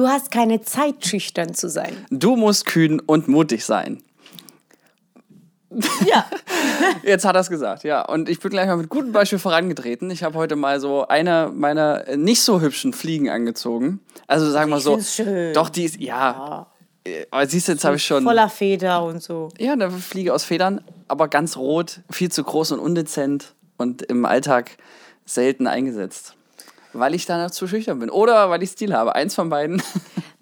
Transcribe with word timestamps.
Du 0.00 0.08
hast 0.08 0.30
keine 0.30 0.62
Zeit, 0.62 1.04
schüchtern 1.04 1.52
zu 1.52 1.68
sein. 1.68 1.94
Du 2.08 2.34
musst 2.34 2.64
kühn 2.64 3.00
und 3.00 3.28
mutig 3.28 3.66
sein. 3.66 4.02
Ja. 6.06 6.24
Jetzt 7.02 7.26
hat 7.26 7.36
er 7.36 7.42
es 7.42 7.50
gesagt, 7.50 7.84
ja. 7.84 8.00
Und 8.06 8.30
ich 8.30 8.40
bin 8.40 8.50
gleich 8.50 8.66
mal 8.66 8.78
mit 8.78 8.88
gutem 8.88 9.12
Beispiel 9.12 9.38
vorangetreten. 9.38 10.10
Ich 10.10 10.22
habe 10.22 10.38
heute 10.38 10.56
mal 10.56 10.80
so 10.80 11.06
eine 11.06 11.52
meiner 11.54 12.08
äh, 12.08 12.16
nicht 12.16 12.40
so 12.40 12.62
hübschen 12.62 12.94
Fliegen 12.94 13.28
angezogen. 13.28 14.00
Also 14.26 14.50
sagen 14.50 14.70
wir 14.70 14.80
so. 14.80 14.98
schön. 15.02 15.52
Doch, 15.52 15.68
die 15.68 15.84
ist, 15.84 16.00
ja. 16.00 16.68
Äh, 17.04 17.26
Aber 17.30 17.46
siehst 17.46 17.68
du, 17.68 17.72
jetzt 17.72 17.84
habe 17.84 17.96
ich 17.96 18.04
schon. 18.06 18.24
Voller 18.24 18.48
Feder 18.48 19.04
und 19.04 19.22
so. 19.22 19.50
Ja, 19.58 19.74
eine 19.74 19.90
Fliege 19.90 20.32
aus 20.32 20.44
Federn, 20.44 20.82
aber 21.08 21.28
ganz 21.28 21.58
rot, 21.58 22.00
viel 22.10 22.32
zu 22.32 22.42
groß 22.42 22.72
und 22.72 22.78
undezent 22.78 23.54
und 23.76 24.00
im 24.00 24.24
Alltag 24.24 24.78
selten 25.26 25.66
eingesetzt. 25.66 26.36
Weil 26.92 27.14
ich 27.14 27.26
da 27.26 27.42
noch 27.42 27.50
zu 27.50 27.68
schüchtern 27.68 27.98
bin. 27.98 28.10
Oder 28.10 28.50
weil 28.50 28.62
ich 28.62 28.70
Stil 28.70 28.94
habe. 28.94 29.14
Eins 29.14 29.34
von 29.34 29.48
beiden. 29.48 29.82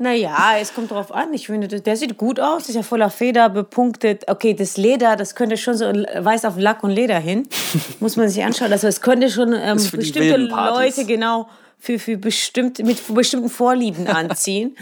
Naja, 0.00 0.52
es 0.60 0.74
kommt 0.74 0.92
drauf 0.92 1.12
an. 1.12 1.34
Ich 1.34 1.48
finde, 1.48 1.66
der 1.66 1.96
sieht 1.96 2.16
gut 2.16 2.38
aus, 2.38 2.68
ist 2.68 2.76
ja 2.76 2.84
voller 2.84 3.10
Feder, 3.10 3.48
bepunktet. 3.48 4.28
Okay, 4.28 4.54
das 4.54 4.76
Leder, 4.76 5.16
das 5.16 5.34
könnte 5.34 5.56
schon 5.56 5.76
so 5.76 5.86
weiß 5.86 6.44
auf 6.44 6.54
Lack 6.56 6.84
und 6.84 6.90
Leder 6.90 7.18
hin. 7.18 7.48
Muss 8.00 8.14
man 8.14 8.28
sich 8.28 8.44
anschauen. 8.44 8.70
Also 8.70 8.86
es 8.86 9.00
könnte 9.00 9.28
schon 9.28 9.52
ähm, 9.52 9.76
bestimmte. 9.76 10.36
Leute 10.36 11.04
genau 11.04 11.48
für, 11.78 11.98
für 11.98 12.16
bestimmt, 12.18 12.78
mit 12.80 13.02
bestimmten 13.14 13.48
Vorlieben 13.48 14.06
anziehen. 14.08 14.76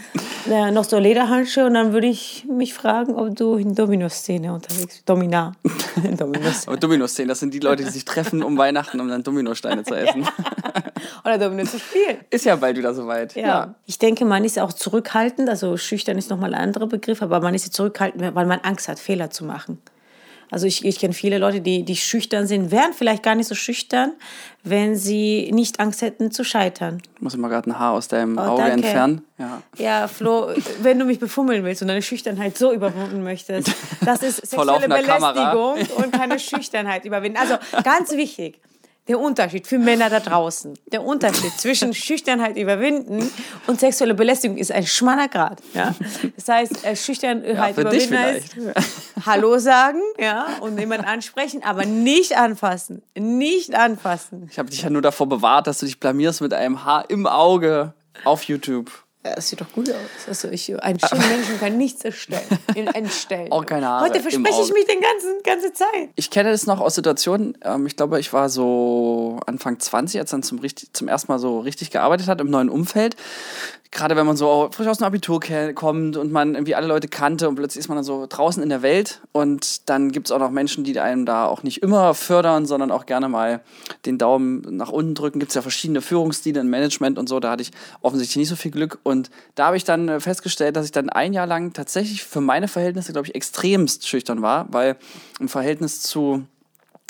äh, 0.51 0.71
noch 0.71 0.85
so 0.85 0.99
Lederhandschuhe 0.99 1.67
und 1.67 1.75
dann 1.75 1.93
würde 1.93 2.07
ich 2.07 2.47
mich 2.49 2.75
fragen, 2.75 3.15
ob 3.15 3.37
du 3.37 3.57
in 3.57 3.75
Domino-Szene 3.75 4.53
unterwegs 4.53 4.87
bist. 4.87 5.09
Domina. 5.09 5.53
Dominos. 6.17 6.67
Aber 6.67 6.77
Domino-Szenen, 6.77 7.29
das 7.29 7.41
sind 7.41 7.53
die 7.53 7.61
Leute, 7.61 7.85
die 7.85 7.91
sich 7.91 8.05
treffen 8.05 8.43
um 8.43 8.57
Weihnachten, 8.57 8.99
um 9.01 9.09
dann 9.09 9.23
Dominosteine 9.23 9.85
zu 9.85 9.95
essen. 9.95 10.27
Oder 11.25 11.39
Domino 11.39 11.65
zu 11.65 11.79
spielen. 11.79 12.19
Ist 12.31 12.45
ja 12.45 12.57
bald 12.57 12.77
wieder 12.77 12.95
soweit. 12.95 13.35
Ja. 13.37 13.75
Ich 13.87 13.99
denke, 13.99 14.25
man 14.25 14.45
ist 14.45 14.59
auch 14.59 14.73
zurückhaltend, 14.73 15.49
also 15.49 15.77
schüchtern 15.77 16.17
ist 16.17 16.31
nochmal 16.31 16.55
ein 16.55 16.61
anderer 16.61 16.87
Begriff, 16.87 17.23
aber 17.23 17.41
man 17.41 17.55
ist 17.55 17.73
zurückhaltend, 17.73 18.35
weil 18.35 18.47
man 18.47 18.61
Angst 18.61 18.89
hat, 18.89 18.99
Fehler 18.99 19.31
zu 19.31 19.45
machen. 19.45 19.79
Also 20.51 20.67
ich, 20.67 20.85
ich 20.85 20.99
kenne 20.99 21.13
viele 21.15 21.39
Leute, 21.39 21.61
die, 21.61 21.83
die 21.85 21.97
schüchtern 21.97 22.47
sind, 22.47 22.71
wären 22.71 22.93
vielleicht 22.93 23.23
gar 23.23 23.35
nicht 23.35 23.49
so 23.49 23.55
schüchtern, 23.55 24.13
wenn 24.63 24.97
sie 24.97 25.51
nicht 25.53 25.81
Angst 25.81 26.03
hätten 26.03 26.31
zu 26.31 26.45
scheitern. 26.45 27.01
Ich 27.17 27.23
muss 27.23 27.35
immer 27.35 27.49
gerade 27.49 27.71
ein 27.71 27.79
Haar 27.79 27.93
aus 27.93 28.09
deinem 28.09 28.39
Oh, 28.39 28.43
Auge 28.43 28.63
danke. 28.63 28.73
entfernen. 28.87 29.25
Ja. 29.39 29.63
Ja, 29.77 30.09
Flo, 30.09 30.49
wenn 30.83 30.99
du 30.99 31.05
mich 31.05 31.19
befummeln 31.19 31.65
willst 31.65 31.83
und 31.83 31.89
deine 31.89 32.03
Schüchternheit 32.03 32.57
so 32.57 32.73
überwinden 32.73 33.23
möchtest, 33.25 33.73
das 34.05 34.23
ist 34.23 34.37
sexuelle 34.37 34.73
laufender 34.73 35.03
Kamera. 35.03 35.53
Belästigung 35.55 36.05
und 36.05 36.13
keine 36.13 36.39
Schüchternheit 36.39 37.05
überwinden. 37.05 37.39
Also 37.39 37.57
ganz 37.85 38.13
wichtig, 38.13 38.59
der 39.09 39.21
Unterschied 39.21 39.67
für 39.67 39.79
Männer 39.79 40.11
da 40.11 40.21
draußen, 40.21 40.75
der 40.87 41.03
Unterschied 41.03 41.53
zwischen 41.53 41.95
Schüchternheit 41.95 42.57
überwinden 42.57 43.31
und 43.67 43.79
sexuelle 43.81 44.15
Belästigung 44.15 44.57
ist 44.57 44.73
ein 44.73 44.87
schmaler 44.87 45.29
Grad. 45.29 45.63
Ja? 45.75 45.95
Das 46.37 46.49
heißt, 46.49 46.85
äh, 46.85 46.97
Schüchternheit 46.97 47.77
dich 47.77 47.83
überwinden 47.83 48.19
heißt 48.19 48.57
Hallo 49.25 49.59
sagen 49.59 50.01
ja, 50.19 50.47
und 50.61 50.79
jemanden 50.79 51.07
ansprechen, 51.07 51.63
aber 51.65 51.87
nicht 51.87 52.37
anfassen. 52.37 53.03
Nicht 53.17 53.75
anfassen. 53.75 54.49
Ich 54.51 54.59
habe 54.59 54.71
dich 54.71 54.83
ja 54.83 54.91
nur 54.91 55.03
davor 55.03 55.29
bewahrt, 55.29 55.67
dass 55.67 55.79
du 55.79 55.87
dich 55.87 56.01
blamierst 56.01 56.41
mit 56.41 56.53
einem 56.53 56.85
Haar 56.85 57.09
im 57.09 57.27
Auge 57.27 57.95
auf 58.25 58.43
YouTube. 58.45 59.06
Das 59.35 59.49
sieht 59.49 59.61
doch 59.61 59.71
gut 59.73 59.91
aus. 59.91 59.97
Also 60.29 60.49
ich, 60.49 60.73
ein 60.83 60.99
schöner 61.01 61.27
Menschen 61.27 61.59
kann 61.59 61.77
nichts 61.77 62.05
erstellen, 62.05 62.43
in- 62.75 62.87
entstellen. 62.87 63.51
Auch 63.53 63.67
keine 63.67 63.87
Haare 63.89 64.05
Heute 64.07 64.21
verspreche 64.21 64.63
ich 64.63 64.73
mich 64.73 64.87
den 64.87 65.01
ganzen 65.01 65.43
ganze 65.43 65.73
Zeit. 65.73 66.09
Ich 66.17 66.31
kenne 66.31 66.51
das 66.51 66.67
noch 66.67 66.81
aus 66.81 66.95
Situationen, 66.95 67.57
ähm, 67.65 67.87
ich 67.87 67.97
glaube, 67.97 68.21
ich 68.21 68.33
war 68.33 68.49
so 68.49 69.41
Anfang 69.47 69.79
20, 69.79 70.21
als 70.21 70.31
dann 70.31 70.43
zum, 70.43 70.59
richtig, 70.59 70.93
zum 70.93 71.09
ersten 71.09 71.31
Mal 71.33 71.39
so 71.39 71.61
richtig 71.61 71.91
gearbeitet 71.91 72.29
hat 72.29 72.41
im 72.41 72.51
neuen 72.51 72.69
Umfeld. 72.69 73.17
Gerade 73.93 74.17
wenn 74.17 74.27
man 74.27 74.37
so 74.37 74.69
frisch 74.73 74.89
aus 74.89 74.99
dem 74.99 75.07
Abitur 75.07 75.41
kommt 75.75 76.17
und 76.19 76.31
man 76.31 76.55
irgendwie 76.55 76.75
alle 76.75 76.87
Leute 76.89 77.09
kannte 77.09 77.49
und 77.49 77.55
plötzlich 77.55 77.81
ist 77.81 77.89
man 77.89 77.97
dann 77.97 78.05
so 78.05 78.27
draußen 78.29 78.63
in 78.63 78.69
der 78.69 78.83
Welt 78.83 79.23
und 79.33 79.89
dann 79.89 80.11
gibt 80.13 80.27
es 80.27 80.33
auch 80.33 80.39
noch 80.41 80.51
Menschen, 80.51 80.85
die 80.85 80.99
einem 81.01 81.25
da 81.25 81.47
auch 81.47 81.63
nicht 81.63 81.83
immer 81.83 82.13
fördern, 82.13 82.67
sondern 82.67 82.91
auch 82.91 83.07
gerne 83.07 83.29
mal 83.29 83.61
den 84.05 84.19
Daumen 84.19 84.77
nach 84.77 84.91
unten 84.91 85.15
drücken. 85.15 85.39
Gibt 85.39 85.51
es 85.53 85.55
ja 85.55 85.63
verschiedene 85.63 86.03
Führungsstile 86.03 86.61
im 86.61 86.69
Management 86.69 87.17
und 87.17 87.29
so, 87.29 87.41
da 87.41 87.53
hatte 87.53 87.63
ich 87.63 87.71
offensichtlich 88.03 88.37
nicht 88.37 88.49
so 88.49 88.57
viel 88.57 88.73
Glück 88.73 88.99
und 89.03 89.16
da 89.55 89.67
habe 89.67 89.77
ich 89.77 89.85
dann 89.85 90.09
äh, 90.09 90.21
festgestellt, 90.21 90.77
dass 90.77 90.87
ich 90.87 90.93
dann 90.93 91.09
ein 91.09 91.33
Jahr 91.33 91.47
lang 91.47 91.73
tatsächlich 91.73 92.25
für 92.25 92.41
meine 92.41 92.69
Verhältnisse, 92.69 93.13
glaube 93.13 93.29
ich, 93.29 93.35
extremst 93.35 94.09
schüchtern 94.09 94.43
war, 94.43 94.67
weil 94.73 94.97
im 95.41 95.49
Verhältnis 95.49 96.01
zu 96.03 96.47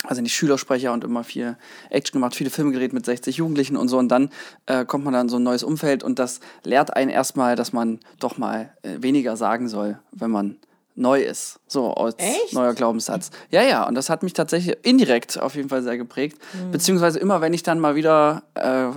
also 0.03 0.21
nicht 0.21 0.35
Schülersprecher 0.35 0.93
und 0.93 1.03
immer 1.03 1.23
viel 1.23 1.57
Action 1.89 2.13
gemacht, 2.13 2.35
viele 2.35 2.49
Filme 2.49 2.71
gedreht 2.71 2.93
mit 2.93 3.05
60 3.05 3.37
Jugendlichen 3.37 3.75
und 3.77 3.87
so. 3.87 3.97
Und 3.97 4.09
dann 4.09 4.29
äh, 4.67 4.85
kommt 4.85 5.03
man 5.03 5.13
dann 5.13 5.23
in 5.23 5.29
so 5.29 5.37
ein 5.37 5.43
neues 5.43 5.63
Umfeld 5.63 6.03
und 6.03 6.19
das 6.19 6.39
lehrt 6.63 6.95
einen 6.95 7.09
erstmal, 7.09 7.55
dass 7.55 7.73
man 7.73 7.99
doch 8.19 8.37
mal 8.37 8.71
äh, 8.83 9.01
weniger 9.01 9.35
sagen 9.37 9.67
soll, 9.67 9.99
wenn 10.11 10.29
man 10.29 10.57
neu 10.95 11.21
ist. 11.21 11.59
So 11.67 11.93
als 11.93 12.15
Echt? 12.17 12.53
neuer 12.53 12.73
Glaubenssatz. 12.73 13.31
Ja, 13.49 13.63
ja, 13.63 13.87
und 13.87 13.95
das 13.95 14.09
hat 14.09 14.23
mich 14.23 14.33
tatsächlich 14.33 14.77
indirekt 14.83 15.39
auf 15.39 15.55
jeden 15.55 15.69
Fall 15.69 15.83
sehr 15.83 15.97
geprägt. 15.97 16.37
Beziehungsweise 16.71 17.19
immer, 17.19 17.39
wenn 17.39 17.53
ich 17.53 17.63
dann 17.63 17.79
mal 17.79 17.95
wieder 17.95 18.43
äh, 18.55 18.89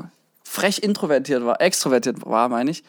frech 0.50 0.82
introvertiert 0.82 1.44
war, 1.44 1.60
extrovertiert 1.60 2.26
war, 2.26 2.48
meine 2.48 2.72
ich, 2.72 2.82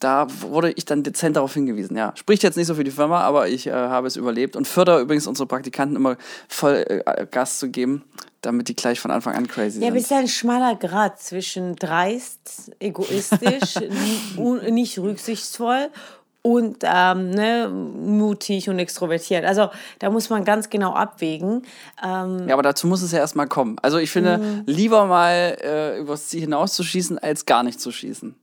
da 0.00 0.26
wurde 0.42 0.70
ich 0.72 0.84
dann 0.84 1.02
dezent 1.02 1.36
darauf 1.36 1.54
hingewiesen. 1.54 1.96
Ja, 1.96 2.12
spricht 2.14 2.42
jetzt 2.42 2.56
nicht 2.56 2.66
so 2.66 2.74
für 2.74 2.84
die 2.84 2.90
Firma, 2.90 3.22
aber 3.22 3.48
ich 3.48 3.66
äh, 3.66 3.72
habe 3.72 4.06
es 4.06 4.16
überlebt 4.16 4.54
und 4.54 4.68
fördere 4.68 5.00
übrigens 5.00 5.26
unsere 5.26 5.46
Praktikanten 5.46 5.96
immer 5.96 6.18
voll 6.46 6.84
äh, 6.86 7.26
Gas 7.30 7.58
zu 7.58 7.70
geben, 7.70 8.04
damit 8.42 8.68
die 8.68 8.76
gleich 8.76 9.00
von 9.00 9.10
Anfang 9.10 9.34
an 9.34 9.48
crazy 9.48 9.80
Ja, 9.80 9.86
sind. 9.86 9.96
ist 9.96 10.12
ein 10.12 10.28
schmaler 10.28 10.76
Grad 10.76 11.18
zwischen 11.18 11.74
dreist, 11.76 12.72
egoistisch, 12.80 13.76
nicht 14.70 14.98
rücksichtsvoll 14.98 15.88
und 16.46 16.76
ähm, 16.82 17.30
ne, 17.30 17.68
mutig 17.68 18.68
und 18.68 18.78
extrovertiert. 18.78 19.44
Also 19.44 19.68
da 19.98 20.10
muss 20.10 20.30
man 20.30 20.44
ganz 20.44 20.70
genau 20.70 20.92
abwägen. 20.94 21.62
Ähm, 22.04 22.46
Ja, 22.48 22.54
aber 22.54 22.62
dazu 22.62 22.86
muss 22.86 23.02
es 23.02 23.10
ja 23.12 23.18
erstmal 23.18 23.48
kommen. 23.48 23.76
Also 23.82 23.98
ich 23.98 24.10
finde, 24.10 24.38
Mhm. 24.38 24.62
lieber 24.66 25.06
mal 25.06 25.56
äh, 25.60 25.98
übers 25.98 26.28
Ziel 26.28 26.42
hinauszuschießen, 26.42 27.18
als 27.18 27.46
gar 27.46 27.62
nicht 27.64 27.80
zu 27.80 27.90
schießen. 27.90 28.36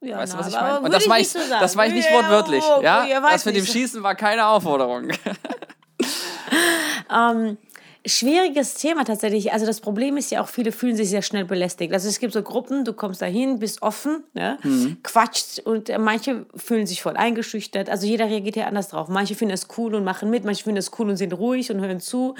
ja, 0.00 0.18
Weißt 0.18 0.32
du, 0.34 0.36
na, 0.36 0.42
was 0.44 0.48
ich 0.52 0.60
meine? 0.60 0.80
Und 0.80 0.92
das 0.94 1.08
war 1.08 1.16
ich, 1.18 1.22
nicht 1.22 1.32
so 1.32 1.38
das 1.60 1.76
ich 1.88 1.92
nicht 1.94 2.08
Ja, 2.10 2.16
wortwörtlich. 2.16 2.62
oh, 2.64 2.82
Ja, 2.82 3.04
weiß 3.22 3.32
das 3.32 3.44
mit 3.46 3.56
dem. 3.56 3.66
Schießen 3.66 4.02
war 4.02 4.14
keine 4.14 4.46
Aufforderung. 4.46 5.08
Schwieriges 8.06 8.74
Thema 8.74 9.04
tatsächlich. 9.04 9.52
Also 9.52 9.64
das 9.64 9.80
Problem 9.80 10.18
ist 10.18 10.30
ja 10.30 10.42
auch, 10.42 10.48
viele 10.48 10.72
fühlen 10.72 10.94
sich 10.94 11.08
sehr 11.08 11.22
schnell 11.22 11.46
belästigt. 11.46 11.92
Also 11.92 12.08
es 12.08 12.18
gibt 12.18 12.34
so 12.34 12.42
Gruppen, 12.42 12.84
du 12.84 12.92
kommst 12.92 13.22
dahin, 13.22 13.58
bist 13.58 13.80
offen, 13.80 14.24
ne? 14.34 14.58
Mhm. 14.62 14.98
quatscht 15.02 15.60
und 15.60 15.88
äh, 15.88 15.98
manche 15.98 16.44
fühlen 16.54 16.86
sich 16.86 17.00
voll 17.00 17.16
eingeschüchtert. 17.16 17.88
Also 17.88 18.06
jeder 18.06 18.26
reagiert 18.26 18.56
ja 18.56 18.66
anders 18.66 18.88
drauf. 18.88 19.08
Manche 19.08 19.34
finden 19.34 19.54
es 19.54 19.68
cool 19.78 19.94
und 19.94 20.04
machen 20.04 20.28
mit, 20.28 20.44
manche 20.44 20.64
finden 20.64 20.78
es 20.78 20.90
cool 20.98 21.08
und 21.08 21.16
sind 21.16 21.32
ruhig 21.32 21.70
und 21.70 21.80
hören 21.80 22.00
zu. 22.00 22.34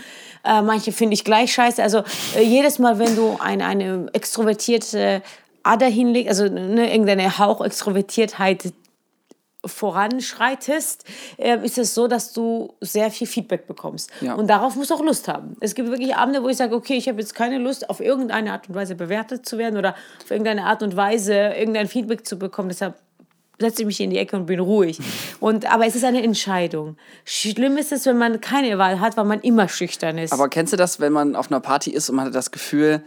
Äh, 0.45 0.61
manche 0.61 0.93
finde 0.93 1.15
ich 1.15 1.25
gleich 1.25 1.55
scheiße. 1.55 1.83
Also 1.83 2.03
äh, 2.37 2.43
jedes 2.43 2.79
Mal, 2.79 2.99
wenn 2.99 3.17
du 3.17 3.39
eine, 3.41 3.65
eine 3.65 4.09
extrovertierte 4.13 5.23
Ader 5.63 5.87
hinlegst, 5.87 6.29
also 6.29 6.45
ne, 6.53 6.93
irgendeine 6.93 7.39
Hauch-Extrovertiertheit 7.39 8.75
voranschreitest, 9.67 11.05
äh, 11.37 11.59
ist 11.65 11.79
es 11.79 11.95
so, 11.95 12.09
dass 12.09 12.33
du 12.33 12.75
sehr 12.81 13.11
viel 13.11 13.27
Feedback 13.27 13.67
bekommst. 13.67 14.11
Ja. 14.21 14.35
Und 14.35 14.49
darauf 14.49 14.77
musst 14.77 14.91
du 14.91 14.95
auch 14.95 15.03
Lust 15.03 15.29
haben. 15.29 15.57
Es 15.61 15.75
gibt 15.75 15.91
wirklich 15.91 16.15
Abende, 16.17 16.43
wo 16.43 16.49
ich 16.49 16.57
sage, 16.57 16.75
okay, 16.75 16.95
ich 16.95 17.09
habe 17.09 17.21
jetzt 17.21 17.35
keine 17.35 17.59
Lust, 17.59 17.89
auf 17.91 18.01
irgendeine 18.01 18.53
Art 18.53 18.69
und 18.69 18.75
Weise 18.75 18.95
bewertet 18.95 19.47
zu 19.47 19.59
werden 19.59 19.79
oder 19.79 19.95
auf 20.23 20.31
irgendeine 20.31 20.65
Art 20.65 20.83
und 20.83 20.97
Weise 20.97 21.35
irgendein 21.35 21.89
Feedback 21.89 22.27
zu 22.27 22.39
bekommen. 22.39 22.69
Deshalb 22.69 22.95
setze 23.59 23.83
ich 23.83 23.87
mich 23.87 24.01
in 24.01 24.11
die 24.11 24.19
Ecke 24.19 24.37
und 24.37 24.47
bin 24.47 24.61
ruhig. 24.61 24.99
Und, 25.41 25.71
aber 25.73 25.87
es 25.87 25.95
ist 25.95 26.05
eine 26.05 26.23
Entscheidung. 26.23 26.97
Schlimm 27.25 27.77
ist 27.77 27.93
es, 27.93 28.07
wenn 28.07 28.19
man 28.19 28.41
keine 28.41 28.79
Wahl 28.79 29.01
hat, 29.01 29.17
weil 29.17 29.25
man 29.25 29.41
immer 29.41 29.69
schüchtern 29.69 30.19
ist. 30.19 30.33
Aber 30.33 30.49
kennst 30.49 30.73
du 30.73 30.77
das, 30.77 31.01
wenn 31.01 31.13
man 31.13 31.37
auf 31.37 31.51
einer 31.51 31.61
Party 31.61 31.91
ist 31.91 32.11
und 32.11 32.17
man 32.17 32.27
hat 32.27 32.35
das 32.35 32.51
Gefühl, 32.51 33.05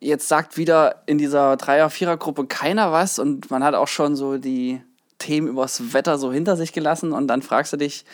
jetzt 0.00 0.28
sagt 0.28 0.56
wieder 0.56 1.02
in 1.06 1.18
dieser 1.18 1.56
Dreier-, 1.56 1.90
Vierer-Gruppe 1.90 2.46
keiner 2.46 2.92
was 2.92 3.18
und 3.18 3.50
man 3.50 3.64
hat 3.64 3.74
auch 3.74 3.88
schon 3.88 4.16
so 4.16 4.38
die 4.38 4.82
Themen 5.18 5.48
übers 5.48 5.92
Wetter 5.92 6.18
so 6.18 6.32
hinter 6.32 6.56
sich 6.56 6.72
gelassen 6.72 7.12
und 7.12 7.28
dann 7.28 7.42
fragst 7.42 7.72
du 7.72 7.76
dich, 7.76 8.04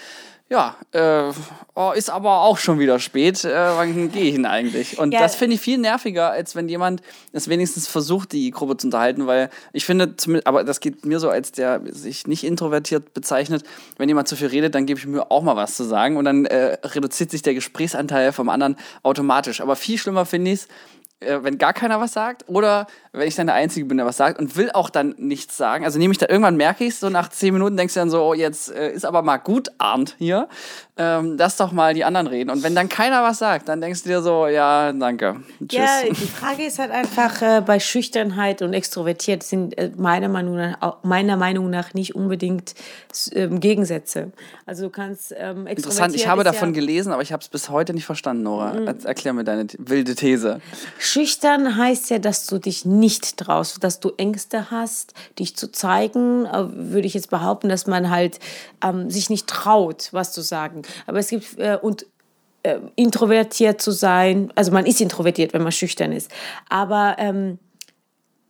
ja, 0.51 0.75
äh, 0.91 1.33
oh, 1.77 1.93
ist 1.95 2.11
aber 2.11 2.41
auch 2.41 2.59
schon 2.59 2.81
wieder 2.81 2.99
spät, 2.99 3.45
äh, 3.45 3.55
wann 3.77 4.11
gehe 4.11 4.25
ich 4.25 4.35
denn 4.35 4.47
eigentlich? 4.47 4.99
Und 4.99 5.13
Ja. 5.13 5.21
das 5.21 5.37
finde 5.37 5.55
ich 5.55 5.61
viel 5.61 5.79
nerviger, 5.79 6.33
als 6.33 6.57
wenn 6.57 6.69
jemand 6.69 7.03
es 7.33 7.49
wenigstens 7.49 7.87
versucht, 7.87 8.33
die 8.33 8.51
Gruppe 8.51 8.77
zu 8.77 8.89
unterhalten, 8.89 9.29
weil 9.29 9.49
ich 9.73 9.85
finde, 9.85 10.13
aber 10.45 10.65
das 10.65 10.81
geht 10.81 11.07
mir 11.07 11.21
so, 11.21 11.31
als 11.31 11.53
der 11.53 11.81
sich 11.93 12.27
nicht 12.27 12.43
introvertiert 12.43 13.15
bezeichnet, 13.15 13.63
wenn 13.97 14.09
jemand 14.09 14.27
zu 14.27 14.35
viel 14.35 14.49
redet, 14.49 14.75
dann 14.75 14.87
gebe 14.87 14.99
ich 14.99 15.07
mir 15.07 15.31
auch 15.31 15.43
mal 15.45 15.55
was 15.55 15.77
zu 15.77 15.85
sagen 15.85 16.17
und 16.17 16.25
dann 16.25 16.47
äh, 16.47 16.79
reduziert 16.83 17.31
sich 17.31 17.43
der 17.43 17.55
Gesprächsanteil 17.55 18.33
vom 18.33 18.49
anderen 18.49 18.77
automatisch. 19.05 19.61
Aber 19.61 19.77
viel 19.77 19.99
schlimmer 19.99 20.27
finde 20.27 20.51
ich 20.51 20.63
es, 20.63 20.69
wenn 21.21 21.59
gar 21.59 21.73
keiner 21.73 22.01
was 22.01 22.13
sagt 22.13 22.49
oder 22.49 22.87
wenn 23.13 23.29
ich 23.29 23.35
dann 23.35 23.47
der 23.47 23.57
Einzige 23.57 23.87
bin, 23.87 23.99
der 23.99 24.07
was 24.07 24.17
sagt 24.17 24.39
und 24.39 24.57
will 24.57 24.71
auch 24.73 24.89
dann 24.89 25.15
nichts 25.19 25.57
sagen. 25.57 25.85
Also 25.85 25.99
nehme 25.99 26.13
ich 26.13 26.19
da 26.19 26.27
irgendwann 26.29 26.57
merke 26.57 26.85
ich 26.85 26.91
es, 26.91 27.01
so 27.01 27.11
nach 27.11 27.29
zehn 27.29 27.53
Minuten 27.53 27.77
denkst 27.77 27.95
du 27.95 28.01
dann 28.01 28.11
so, 28.11 28.23
oh, 28.23 28.35
jetzt 28.35 28.71
äh, 28.71 28.91
ist 28.91 29.05
aber 29.05 29.23
mal 29.23 29.37
gut, 29.37 29.69
Arndt 29.79 30.17
hier. 30.19 30.49
Ähm, 31.03 31.37
lass 31.39 31.57
doch 31.57 31.73
mal 31.73 31.95
die 31.95 32.05
anderen 32.05 32.27
reden. 32.27 32.51
Und 32.51 32.63
wenn 32.63 32.75
dann 32.75 32.91
keiner 32.91 33.23
was 33.23 33.39
sagt, 33.39 33.71
dann 33.71 33.81
denkst 33.81 34.03
du 34.03 34.11
dir 34.11 34.21
so, 34.21 34.47
ja, 34.47 34.93
danke. 34.93 35.37
Tschüss. 35.67 35.79
Ja, 35.79 36.03
die 36.11 36.15
Frage 36.15 36.65
ist 36.67 36.79
halt 36.79 36.91
einfach, 36.91 37.41
äh, 37.41 37.63
bei 37.65 37.81
Schüchternheit 37.81 38.61
und 38.61 38.75
Extrovertiert 38.75 39.43
sind 39.43 39.79
äh, 39.79 39.91
meiner, 39.97 40.29
Meinung 40.29 40.57
nach, 40.57 40.99
meiner 41.03 41.39
Meinung 41.39 41.71
nach 41.71 41.95
nicht 41.95 42.15
unbedingt 42.15 42.75
ähm, 43.33 43.61
Gegensätze. 43.61 44.33
Also 44.67 44.85
du 44.85 44.91
kannst 44.91 45.35
ähm, 45.39 45.67
Interessant, 45.67 46.15
ich 46.15 46.29
habe 46.29 46.45
davon 46.45 46.75
ja 46.75 46.81
gelesen, 46.81 47.15
aber 47.15 47.23
ich 47.23 47.33
habe 47.33 47.41
es 47.41 47.49
bis 47.49 47.71
heute 47.71 47.95
nicht 47.95 48.05
verstanden, 48.05 48.43
Nora. 48.43 48.75
Mhm. 48.75 48.99
Erklär 49.03 49.33
mir 49.33 49.45
deine 49.45 49.69
wilde 49.79 50.15
These. 50.15 50.61
Schüchtern 50.99 51.79
heißt 51.79 52.11
ja, 52.11 52.19
dass 52.19 52.45
du 52.45 52.59
dich 52.59 52.85
nicht 52.85 53.39
traust, 53.39 53.83
dass 53.83 54.01
du 54.01 54.13
Ängste 54.19 54.71
hast, 54.71 55.15
dich 55.39 55.57
zu 55.57 55.73
zeigen. 55.73 56.45
Äh, 56.45 56.67
würde 56.71 57.07
ich 57.07 57.15
jetzt 57.15 57.31
behaupten, 57.31 57.71
dass 57.71 57.87
man 57.87 58.11
halt 58.11 58.39
ähm, 58.85 59.11
sich 59.11 59.31
nicht 59.31 59.47
traut, 59.47 60.11
was 60.13 60.33
zu 60.33 60.43
sagen. 60.43 60.83
Aber 61.07 61.19
es 61.19 61.29
gibt 61.29 61.59
äh, 61.59 61.79
und 61.81 62.07
äh, 62.63 62.79
introvertiert 62.97 63.81
zu 63.81 63.91
sein, 63.91 64.53
also 64.55 64.73
man 64.73 64.87
ist 64.87 65.01
introvertiert, 65.01 65.55
wenn 65.55 65.63
man 65.63 65.73
schüchtern 65.73 66.13
ist. 66.13 66.31
Aber 66.69 67.17
ähm, 67.19 67.59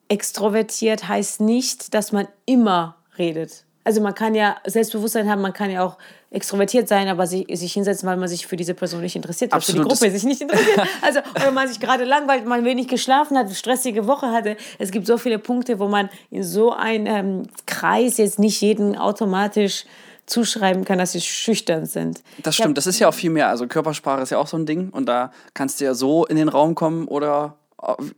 extrovertiert 0.09 1.09
heißt 1.09 1.41
nicht, 1.41 1.95
dass 1.95 2.13
man 2.13 2.27
immer 2.45 2.97
redet. 3.17 3.65
Also 3.85 4.01
man 4.01 4.15
kann 4.15 4.35
ja 4.35 4.57
Selbstbewusstsein 4.67 5.31
haben, 5.31 5.41
man 5.41 5.53
kann 5.53 5.71
ja 5.71 5.85
auch 5.85 5.97
extrovertiert 6.31 6.87
sein, 6.87 7.09
aber 7.09 7.27
sich, 7.27 7.47
sich 7.59 7.73
hinsetzen, 7.73 8.09
weil 8.09 8.17
man 8.17 8.29
sich 8.29 8.47
für 8.47 8.57
diese 8.57 8.75
Person 8.75 9.01
nicht 9.01 9.17
interessiert, 9.17 9.53
weil 9.53 9.61
für 9.61 9.73
die 9.73 9.81
Gruppe 9.81 10.11
sich 10.11 10.23
nicht 10.23 10.41
interessiert. 10.41 10.87
Also, 11.03 11.21
oder 11.35 11.51
man 11.51 11.67
sich 11.67 11.81
gerade 11.81 12.05
langweilt, 12.05 12.47
man 12.47 12.65
wenig 12.65 12.89
geschlafen 12.89 13.39
hat, 13.39 13.47
eine 13.47 13.55
stressige 13.55 14.07
Woche 14.07 14.31
hatte. 14.31 14.57
Es 14.79 14.91
gibt 14.91 15.07
so 15.07 15.17
viele 15.17 15.39
Punkte, 15.39 15.79
wo 15.79 15.89
man 15.89 16.11
in 16.31 16.43
so 16.43 16.73
einem 16.73 17.07
ähm, 17.07 17.43
Kreis 17.67 18.19
jetzt 18.19 18.39
nicht 18.39 18.61
jeden 18.61 18.97
automatisch 18.97 19.87
zuschreiben 20.31 20.85
kann, 20.85 20.99
dass 20.99 21.13
sie 21.13 21.21
schüchtern 21.21 21.87
sind. 21.87 22.23
Das 22.43 22.55
stimmt, 22.55 22.79
das 22.79 22.87
ist 22.87 22.99
ja 22.99 23.09
auch 23.09 23.15
viel 23.15 23.31
mehr. 23.31 23.49
Also 23.49 23.67
Körpersprache 23.67 24.23
ist 24.23 24.31
ja 24.31 24.39
auch 24.39 24.47
so 24.47 24.57
ein 24.57 24.65
Ding 24.65 24.91
und 24.91 25.07
da 25.07 25.33
kannst 25.55 25.81
du 25.81 25.85
ja 25.85 25.95
so 25.95 26.25
in 26.25 26.37
den 26.37 26.49
Raum 26.49 26.75
kommen 26.75 27.09
oder 27.09 27.57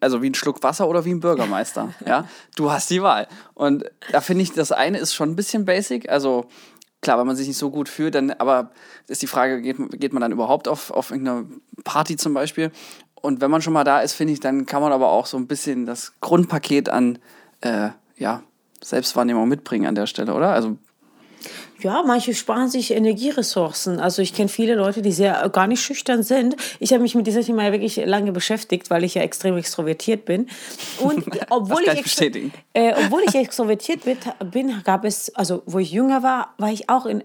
also 0.01 0.23
wie 0.23 0.31
ein 0.31 0.35
Schluck 0.35 0.63
Wasser 0.63 0.89
oder 0.89 1.05
wie 1.05 1.13
ein 1.13 1.21
Bürgermeister. 1.21 1.95
ja, 2.07 2.29
du 2.57 2.71
hast 2.71 2.91
die 2.91 3.03
Wahl. 3.03 3.29
Und 3.55 3.85
da 4.11 4.21
finde 4.21 4.43
ich, 4.43 4.53
das 4.53 4.73
eine 4.73 4.99
ist 4.99 5.15
schon 5.15 5.31
ein 5.31 5.37
bisschen 5.37 5.65
basic. 5.65 6.09
Also 6.09 6.47
klar, 7.01 7.19
wenn 7.19 7.27
man 7.27 7.37
sich 7.37 7.49
nicht 7.49 7.59
so 7.59 7.71
gut 7.71 7.89
fühlt, 7.89 8.15
dann, 8.15 8.33
aber 8.33 8.71
ist 9.09 9.23
die 9.23 9.27
Frage, 9.27 9.63
geht, 9.63 9.77
geht 10.01 10.13
man 10.13 10.21
dann 10.21 10.33
überhaupt 10.33 10.69
auf, 10.69 10.91
auf 10.91 11.11
irgendeine 11.11 11.47
Party 11.85 12.17
zum 12.17 12.35
Beispiel? 12.35 12.73
Und 13.15 13.41
wenn 13.41 13.51
man 13.51 13.63
schon 13.63 13.73
mal 13.73 13.85
da 13.85 14.01
ist, 14.01 14.15
finde 14.15 14.33
ich, 14.33 14.41
dann 14.41 14.67
kann 14.67 14.83
man 14.83 14.93
aber 14.93 15.11
auch 15.11 15.27
so 15.27 15.37
ein 15.37 15.47
bisschen 15.47 15.87
das 15.87 16.13
Grundpaket 16.21 16.89
an 16.89 17.19
äh, 17.61 17.91
ja, 18.17 18.43
Selbstwahrnehmung 18.83 19.49
mitbringen 19.49 19.87
an 19.87 19.95
der 19.95 20.07
Stelle, 20.07 20.35
oder? 20.35 20.53
Also 20.53 20.77
ja, 21.81 22.03
manche 22.07 22.35
sparen 22.35 22.69
sich 22.69 22.93
Energieressourcen. 22.93 23.99
Also 23.99 24.23
ich 24.23 24.35
kenne 24.35 24.49
viele 24.49 24.75
Leute, 24.75 25.03
die 25.03 25.13
sehr 25.13 25.49
gar 25.51 25.67
nicht 25.67 25.83
schüchtern 25.83 26.23
sind. 26.23 26.57
Ich 26.79 26.93
habe 26.93 27.03
mich 27.03 27.15
mit 27.15 27.27
dieser 27.27 27.43
Thema 27.43 27.65
ja 27.65 27.73
wirklich 27.73 27.97
lange 27.97 28.33
beschäftigt, 28.33 28.91
weil 28.91 29.05
ich 29.05 29.15
ja 29.15 29.23
extrem 29.23 29.57
extrovertiert 29.57 30.25
bin. 30.25 30.49
Und 31.01 31.25
obwohl, 31.51 31.83
ich, 31.83 32.21
ich 32.23 32.53
äh, 32.75 32.95
obwohl 32.95 33.23
ich 33.27 33.35
extrovertiert 33.35 34.01
bin, 34.51 34.83
gab 34.85 35.05
es, 35.05 35.35
also 35.35 35.63
wo 35.67 35.79
ich 35.79 35.91
jünger 35.91 36.23
war, 36.23 36.55
war 36.59 36.71
ich 36.71 36.89
auch 36.89 37.07
in 37.07 37.25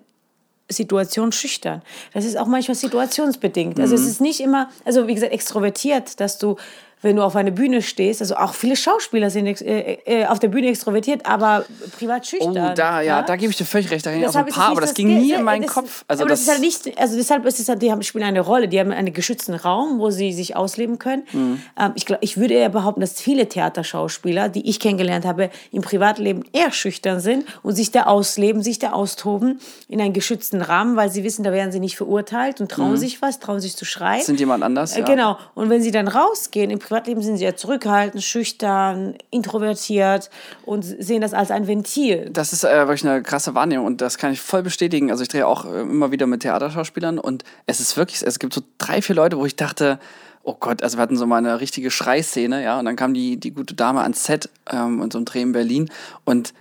Situationen 0.70 1.32
schüchtern. 1.32 1.82
Das 2.14 2.26
ist 2.26 2.38
auch 2.38 2.48
manchmal 2.48 2.76
situationsbedingt. 2.76 3.80
Also 3.80 3.96
es 3.96 4.02
mhm. 4.02 4.08
ist 4.08 4.22
nicht 4.22 4.40
immer, 4.42 4.70
also 4.86 5.08
wie 5.08 5.14
gesagt, 5.14 5.32
extrovertiert, 5.32 6.20
dass 6.20 6.38
du 6.38 6.58
wenn 7.02 7.16
du 7.16 7.22
auf 7.22 7.36
einer 7.36 7.52
Bühne 7.52 7.84
stehst, 7.84 8.22
also 8.22 8.36
auch 8.36 8.56
viele 8.56 8.76
Schauspieler 8.76 9.30
sind 9.30 9.62
äh, 9.62 9.98
äh, 10.06 10.26
auf 10.26 10.40
der 10.40 10.48
Bühne 10.48 10.68
extrovertiert, 10.70 11.26
aber 11.28 11.64
privat 11.98 12.26
schüchtern. 12.26 12.72
Oh, 12.72 12.74
da, 12.76 13.02
ja, 13.02 13.02
ja? 13.02 13.22
da 13.22 13.36
gebe 13.36 13.52
ich 13.52 13.58
dir 13.58 13.66
völlig 13.66 13.92
recht. 13.92 14.06
Da 14.06 14.12
ging 14.12 14.26
auch 14.26 14.34
ein 14.34 14.46
paar, 14.48 14.72
aber 14.72 14.82
das, 14.82 14.92
das 14.92 14.98
ging 14.98 15.08
nie 15.20 15.34
in 15.34 15.44
meinen 15.44 15.64
das, 15.64 15.74
Kopf. 15.74 16.04
Also 16.08 16.24
aber 16.24 16.30
das, 16.30 16.40
das, 16.40 16.48
ist 16.48 16.54
halt 16.54 16.62
nicht, 16.62 17.00
also 17.00 17.16
deshalb 17.16 17.46
ist 17.46 17.60
es 17.60 17.70
halt, 17.70 17.84
die 17.84 17.92
haben, 17.92 18.02
spielen 18.02 18.24
eine 18.24 18.42
Rolle, 18.42 18.68
die 18.68 18.80
haben 18.80 18.92
einen 18.92 19.14
geschützten 19.14 19.54
Raum, 19.54 20.00
wo 20.00 20.10
sie 20.10 20.34
sich 20.34 20.56
ausleben 20.56 20.98
können. 20.98 21.24
Mhm. 21.32 21.62
Ähm, 21.80 21.92
ich, 21.94 22.08
glaub, 22.08 22.18
ich 22.22 22.38
würde 22.38 22.56
eher 22.56 22.70
behaupten, 22.70 23.02
dass 23.02 23.22
viele 23.22 23.48
Theaterschauspieler, 23.48 24.50
die 24.50 24.68
ich 24.68 24.80
kennengelernt 24.80 25.26
habe, 25.26 25.52
im 25.72 25.84
Privatleben 25.84 26.46
eher 26.52 26.72
schüchtern 26.72 27.20
sind 27.20 27.46
und 27.62 27.76
sich 27.76 27.92
da 27.92 28.04
ausleben, 28.04 28.64
sich 28.64 28.80
da 28.80 28.94
austoben 28.94 29.60
in 29.88 30.02
einen 30.02 30.14
geschützten 30.14 30.64
Rahmen, 30.64 30.96
weil 30.96 31.12
sie 31.12 31.24
wissen, 31.24 31.44
da 31.44 31.52
werden 31.52 31.72
sie 31.72 31.80
nicht 31.80 31.96
verurteilt 31.96 32.60
und 32.60 32.72
trauen 32.72 32.92
mhm. 32.92 32.98
sich 32.98 33.22
was, 33.22 33.40
trauen 33.40 33.60
sich 33.60 33.76
zu 33.76 33.86
schreien. 33.86 34.24
Sind 34.24 34.40
jemand 34.40 34.64
anders, 34.64 34.96
äh, 34.96 35.02
ja. 35.02 35.06
Genau. 35.06 35.38
Und 35.54 35.70
wenn 35.70 35.84
sie 35.84 35.92
dann 35.92 36.08
rausgehen, 36.08 36.72
im 36.72 36.80
Privatleben 36.88 37.22
sind 37.22 37.36
sie 37.36 37.44
ja 37.44 37.54
zurückhaltend, 37.54 38.24
schüchtern, 38.24 39.16
introvertiert 39.30 40.30
und 40.66 40.84
sehen 40.84 41.20
das 41.20 41.34
als 41.34 41.52
ein 41.52 41.68
Ventil. 41.68 42.30
Das 42.32 42.54
ist 42.54 42.64
äh, 42.64 42.88
wirklich 42.88 43.06
eine 43.06 43.22
krasse 43.22 43.54
Wahrnehmung 43.56 43.86
und 43.86 44.00
das 44.00 44.18
kann 44.18 44.32
ich 44.32 44.40
voll 44.40 44.64
bestätigen. 44.64 45.12
Also 45.12 45.22
ich 45.24 45.28
drehe 45.28 45.46
auch 45.46 45.66
äh, 45.66 45.82
immer 45.82 46.12
wieder 46.12 46.28
mit 46.28 46.44
Theaterschauspielern 46.44 47.20
und 47.20 47.44
es 47.66 47.82
ist 47.82 47.98
wirklich, 47.98 48.26
es 48.26 48.40
gibt 48.40 48.54
so 48.54 48.62
drei, 48.78 49.02
vier 49.02 49.18
Leute, 49.18 49.38
wo 49.38 49.46
ich 49.46 49.58
dachte, 49.58 50.00
oh 50.44 50.56
Gott, 50.58 50.82
also 50.82 50.98
wir 50.98 51.02
hatten 51.02 51.18
so 51.18 51.28
mal 51.28 51.40
eine 51.40 51.60
richtige 51.60 51.92
Schreiszene, 51.92 52.64
ja, 52.64 52.80
und 52.80 52.86
dann 52.86 52.96
kam 52.96 53.14
die, 53.14 53.36
die 53.38 53.52
gute 53.52 53.74
Dame 53.74 54.00
ans 54.02 54.24
Set 54.24 54.50
ähm, 54.72 55.02
in 55.02 55.12
so 55.12 55.18
einem 55.18 55.26
Dreh 55.26 55.42
in 55.42 55.52
Berlin 55.52 55.92
und 56.24 56.54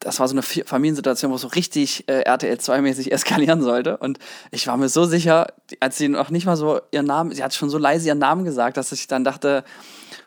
das 0.00 0.18
war 0.18 0.26
so 0.26 0.34
eine 0.34 0.42
Familiensituation, 0.42 1.30
wo 1.30 1.36
es 1.36 1.42
so 1.42 1.48
richtig 1.48 2.08
äh, 2.08 2.22
RTL 2.22 2.56
2-mäßig 2.56 3.10
eskalieren 3.12 3.62
sollte. 3.62 3.98
Und 3.98 4.18
ich 4.50 4.66
war 4.66 4.76
mir 4.78 4.88
so 4.88 5.04
sicher, 5.04 5.48
als 5.78 5.98
sie 5.98 6.08
noch 6.08 6.30
nicht 6.30 6.46
mal 6.46 6.56
so 6.56 6.80
ihren 6.90 7.06
Namen, 7.06 7.32
sie 7.32 7.44
hat 7.44 7.54
schon 7.54 7.68
so 7.68 7.76
leise 7.76 8.08
ihren 8.08 8.18
Namen 8.18 8.44
gesagt, 8.44 8.78
dass 8.78 8.92
ich 8.92 9.06
dann 9.06 9.24
dachte, 9.24 9.62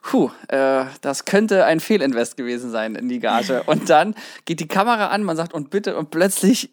puh, 0.04 0.30
äh, 0.50 0.86
das 1.02 1.26
könnte 1.26 1.66
ein 1.66 1.80
Fehlinvest 1.80 2.38
gewesen 2.38 2.70
sein 2.70 2.96
in 2.96 3.10
die 3.10 3.20
Gage. 3.20 3.64
Und 3.66 3.90
dann 3.90 4.14
geht 4.46 4.60
die 4.60 4.68
Kamera 4.68 5.08
an, 5.08 5.24
man 5.24 5.38
sagt 5.38 5.54
und 5.54 5.70
bitte 5.70 5.98
und 5.98 6.12
plötzlich, 6.12 6.72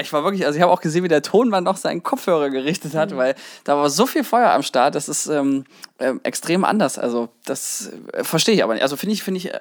ich 0.00 0.12
war 0.12 0.24
wirklich, 0.24 0.46
also 0.46 0.56
ich 0.56 0.62
habe 0.62 0.72
auch 0.72 0.80
gesehen, 0.80 1.04
wie 1.04 1.08
der 1.08 1.20
Tonmann 1.20 1.64
noch 1.64 1.76
seinen 1.76 2.02
Kopfhörer 2.02 2.48
gerichtet 2.48 2.94
hat, 2.94 3.12
mhm. 3.12 3.16
weil 3.16 3.34
da 3.64 3.76
war 3.76 3.90
so 3.90 4.06
viel 4.06 4.24
Feuer 4.24 4.50
am 4.50 4.62
Start, 4.62 4.94
das 4.94 5.08
ist 5.08 5.26
ähm, 5.26 5.64
äh, 5.98 6.14
extrem 6.22 6.64
anders. 6.64 6.98
Also 6.98 7.28
das 7.44 7.92
äh, 8.12 8.24
verstehe 8.24 8.54
ich 8.54 8.64
aber 8.64 8.74
nicht. 8.74 8.82
Also 8.82 8.96
finde 8.96 9.12
ich, 9.12 9.22
finde 9.22 9.38
ich 9.38 9.52
äh, 9.52 9.60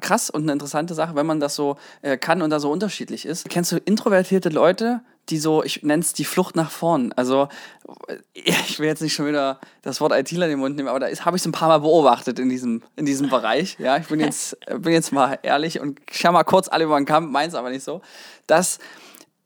krass 0.00 0.30
und 0.30 0.42
eine 0.42 0.52
interessante 0.52 0.94
Sache, 0.94 1.16
wenn 1.16 1.26
man 1.26 1.40
das 1.40 1.56
so 1.56 1.76
äh, 2.02 2.16
kann 2.16 2.40
und 2.40 2.50
da 2.50 2.60
so 2.60 2.70
unterschiedlich 2.70 3.26
ist. 3.26 3.48
Kennst 3.48 3.72
du 3.72 3.78
introvertierte 3.78 4.48
Leute, 4.48 5.00
die 5.28 5.38
so, 5.38 5.62
ich 5.62 5.82
nenne 5.82 6.02
es 6.02 6.12
die 6.12 6.24
Flucht 6.24 6.54
nach 6.54 6.70
vorn. 6.70 7.12
Also, 7.14 7.48
ich 8.34 8.78
will 8.78 8.86
jetzt 8.86 9.02
nicht 9.02 9.12
schon 9.12 9.26
wieder 9.26 9.58
das 9.82 10.00
Wort 10.00 10.12
ITler 10.12 10.46
in 10.46 10.50
den 10.50 10.58
Mund 10.60 10.76
nehmen, 10.76 10.88
aber 10.88 11.00
da 11.00 11.06
habe 11.06 11.36
ich 11.36 11.42
es 11.42 11.46
ein 11.46 11.52
paar 11.52 11.68
Mal 11.68 11.78
beobachtet 11.78 12.38
in 12.38 12.48
diesem, 12.48 12.82
in 12.94 13.06
diesem 13.06 13.28
Bereich. 13.28 13.76
Ja, 13.80 13.96
ich 13.96 14.06
bin 14.06 14.20
jetzt, 14.20 14.56
bin 14.78 14.92
jetzt 14.92 15.12
mal 15.12 15.38
ehrlich 15.42 15.80
und 15.80 16.00
schau 16.10 16.30
mal 16.30 16.44
kurz 16.44 16.68
alle 16.68 16.84
über 16.84 16.96
den 16.96 17.06
Kampf, 17.06 17.30
meins 17.30 17.54
aber 17.54 17.70
nicht 17.70 17.84
so, 17.84 18.02
dass 18.46 18.78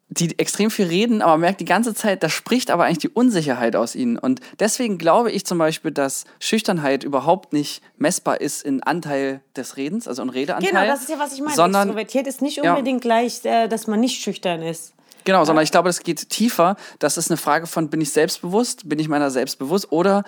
die 0.08 0.38
extrem 0.38 0.70
viel 0.70 0.86
reden, 0.86 1.20
aber 1.20 1.36
merkt 1.36 1.60
die 1.60 1.64
ganze 1.64 1.92
Zeit, 1.92 2.22
da 2.22 2.28
spricht 2.28 2.70
aber 2.70 2.84
eigentlich 2.84 2.98
die 2.98 3.08
Unsicherheit 3.08 3.74
aus 3.74 3.94
ihnen. 3.94 4.18
Und 4.18 4.40
deswegen 4.60 4.98
glaube 4.98 5.32
ich 5.32 5.44
zum 5.44 5.58
Beispiel, 5.58 5.90
dass 5.90 6.24
Schüchternheit 6.38 7.02
überhaupt 7.02 7.52
nicht 7.52 7.82
messbar 7.98 8.40
ist 8.40 8.62
in 8.62 8.82
Anteil 8.82 9.40
des 9.56 9.76
Redens, 9.76 10.06
also 10.06 10.22
in 10.22 10.30
Redeanteil. 10.30 10.70
Genau, 10.70 10.86
das 10.86 11.02
ist 11.02 11.10
ja, 11.10 11.18
was 11.18 11.32
ich 11.32 11.40
meine. 11.40 11.54
Sondern, 11.54 11.88
Extrovertiert 11.88 12.26
ist 12.28 12.40
nicht 12.40 12.60
unbedingt 12.60 13.04
ja, 13.04 13.08
gleich, 13.08 13.44
äh, 13.44 13.66
dass 13.66 13.88
man 13.88 13.98
nicht 13.98 14.22
schüchtern 14.22 14.62
ist. 14.62 14.92
Genau, 15.26 15.44
sondern 15.44 15.64
ich 15.64 15.72
glaube, 15.72 15.88
das 15.88 16.04
geht 16.04 16.30
tiefer. 16.30 16.76
Das 17.00 17.16
ist 17.16 17.32
eine 17.32 17.36
Frage 17.36 17.66
von, 17.66 17.90
bin 17.90 18.00
ich 18.00 18.12
selbstbewusst, 18.12 18.88
bin 18.88 19.00
ich 19.00 19.08
meiner 19.08 19.32
selbst 19.32 19.58
bewusst 19.58 19.90
oder 19.90 20.22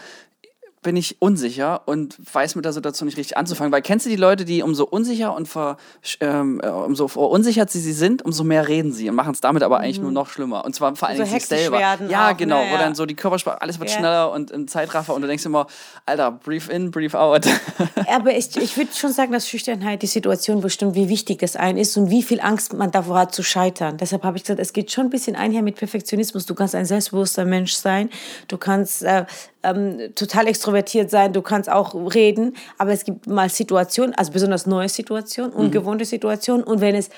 bin 0.82 0.96
ich 0.96 1.16
unsicher 1.20 1.82
und 1.86 2.16
weiß 2.32 2.54
mit 2.54 2.64
der 2.64 2.72
Situation 2.72 3.06
nicht 3.06 3.18
richtig 3.18 3.36
anzufangen. 3.36 3.72
Weil 3.72 3.82
kennst 3.82 4.06
du 4.06 4.10
die 4.10 4.16
Leute, 4.16 4.44
die 4.44 4.62
umso 4.62 4.84
unsicher 4.84 5.34
und 5.34 5.48
ver, 5.48 5.76
ähm, 6.20 6.60
äh, 6.62 6.68
umso 6.68 7.08
verunsichert 7.08 7.70
sie, 7.70 7.80
sie 7.80 7.92
sind, 7.92 8.24
umso 8.24 8.44
mehr 8.44 8.68
reden 8.68 8.92
sie 8.92 9.08
und 9.08 9.16
machen 9.16 9.32
es 9.32 9.40
damit 9.40 9.62
aber 9.62 9.80
eigentlich 9.80 9.98
mhm. 9.98 10.04
nur 10.04 10.12
noch 10.12 10.30
schlimmer. 10.30 10.64
Und 10.64 10.74
zwar 10.74 10.94
vor 10.96 11.08
allem 11.08 11.20
also 11.20 11.32
sich 11.32 11.46
selber. 11.46 11.80
Ja, 11.80 12.30
auch, 12.30 12.36
genau, 12.36 12.62
ne? 12.62 12.70
wo 12.72 12.76
dann 12.76 12.94
so 12.94 13.06
die 13.06 13.14
Körpersprache, 13.14 13.60
alles 13.60 13.78
wird 13.78 13.90
ja. 13.90 13.98
schneller 13.98 14.32
und 14.32 14.50
im 14.50 14.68
Zeitraffer 14.68 15.14
und 15.14 15.22
du 15.22 15.28
denkst 15.28 15.44
immer, 15.44 15.66
Alter, 16.06 16.32
brief 16.32 16.68
in, 16.68 16.90
brief 16.90 17.14
out. 17.14 17.46
aber 18.06 18.36
ich, 18.36 18.56
ich 18.56 18.76
würde 18.76 18.92
schon 18.94 19.12
sagen, 19.12 19.32
dass 19.32 19.48
Schüchternheit 19.48 20.02
die 20.02 20.06
Situation 20.06 20.60
bestimmt, 20.60 20.94
wie 20.94 21.08
wichtig 21.08 21.38
das 21.40 21.56
ein 21.56 21.76
ist 21.76 21.96
und 21.96 22.10
wie 22.10 22.22
viel 22.22 22.40
Angst 22.40 22.72
man 22.72 22.90
davor 22.90 23.18
hat 23.18 23.34
zu 23.34 23.42
scheitern. 23.42 23.96
Deshalb 23.96 24.22
habe 24.22 24.36
ich 24.36 24.44
gesagt, 24.44 24.60
es 24.60 24.72
geht 24.72 24.90
schon 24.92 25.06
ein 25.06 25.10
bisschen 25.10 25.36
einher 25.36 25.62
mit 25.62 25.76
Perfektionismus. 25.76 26.46
Du 26.46 26.54
kannst 26.54 26.74
ein 26.74 26.86
selbstbewusster 26.86 27.44
Mensch 27.44 27.74
sein, 27.74 28.10
du 28.48 28.58
kannst 28.58 29.02
äh, 29.02 29.24
ähm, 29.62 30.14
total 30.14 30.46
extrovertiert 30.46 31.10
sein, 31.10 31.32
du 31.32 31.42
kannst 31.42 31.70
auch 31.70 31.94
reden, 32.14 32.56
aber 32.78 32.92
es 32.92 33.04
gibt 33.04 33.26
mal 33.26 33.48
Situationen, 33.48 34.14
also 34.14 34.32
besonders 34.32 34.66
neue 34.66 34.88
Situationen, 34.88 35.52
mhm. 35.52 35.60
ungewohnte 35.60 36.04
Situationen 36.04 36.64
und 36.64 36.80
wenn 36.80 36.94
es 36.94 37.10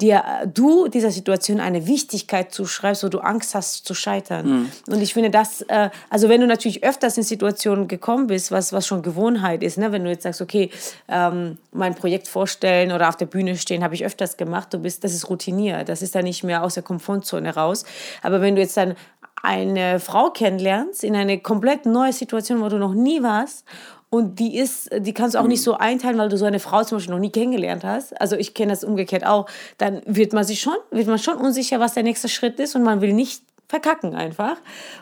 dir 0.00 0.22
du 0.46 0.88
dieser 0.88 1.10
Situation 1.10 1.60
eine 1.60 1.86
Wichtigkeit 1.86 2.52
zuschreibst, 2.52 3.04
wo 3.04 3.08
du 3.08 3.18
Angst 3.18 3.54
hast 3.54 3.86
zu 3.86 3.94
scheitern. 3.94 4.46
Mhm. 4.46 4.70
Und 4.88 5.02
ich 5.02 5.14
finde 5.14 5.30
das, 5.30 5.62
äh, 5.62 5.90
also 6.08 6.28
wenn 6.28 6.40
du 6.40 6.46
natürlich 6.46 6.82
öfters 6.84 7.16
in 7.16 7.22
Situationen 7.22 7.88
gekommen 7.88 8.26
bist, 8.26 8.50
was, 8.50 8.72
was 8.72 8.86
schon 8.86 9.02
Gewohnheit 9.02 9.62
ist, 9.62 9.78
ne? 9.78 9.92
wenn 9.92 10.04
du 10.04 10.10
jetzt 10.10 10.22
sagst, 10.22 10.40
okay, 10.40 10.70
ähm, 11.08 11.58
mein 11.72 11.94
Projekt 11.94 12.28
vorstellen 12.28 12.92
oder 12.92 13.08
auf 13.08 13.16
der 13.16 13.26
Bühne 13.26 13.56
stehen, 13.56 13.84
habe 13.84 13.94
ich 13.94 14.04
öfters 14.04 14.36
gemacht, 14.36 14.72
du 14.72 14.78
bist, 14.78 15.04
das 15.04 15.12
ist 15.12 15.28
routiniert, 15.28 15.88
das 15.88 16.02
ist 16.02 16.14
dann 16.14 16.24
nicht 16.24 16.44
mehr 16.44 16.62
aus 16.62 16.74
der 16.74 16.82
Komfortzone 16.82 17.54
raus. 17.54 17.84
Aber 18.22 18.40
wenn 18.40 18.54
du 18.54 18.62
jetzt 18.62 18.76
dann 18.76 18.94
eine 19.42 20.00
Frau 20.00 20.30
kennenlernst 20.30 21.04
in 21.04 21.16
eine 21.16 21.40
komplett 21.40 21.86
neue 21.86 22.12
Situation, 22.12 22.60
wo 22.60 22.68
du 22.68 22.78
noch 22.78 22.94
nie 22.94 23.22
warst 23.22 23.64
und 24.10 24.40
die 24.40 24.56
ist, 24.56 24.90
die 24.98 25.14
kannst 25.14 25.36
du 25.36 25.38
auch 25.38 25.46
nicht 25.46 25.62
so 25.62 25.74
einteilen, 25.74 26.18
weil 26.18 26.28
du 26.28 26.36
so 26.36 26.44
eine 26.44 26.58
Frau 26.58 26.82
zum 26.82 26.98
Beispiel 26.98 27.14
noch 27.14 27.20
nie 27.20 27.30
kennengelernt 27.30 27.84
hast. 27.84 28.20
Also 28.20 28.34
ich 28.34 28.54
kenne 28.54 28.72
das 28.72 28.82
umgekehrt 28.82 29.24
auch. 29.24 29.46
Dann 29.78 30.02
wird 30.04 30.32
man 30.32 30.42
sich 30.42 30.60
schon, 30.60 30.74
wird 30.90 31.06
man 31.06 31.18
schon 31.18 31.36
unsicher, 31.36 31.78
was 31.78 31.94
der 31.94 32.02
nächste 32.02 32.28
Schritt 32.28 32.58
ist 32.58 32.74
und 32.74 32.82
man 32.82 33.00
will 33.00 33.12
nicht 33.12 33.44
verkacken 33.70 34.16
einfach. 34.16 34.56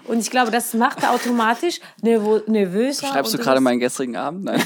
Und 0.05 0.19
ich 0.19 0.31
glaube, 0.31 0.51
das 0.51 0.75
macht 0.75 1.03
er 1.03 1.13
automatisch 1.13 1.81
nervöser. 2.03 3.07
Schreibst 3.07 3.33
du 3.33 3.39
gerade 3.39 3.61
meinen 3.61 3.81
gestrigen 3.81 4.17
Abend? 4.17 4.45
Nein. 4.45 4.63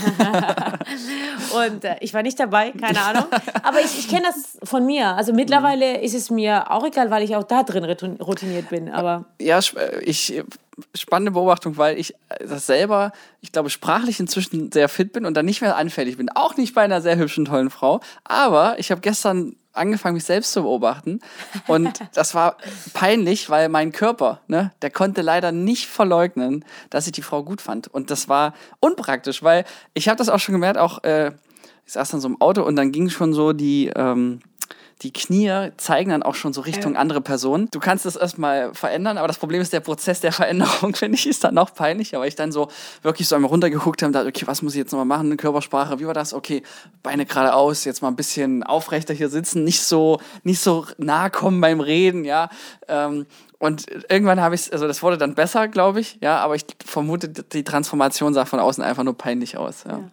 und 1.68 1.84
äh, 1.84 1.96
ich 2.00 2.12
war 2.12 2.22
nicht 2.22 2.38
dabei, 2.40 2.72
keine 2.72 3.00
Ahnung. 3.00 3.26
Aber 3.62 3.78
ich, 3.78 3.96
ich 4.00 4.08
kenne 4.08 4.24
das 4.24 4.58
von 4.68 4.84
mir. 4.84 5.10
Also 5.10 5.32
mittlerweile 5.32 6.00
ist 6.00 6.14
es 6.14 6.30
mir 6.30 6.72
auch 6.72 6.84
egal, 6.84 7.12
weil 7.12 7.22
ich 7.22 7.36
auch 7.36 7.44
da 7.44 7.62
drin 7.62 7.84
routiniert 8.20 8.70
bin. 8.70 8.88
Aber 8.90 9.26
ja, 9.40 9.60
äh, 9.60 10.00
ich 10.00 10.42
spannende 10.94 11.30
Beobachtung, 11.30 11.76
weil 11.76 11.96
ich 11.96 12.14
das 12.40 12.66
selber, 12.66 13.12
ich 13.40 13.52
glaube, 13.52 13.70
sprachlich 13.70 14.18
inzwischen 14.18 14.72
sehr 14.72 14.88
fit 14.88 15.12
bin 15.12 15.26
und 15.26 15.34
dann 15.34 15.46
nicht 15.46 15.60
mehr 15.60 15.76
anfällig 15.76 16.16
bin. 16.16 16.28
Auch 16.30 16.56
nicht 16.56 16.74
bei 16.74 16.82
einer 16.82 17.00
sehr 17.00 17.18
hübschen, 17.18 17.44
tollen 17.44 17.70
Frau. 17.70 18.00
Aber 18.24 18.78
ich 18.78 18.90
habe 18.90 19.00
gestern 19.00 19.54
angefangen, 19.72 20.14
mich 20.14 20.24
selbst 20.24 20.52
zu 20.52 20.62
beobachten. 20.62 21.20
Und 21.66 22.00
das 22.14 22.34
war 22.34 22.56
peinlich, 22.92 23.50
weil 23.50 23.68
mein 23.68 23.92
Körper, 23.92 24.40
ne, 24.46 24.72
der 24.82 24.90
konnte 24.90 25.22
leider 25.22 25.52
nicht 25.52 25.86
verleugnen, 25.86 26.64
dass 26.90 27.06
ich 27.06 27.12
die 27.12 27.22
Frau 27.22 27.42
gut 27.42 27.60
fand. 27.60 27.88
Und 27.88 28.10
das 28.10 28.28
war 28.28 28.54
unpraktisch, 28.80 29.42
weil 29.42 29.64
ich 29.94 30.08
habe 30.08 30.16
das 30.16 30.28
auch 30.28 30.38
schon 30.38 30.54
gemerkt, 30.54 30.78
auch 30.78 31.02
äh, 31.04 31.32
ich 31.84 31.94
saß 31.94 32.10
dann 32.10 32.20
so 32.20 32.28
im 32.28 32.40
Auto 32.40 32.62
und 32.62 32.76
dann 32.76 32.92
ging 32.92 33.08
schon 33.08 33.32
so 33.32 33.52
die, 33.52 33.90
ähm, 33.94 34.40
die 35.02 35.12
Knie 35.12 35.70
zeigen 35.76 36.10
dann 36.10 36.22
auch 36.22 36.34
schon 36.34 36.52
so 36.52 36.60
Richtung 36.60 36.96
andere 36.96 37.20
Personen. 37.20 37.68
Du 37.72 37.80
kannst 37.80 38.04
das 38.04 38.16
erstmal 38.16 38.72
verändern, 38.74 39.18
aber 39.18 39.26
das 39.26 39.38
Problem 39.38 39.60
ist, 39.60 39.72
der 39.72 39.80
Prozess 39.80 40.20
der 40.20 40.32
Veränderung, 40.32 40.94
finde 40.94 41.18
ich, 41.18 41.26
ist 41.26 41.44
dann 41.44 41.54
noch 41.54 41.74
peinlich. 41.74 42.14
Aber 42.14 42.26
ich 42.26 42.36
dann 42.36 42.52
so 42.52 42.68
wirklich 43.02 43.28
so 43.28 43.34
einmal 43.34 43.50
runtergeguckt 43.50 44.02
habe 44.02 44.08
und 44.08 44.12
dachte, 44.12 44.28
okay, 44.28 44.46
was 44.46 44.62
muss 44.62 44.74
ich 44.74 44.78
jetzt 44.78 44.92
nochmal 44.92 45.06
machen? 45.06 45.36
Körpersprache, 45.36 45.98
wie 45.98 46.06
war 46.06 46.14
das? 46.14 46.34
Okay, 46.34 46.62
Beine 47.02 47.26
geradeaus, 47.26 47.84
jetzt 47.84 48.02
mal 48.02 48.08
ein 48.08 48.16
bisschen 48.16 48.62
aufrechter 48.62 49.14
hier 49.14 49.28
sitzen, 49.28 49.64
nicht 49.64 49.82
so, 49.82 50.20
nicht 50.44 50.60
so 50.60 50.86
nah 50.98 51.30
kommen 51.30 51.60
beim 51.60 51.80
Reden, 51.80 52.24
ja. 52.24 52.48
Ähm, 52.88 53.26
und 53.58 53.86
irgendwann 54.10 54.40
habe 54.40 54.56
ich, 54.56 54.72
also 54.72 54.88
das 54.88 55.02
wurde 55.04 55.18
dann 55.18 55.34
besser, 55.34 55.68
glaube 55.68 56.00
ich, 56.00 56.18
ja, 56.20 56.38
aber 56.38 56.56
ich 56.56 56.64
vermute, 56.84 57.28
die 57.28 57.62
Transformation 57.62 58.34
sah 58.34 58.44
von 58.44 58.58
außen 58.58 58.82
einfach 58.82 59.04
nur 59.04 59.16
peinlich 59.16 59.56
aus. 59.56 59.84
Ja, 59.84 59.98
ja. 59.98 60.10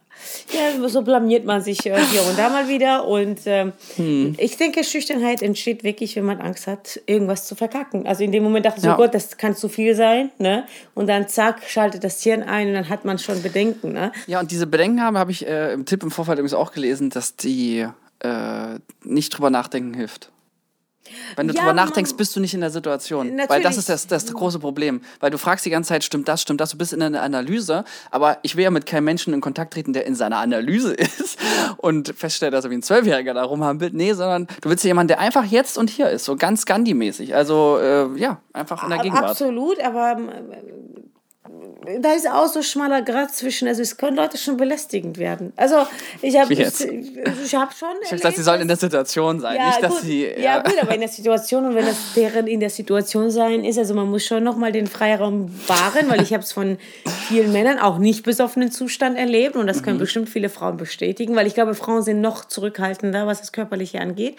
Ja 0.53 0.87
so 0.89 1.01
blamiert 1.01 1.45
man 1.45 1.61
sich 1.61 1.79
hier 1.81 1.95
und 1.95 2.37
da 2.37 2.49
mal 2.49 2.67
wieder. 2.67 3.05
Und 3.05 3.39
ähm, 3.45 3.73
hm. 3.95 4.35
ich 4.37 4.57
denke, 4.57 4.83
Schüchternheit 4.83 5.41
entsteht 5.41 5.83
wirklich, 5.83 6.15
wenn 6.15 6.25
man 6.25 6.41
Angst 6.41 6.67
hat, 6.67 6.99
irgendwas 7.05 7.47
zu 7.47 7.55
verkacken. 7.55 8.07
Also 8.07 8.23
in 8.23 8.31
dem 8.31 8.43
Moment 8.43 8.65
dachte 8.65 8.79
ich 8.79 8.85
ja. 8.85 8.91
so, 8.91 8.97
Gott, 8.97 9.13
das 9.13 9.37
kann 9.37 9.55
zu 9.55 9.69
viel 9.69 9.95
sein. 9.95 10.31
Ne? 10.37 10.65
Und 10.95 11.07
dann 11.07 11.27
zack, 11.27 11.63
schaltet 11.67 12.03
das 12.03 12.21
Hirn 12.23 12.43
ein 12.43 12.69
und 12.69 12.73
dann 12.73 12.89
hat 12.89 13.05
man 13.05 13.19
schon 13.19 13.41
Bedenken. 13.41 13.93
Ne? 13.93 14.11
Ja, 14.27 14.39
und 14.39 14.51
diese 14.51 14.67
Bedenken 14.67 15.01
haben, 15.01 15.17
habe 15.17 15.31
ich 15.31 15.45
äh, 15.45 15.73
im 15.73 15.85
Tipp 15.85 16.03
im 16.03 16.11
Vorfall 16.11 16.35
übrigens 16.35 16.53
auch 16.53 16.71
gelesen, 16.71 17.09
dass 17.09 17.35
die 17.35 17.85
äh, 18.19 18.79
nicht 19.03 19.29
drüber 19.29 19.49
nachdenken 19.49 19.93
hilft. 19.93 20.31
Wenn 21.35 21.47
du 21.47 21.53
ja, 21.53 21.61
drüber 21.61 21.73
nachdenkst, 21.73 22.13
bist 22.15 22.35
du 22.35 22.39
nicht 22.39 22.53
in 22.53 22.61
der 22.61 22.69
Situation. 22.69 23.27
Natürlich. 23.27 23.49
Weil 23.49 23.61
das 23.61 23.77
ist 23.77 23.89
das, 23.89 24.07
das 24.07 24.31
große 24.31 24.59
Problem. 24.59 25.01
Weil 25.19 25.31
du 25.31 25.37
fragst 25.37 25.65
die 25.65 25.69
ganze 25.69 25.89
Zeit, 25.89 26.03
stimmt 26.03 26.27
das, 26.27 26.41
stimmt 26.41 26.61
das, 26.61 26.71
du 26.71 26.77
bist 26.77 26.93
in 26.93 27.01
einer 27.01 27.21
Analyse, 27.21 27.83
aber 28.11 28.37
ich 28.43 28.55
will 28.55 28.63
ja 28.63 28.71
mit 28.71 28.85
keinem 28.85 29.05
Menschen 29.05 29.33
in 29.33 29.41
Kontakt 29.41 29.73
treten, 29.73 29.93
der 29.93 30.05
in 30.05 30.15
seiner 30.15 30.37
Analyse 30.37 30.93
ist 30.93 31.37
und 31.77 32.13
feststellt, 32.15 32.53
dass 32.53 32.65
er 32.65 32.71
wie 32.71 32.75
ein 32.75 32.83
Zwölfjähriger 32.83 33.33
da 33.33 33.43
rumhampelt. 33.43 33.93
Nee, 33.93 34.13
sondern 34.13 34.47
du 34.61 34.69
willst 34.69 34.83
ja 34.83 34.89
jemanden, 34.89 35.09
der 35.09 35.19
einfach 35.19 35.45
jetzt 35.45 35.77
und 35.77 35.89
hier 35.89 36.09
ist, 36.09 36.25
so 36.25 36.35
ganz 36.35 36.65
Gandhi-mäßig. 36.65 37.35
Also 37.35 37.79
äh, 37.81 38.07
ja, 38.17 38.41
einfach 38.53 38.83
in 38.83 38.89
der 38.89 38.99
Gegenwart. 38.99 39.25
Absolut, 39.25 39.79
aber 39.79 40.17
da 42.01 42.13
ist 42.13 42.29
auch 42.29 42.47
so 42.47 42.61
schmaler 42.61 43.01
Grad 43.01 43.33
zwischen, 43.33 43.67
also 43.67 43.81
es 43.81 43.95
können 43.95 44.17
Leute 44.17 44.37
schon 44.37 44.57
belästigend 44.57 45.17
werden. 45.17 45.53
Also 45.55 45.87
ich 46.21 46.37
habe 46.37 46.51
ich, 46.51 46.59
ich 46.59 47.55
hab 47.55 47.73
schon. 47.73 47.89
Ich 48.01 48.07
habe 48.07 48.15
gesagt, 48.17 48.35
sie 48.35 48.43
sollen 48.43 48.61
in 48.61 48.67
der 48.67 48.77
Situation 48.77 49.39
sein, 49.39 49.55
ja, 49.55 49.67
nicht 49.67 49.81
dass 49.81 49.93
gut, 49.93 50.01
sie. 50.01 50.23
Ja. 50.23 50.39
ja. 50.39 50.61
gut, 50.61 50.75
aber 50.81 50.93
in 50.93 50.99
der 50.99 51.09
Situation 51.09 51.65
und 51.65 51.75
wenn 51.75 51.85
das 51.85 52.13
deren 52.15 52.47
in 52.47 52.59
der 52.59 52.69
Situation 52.69 53.31
sein 53.31 53.63
ist, 53.63 53.77
also 53.77 53.93
man 53.93 54.09
muss 54.09 54.25
schon 54.25 54.43
nochmal 54.43 54.71
den 54.71 54.87
Freiraum 54.87 55.49
wahren, 55.67 56.09
weil 56.09 56.21
ich 56.21 56.33
habe 56.33 56.43
es 56.43 56.51
von 56.51 56.77
vielen 57.27 57.53
Männern 57.53 57.79
auch 57.79 57.97
nicht 57.97 58.23
besoffenen 58.23 58.71
Zustand 58.71 59.17
erlebt 59.17 59.55
und 59.55 59.67
das 59.67 59.81
können 59.81 59.97
mhm. 59.97 60.01
bestimmt 60.01 60.29
viele 60.29 60.49
Frauen 60.49 60.77
bestätigen, 60.77 61.35
weil 61.35 61.47
ich 61.47 61.53
glaube, 61.53 61.75
Frauen 61.75 62.03
sind 62.03 62.19
noch 62.19 62.45
zurückhaltender, 62.45 63.25
was 63.25 63.39
das 63.39 63.51
Körperliche 63.51 64.01
angeht, 64.01 64.35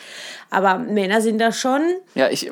aber 0.51 0.79
Männer 0.79 1.21
sind 1.23 1.39
da 1.39 1.53
schon. 1.53 1.83
Ja, 2.15 2.29
ich 2.29 2.51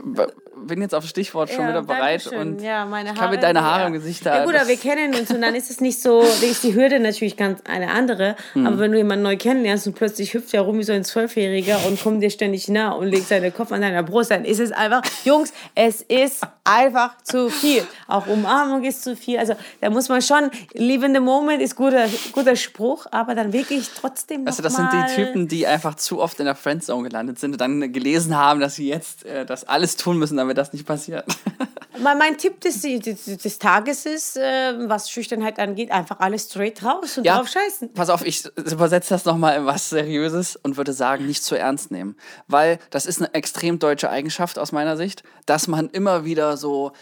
bin 0.67 0.81
jetzt 0.81 0.95
auf 0.95 1.05
Stichwort 1.07 1.51
schon 1.51 1.65
ja, 1.65 1.69
wieder 1.71 1.83
bereit 1.83 2.27
und 2.27 2.61
ja, 2.61 2.87
ich 3.03 3.21
habe 3.21 3.39
deine 3.39 3.63
Haare 3.63 3.83
ja. 3.83 3.87
im 3.87 3.93
Gesicht 3.93 4.25
da. 4.27 4.39
Ja 4.39 4.45
gut, 4.45 4.55
aber 4.55 4.69
wir 4.69 4.77
kennen 4.77 5.15
uns 5.15 5.31
und 5.31 5.41
dann 5.41 5.55
ist 5.55 5.71
es 5.71 5.81
nicht 5.81 6.01
so, 6.01 6.21
ist 6.21 6.63
die 6.63 6.75
Hürde 6.75 7.01
natürlich 7.01 7.37
ganz 7.37 7.61
eine 7.67 7.91
andere. 7.91 8.37
Hm. 8.53 8.67
Aber 8.67 8.79
wenn 8.79 8.93
du 8.93 8.99
jemanden 8.99 9.23
neu 9.23 9.37
kennenlernst 9.37 9.87
und 9.87 9.95
plötzlich 9.95 10.35
hüpft 10.35 10.55
er 10.55 10.63
rum 10.63 10.79
wie 10.79 10.85
so 10.85 10.93
ein 10.93 11.05
Zwölfjähriger 11.05 11.79
und 11.87 12.03
kommt 12.03 12.23
dir 12.23 12.31
ständig 12.31 12.69
nah 12.69 12.93
und 12.93 13.09
legt 13.09 13.29
seinen 13.29 13.53
Kopf 13.53 13.73
an 13.73 13.81
deiner 13.81 14.03
Brust, 14.03 14.31
dann 14.31 14.45
ist 14.45 14.61
es 14.61 14.73
einfach, 14.73 15.03
Jungs, 15.25 15.53
es 15.75 16.03
ist 16.03 16.47
einfach 16.69 17.17
zu 17.23 17.51
viel. 17.51 17.87
Auch 18.07 18.27
Umarmung 18.27 18.85
ist 18.85 19.03
zu 19.03 19.17
viel. 19.17 19.39
Also 19.39 19.55
da 19.81 19.91
muss 19.91 20.09
man 20.09 20.23
schon, 20.23 20.51
live 20.75 21.03
in 21.03 21.15
the 21.15 21.21
moment 21.21 21.63
ist 21.63 21.77
guter, 21.77 22.07
guter 22.33 22.57
Spruch, 22.57 23.07
aber 23.11 23.35
dann 23.35 23.53
wirklich 23.53 23.91
trotzdem 23.99 24.45
noch 24.45 24.49
Also 24.49 24.63
das 24.63 24.77
sind 24.77 24.91
die 24.93 25.15
Typen, 25.15 25.49
die 25.49 25.67
einfach 25.67 25.95
zu 25.95 26.21
oft 26.21 26.39
in 26.41 26.47
der 26.47 26.55
Friendzone 26.55 27.09
gelandet 27.09 27.39
sind 27.39 27.53
und 27.53 27.61
dann 27.61 27.93
gelesen 27.93 28.37
haben, 28.37 28.61
dass 28.61 28.77
sie 28.77 28.89
jetzt 28.89 29.25
äh, 29.25 29.47
das 29.47 29.65
alles 29.65 29.97
tun 29.97 30.19
müssen, 30.19 30.37
damit 30.37 30.59
das 30.59 30.73
nicht 30.73 30.87
passiert. 30.87 31.25
mein, 32.03 32.19
mein 32.19 32.39
Tipp 32.39 32.61
des, 32.61 32.81
des, 32.83 33.25
des 33.25 33.59
Tages 33.59 34.07
ist, 34.07 34.37
äh, 34.37 34.75
was 34.89 35.11
Schüchternheit 35.11 35.59
angeht, 35.59 35.91
einfach 35.91 36.21
alles 36.21 36.45
straight 36.45 36.83
raus 36.83 37.19
und 37.19 37.25
ja, 37.25 37.37
drauf 37.37 37.49
scheißen. 37.49 37.93
Pass 37.93 38.11
auf, 38.11 38.25
ich 38.25 38.45
übersetze 38.57 39.15
das 39.15 39.25
nochmal 39.25 39.59
in 39.59 39.67
was 39.67 39.91
Seriöses 39.91 40.57
und 40.57 40.77
würde 40.77 40.93
sagen, 40.93 41.27
nicht 41.27 41.43
zu 41.43 41.57
ernst 41.57 41.91
nehmen. 41.91 42.17
Weil 42.47 42.79
das 42.91 43.07
ist 43.07 43.19
eine 43.21 43.33
extrem 43.35 43.79
deutsche 43.79 44.11
Eigenschaft 44.11 44.59
aus 44.59 44.73
meiner 44.73 44.97
Sicht, 44.97 45.23
dass 45.47 45.69
man 45.69 45.89
immer 45.91 46.25
wieder 46.25 46.57
so 46.57 46.93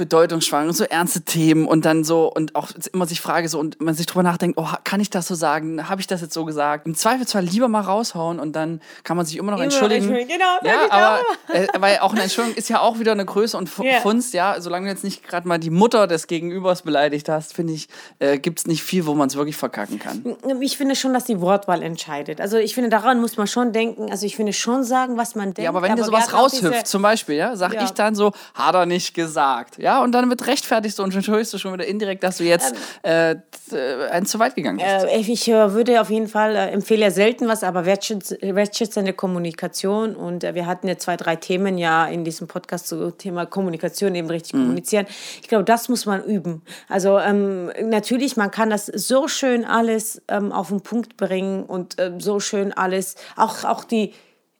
bedeutungsschwanger 0.00 0.68
und 0.68 0.74
so 0.74 0.84
ernste 0.84 1.20
Themen 1.20 1.68
und 1.68 1.84
dann 1.84 2.04
so 2.04 2.32
und 2.32 2.56
auch 2.56 2.70
immer 2.94 3.04
sich 3.04 3.20
frage 3.20 3.50
so 3.50 3.60
und 3.60 3.82
man 3.82 3.94
sich 3.94 4.06
drüber 4.06 4.22
nachdenkt, 4.22 4.58
oh, 4.58 4.66
kann 4.82 4.98
ich 4.98 5.10
das 5.10 5.28
so 5.28 5.34
sagen? 5.34 5.90
Habe 5.90 6.00
ich 6.00 6.06
das 6.06 6.22
jetzt 6.22 6.32
so 6.32 6.46
gesagt? 6.46 6.86
Im 6.86 6.94
Zweifelsfall 6.94 7.44
lieber 7.44 7.68
mal 7.68 7.82
raushauen 7.82 8.40
und 8.40 8.56
dann 8.56 8.80
kann 9.04 9.18
man 9.18 9.26
sich 9.26 9.36
immer 9.36 9.52
noch 9.52 9.58
immer 9.58 9.64
entschuldigen. 9.64 10.08
Genau, 10.08 10.58
ja, 10.64 10.90
aber 10.90 11.20
äh, 11.52 11.68
weil 11.78 11.98
auch 11.98 12.12
eine 12.12 12.22
Entschuldigung 12.22 12.56
ist 12.56 12.70
ja 12.70 12.80
auch 12.80 12.98
wieder 12.98 13.12
eine 13.12 13.26
Größe 13.26 13.58
und 13.58 13.70
yeah. 13.78 14.00
Funst, 14.00 14.32
ja, 14.32 14.58
solange 14.60 14.86
du 14.86 14.92
jetzt 14.92 15.04
nicht 15.04 15.22
gerade 15.22 15.46
mal 15.46 15.58
die 15.58 15.68
Mutter 15.68 16.06
des 16.06 16.26
Gegenübers 16.26 16.80
beleidigt 16.82 17.28
hast, 17.28 17.52
finde 17.52 17.74
ich, 17.74 17.88
äh, 18.20 18.38
gibt 18.38 18.60
es 18.60 18.66
nicht 18.66 18.82
viel, 18.82 19.04
wo 19.04 19.14
man 19.14 19.28
es 19.28 19.36
wirklich 19.36 19.58
verkacken 19.58 19.98
kann. 19.98 20.36
Ich 20.60 20.78
finde 20.78 20.96
schon, 20.96 21.12
dass 21.12 21.24
die 21.24 21.42
Wortwahl 21.42 21.82
entscheidet. 21.82 22.40
Also 22.40 22.56
ich 22.56 22.74
finde, 22.74 22.88
daran 22.88 23.20
muss 23.20 23.36
man 23.36 23.46
schon 23.46 23.72
denken, 23.72 24.10
also 24.10 24.24
ich 24.24 24.36
finde 24.36 24.54
schon 24.54 24.82
sagen, 24.82 25.18
was 25.18 25.34
man 25.34 25.52
denkt. 25.52 25.58
Ja, 25.58 25.68
aber 25.68 25.82
wenn 25.82 25.92
aber 25.92 26.00
dir 26.00 26.06
sowas 26.06 26.32
raushüpft, 26.32 26.86
zum 26.86 27.02
Beispiel, 27.02 27.34
ja, 27.34 27.54
sag 27.56 27.74
ja. 27.74 27.84
ich 27.84 27.90
dann 27.90 28.14
so, 28.14 28.32
hat 28.54 28.74
er 28.74 28.86
nicht 28.86 29.12
gesagt, 29.14 29.76
ja, 29.78 29.89
ja, 29.90 30.02
und 30.04 30.12
dann 30.12 30.30
wird 30.30 30.46
rechtfertigst 30.46 30.98
du 30.98 31.02
und 31.02 31.14
entschuldigst 31.14 31.52
du 31.52 31.58
schon 31.58 31.72
wieder 31.72 31.86
indirekt, 31.86 32.22
dass 32.22 32.36
du 32.36 32.44
jetzt 32.44 32.74
ähm, 33.02 33.42
äh, 33.72 34.08
eins 34.10 34.30
zu 34.30 34.38
weit 34.38 34.54
gegangen 34.54 34.78
bist. 34.78 35.06
Äh, 35.12 35.18
ich 35.18 35.48
äh, 35.48 35.72
würde 35.72 36.00
auf 36.00 36.10
jeden 36.10 36.28
Fall 36.28 36.54
äh, 36.54 36.68
empfehle 36.68 37.02
ja 37.02 37.10
selten 37.10 37.48
was, 37.48 37.64
aber 37.64 37.86
wertschätzende 37.86 39.12
Kommunikation 39.12 40.14
und 40.14 40.44
äh, 40.44 40.54
wir 40.54 40.66
hatten 40.66 40.86
ja 40.86 40.96
zwei, 40.96 41.16
drei 41.16 41.36
Themen 41.36 41.76
ja 41.76 42.06
in 42.06 42.24
diesem 42.24 42.46
Podcast 42.46 42.86
zum 42.86 43.18
Thema 43.18 43.46
Kommunikation, 43.46 44.14
eben 44.14 44.28
richtig 44.30 44.54
mhm. 44.54 44.60
kommunizieren. 44.60 45.06
Ich 45.42 45.48
glaube, 45.48 45.64
das 45.64 45.88
muss 45.88 46.06
man 46.06 46.22
üben. 46.22 46.62
Also 46.88 47.18
ähm, 47.18 47.72
natürlich, 47.82 48.36
man 48.36 48.52
kann 48.52 48.70
das 48.70 48.86
so 48.86 49.26
schön 49.26 49.64
alles 49.64 50.22
ähm, 50.28 50.52
auf 50.52 50.68
den 50.68 50.82
Punkt 50.82 51.16
bringen 51.16 51.64
und 51.64 51.98
äh, 51.98 52.12
so 52.18 52.38
schön 52.38 52.72
alles, 52.72 53.16
auch, 53.36 53.64
auch 53.64 53.82
die 53.82 54.12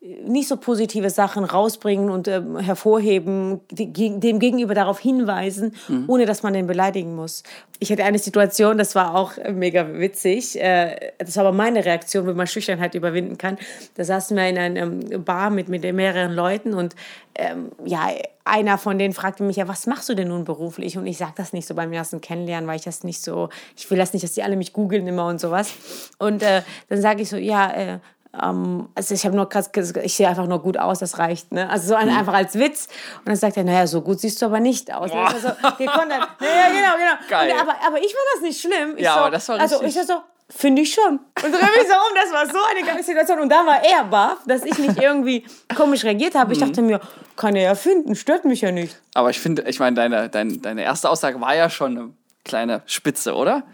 nicht 0.02 0.48
so 0.48 0.56
positive 0.56 1.10
Sachen 1.10 1.44
rausbringen 1.44 2.08
und 2.08 2.26
äh, 2.26 2.40
hervorheben, 2.58 3.60
die, 3.70 3.92
dem 3.92 4.38
Gegenüber 4.38 4.74
darauf 4.74 4.98
hinweisen, 4.98 5.74
mhm. 5.88 6.04
ohne 6.06 6.24
dass 6.24 6.42
man 6.42 6.54
den 6.54 6.66
beleidigen 6.66 7.14
muss. 7.14 7.42
Ich 7.80 7.92
hatte 7.92 8.04
eine 8.04 8.18
Situation, 8.18 8.78
das 8.78 8.94
war 8.94 9.14
auch 9.14 9.32
mega 9.52 9.86
witzig. 9.92 10.58
Äh, 10.58 11.12
das 11.18 11.36
war 11.36 11.44
aber 11.44 11.56
meine 11.56 11.84
Reaktion, 11.84 12.26
wie 12.26 12.32
man 12.32 12.46
Schüchternheit 12.46 12.94
überwinden 12.94 13.36
kann. 13.36 13.58
Da 13.94 14.04
saßen 14.04 14.34
wir 14.38 14.48
in 14.48 14.56
einer 14.56 14.86
Bar 15.18 15.50
mit, 15.50 15.68
mit 15.68 15.82
mehreren 15.92 16.32
Leuten 16.32 16.72
und 16.72 16.96
ähm, 17.34 17.70
ja, 17.84 18.08
einer 18.44 18.78
von 18.78 18.98
denen 18.98 19.12
fragte 19.12 19.42
mich 19.42 19.56
ja, 19.56 19.68
was 19.68 19.86
machst 19.86 20.08
du 20.08 20.14
denn 20.14 20.28
nun 20.28 20.44
beruflich? 20.44 20.96
Und 20.96 21.06
ich 21.06 21.18
sage 21.18 21.34
das 21.36 21.52
nicht 21.52 21.68
so 21.68 21.74
beim 21.74 21.92
ersten 21.92 22.22
Kennenlernen, 22.22 22.66
weil 22.66 22.76
ich 22.76 22.84
das 22.84 23.04
nicht 23.04 23.22
so, 23.22 23.50
ich 23.76 23.90
will 23.90 23.98
das 23.98 24.14
nicht, 24.14 24.22
dass 24.22 24.32
die 24.32 24.42
alle 24.42 24.56
mich 24.56 24.72
googeln 24.72 25.06
immer 25.06 25.26
und 25.26 25.40
sowas. 25.40 25.74
Und 26.18 26.42
äh, 26.42 26.62
dann 26.88 27.02
sage 27.02 27.20
ich 27.20 27.28
so, 27.28 27.36
ja, 27.36 27.70
äh, 27.70 27.98
ähm, 28.40 28.88
also 28.94 29.14
ich 29.14 29.24
habe 29.24 29.34
nur 29.34 29.48
krass, 29.48 29.70
ich 30.02 30.14
sehe 30.14 30.28
einfach 30.28 30.46
nur 30.46 30.62
gut 30.62 30.78
aus, 30.78 31.00
das 31.00 31.18
reicht, 31.18 31.50
ne? 31.52 31.68
Also 31.68 31.88
so 31.88 31.94
ein, 31.94 32.08
mhm. 32.08 32.18
einfach 32.18 32.34
als 32.34 32.58
Witz. 32.58 32.88
Und 33.18 33.28
dann 33.28 33.36
sagt 33.36 33.56
er, 33.56 33.64
naja, 33.64 33.86
so 33.86 34.02
gut 34.02 34.20
siehst 34.20 34.40
du 34.40 34.46
aber 34.46 34.60
nicht 34.60 34.92
aus. 34.92 35.10
Boah. 35.10 35.28
Also, 35.28 35.48
gekonnt, 35.78 36.08
naja, 36.08 36.28
genau, 36.38 36.96
genau. 36.96 37.16
Geil. 37.28 37.52
Und, 37.52 37.60
aber, 37.60 37.74
aber 37.84 37.98
ich 37.98 38.12
fand 38.12 38.24
das 38.34 38.42
nicht 38.42 38.60
schlimm. 38.60 38.94
Ich 38.96 39.04
ja, 39.04 39.14
so, 39.14 39.20
aber 39.20 39.30
das 39.30 39.48
war 39.48 39.56
richtig. 39.56 39.72
Also 39.72 39.84
ich 39.84 39.96
war 39.96 40.04
so, 40.04 40.22
finde 40.48 40.82
ich 40.82 40.94
schon. 40.94 41.18
Und 41.18 41.52
drehe 41.52 41.52
mich 41.52 41.88
so 41.88 41.94
um, 41.94 42.14
das 42.14 42.32
war 42.32 42.46
so 42.46 42.58
eine 42.70 42.86
geile 42.86 43.02
Situation. 43.02 43.40
Und 43.40 43.48
da 43.48 43.66
war 43.66 43.84
er 43.84 44.04
baff, 44.04 44.38
dass 44.46 44.64
ich 44.64 44.78
nicht 44.78 45.02
irgendwie 45.02 45.44
komisch 45.76 46.04
reagiert 46.04 46.36
habe. 46.36 46.52
Ich 46.52 46.60
mhm. 46.60 46.66
dachte 46.66 46.82
mir, 46.82 47.00
kann 47.36 47.56
er 47.56 47.62
ja 47.62 47.74
finden, 47.74 48.14
stört 48.14 48.44
mich 48.44 48.60
ja 48.60 48.70
nicht. 48.70 49.00
Aber 49.14 49.30
ich 49.30 49.40
finde, 49.40 49.62
ich 49.62 49.80
meine, 49.80 49.96
deine, 49.96 50.28
deine, 50.28 50.58
deine 50.58 50.84
erste 50.84 51.10
Aussage 51.10 51.40
war 51.40 51.56
ja 51.56 51.68
schon 51.68 51.98
eine 51.98 52.10
kleine 52.44 52.82
Spitze, 52.86 53.34
oder? 53.34 53.64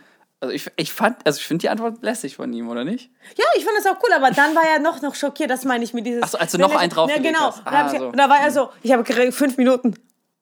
Also 0.41 0.53
ich, 0.55 0.71
ich 0.77 0.93
fand, 0.93 1.17
also 1.27 1.39
ich 1.39 1.47
finde 1.47 1.63
die 1.63 1.69
Antwort 1.71 2.03
lässig 2.03 2.37
von 2.37 2.53
ihm, 2.53 2.69
oder 2.69 2.85
nicht? 2.85 3.11
Ja, 3.37 3.45
ich 3.57 3.65
fand 3.65 3.77
das 3.79 3.87
auch 3.87 3.97
cool, 4.03 4.13
aber 4.15 4.31
dann 4.31 4.55
war 4.55 4.65
er 4.65 4.81
noch, 4.81 5.01
noch 5.01 5.15
schockiert, 5.15 5.51
das 5.51 5.65
meine 5.65 5.83
ich 5.83 5.95
mit 5.95 6.05
dieses... 6.05 6.23
Ach 6.23 6.29
so, 6.29 6.39
als 6.39 6.53
du 6.53 6.59
noch 6.59 6.75
einen 6.75 6.91
draufgelegt 6.91 7.25
Ja, 7.25 7.33
genau. 7.33 7.47
hast. 7.47 7.63
Ah, 7.65 7.91
ich, 7.93 7.99
so. 7.99 8.13
da 8.13 8.29
war 8.29 8.41
er 8.41 8.51
so, 8.51 8.69
ich 8.83 8.93
habe 8.93 9.33
fünf 9.33 9.57
Minuten. 9.57 9.95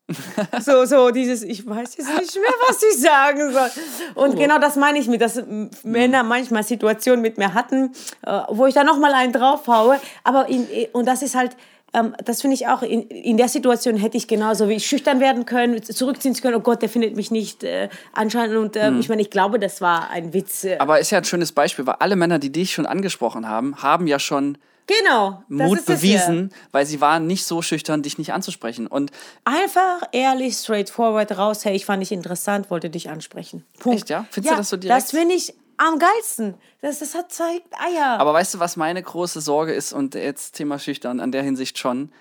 so, 0.61 0.85
so 0.85 1.11
dieses, 1.11 1.43
ich 1.43 1.67
weiß 1.67 1.97
jetzt 1.97 2.09
nicht 2.19 2.35
mehr, 2.35 2.51
was 2.69 2.83
ich 2.83 3.01
sagen 3.01 3.53
soll. 3.53 3.71
Und 4.15 4.37
genau 4.37 4.59
das 4.59 4.77
meine 4.77 4.99
ich 4.99 5.07
mit, 5.07 5.21
dass 5.21 5.43
Männer 5.83 6.23
manchmal 6.23 6.63
Situationen 6.63 7.23
mit 7.23 7.39
mir 7.39 7.55
hatten, 7.55 7.95
äh, 8.27 8.41
wo 8.49 8.67
ich 8.67 8.75
da 8.75 8.85
nochmal 8.85 9.15
einen 9.15 9.33
draufhaue. 9.33 9.99
Aber 10.23 10.49
in, 10.49 10.67
und 10.93 11.07
das 11.07 11.23
ist 11.23 11.35
halt, 11.35 11.57
ähm, 11.95 12.15
das 12.25 12.41
finde 12.41 12.55
ich 12.55 12.67
auch, 12.67 12.83
in, 12.83 13.03
in 13.09 13.37
der 13.37 13.49
Situation 13.49 13.97
hätte 13.97 14.17
ich 14.17 14.29
genauso 14.29 14.69
wie 14.69 14.81
schüchtern 14.81 15.21
werden 15.21 15.47
können, 15.47 15.83
zurückziehen 15.83 16.35
können, 16.35 16.57
oh 16.57 16.61
Gott, 16.61 16.83
der 16.83 16.89
findet 16.89 17.17
mich 17.17 17.31
nicht 17.31 17.65
äh, 17.65 17.89
anscheinend. 18.13 18.57
Und 18.57 18.77
äh, 18.77 18.91
ich 18.99 19.09
meine, 19.09 19.23
ich 19.23 19.31
glaube, 19.31 19.59
das 19.59 19.81
war 19.81 20.11
ein 20.11 20.35
Witz. 20.35 20.65
äh. 20.65 20.79
Aber 20.79 20.99
ist 20.99 21.11
ja 21.11 21.19
ein 21.19 21.25
schönes 21.25 21.53
Beispiel, 21.53 21.87
weil 21.87 21.97
alle 22.01 22.17
Männer, 22.17 22.39
die 22.39 22.51
dich 22.51 22.73
schon 22.73 22.87
angesprochen 22.87 23.49
haben, 23.49 23.83
haben 23.83 24.07
ja 24.07 24.19
schon 24.19 24.59
Genau. 24.87 25.43
Mut 25.49 25.79
ja. 25.79 25.95
bewiesen, 25.95 26.53
weil 26.71 26.85
sie 26.85 27.01
waren 27.01 27.27
nicht 27.27 27.47
so 27.47 27.63
schüchtern, 27.63 28.03
dich 28.03 28.19
nicht 28.19 28.35
anzusprechen. 28.35 28.87
Und 28.87 29.13
Einfach 29.45 30.03
ehrlich, 30.13 30.57
straightforward 30.57 31.39
raus. 31.39 31.65
Hey, 31.65 31.75
ich 31.75 31.87
fand 31.87 32.03
dich 32.03 32.13
interessant, 32.13 32.71
wollte 32.71 32.91
dich 32.91 33.09
ansprechen. 33.09 33.65
Punkt. 33.79 34.01
Echt, 34.01 34.11
ja? 34.11 34.27
Findest 34.31 34.53
du 34.53 34.57
das 34.59 34.69
so 34.69 34.77
direkt? 34.77 35.03
Das 35.03 35.11
finde 35.11 35.35
ich 35.35 35.55
am 35.77 35.99
geilsten. 35.99 36.55
Das, 36.81 36.99
das 36.99 37.15
hat 37.15 37.33
zeigt 37.33 37.73
Eier. 37.79 38.19
Aber 38.19 38.33
weißt 38.33 38.55
du, 38.55 38.59
was 38.59 38.77
meine 38.77 39.03
große 39.03 39.41
Sorge 39.41 39.73
ist 39.73 39.93
und 39.93 40.15
jetzt 40.15 40.55
Thema 40.57 40.79
schüchtern 40.79 41.21
an 41.21 41.33
der 41.33 41.43
Hinsicht 41.43 41.79
schon, 41.79 42.13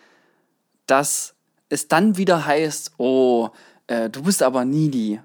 dass 0.87 1.35
es 1.69 1.87
dann 1.87 2.17
wieder 2.17 2.45
heißt, 2.45 2.93
oh, 2.97 3.49
äh, 3.87 4.09
du 4.09 4.23
bist 4.23 4.43
aber 4.43 4.65
needy. 4.65 5.21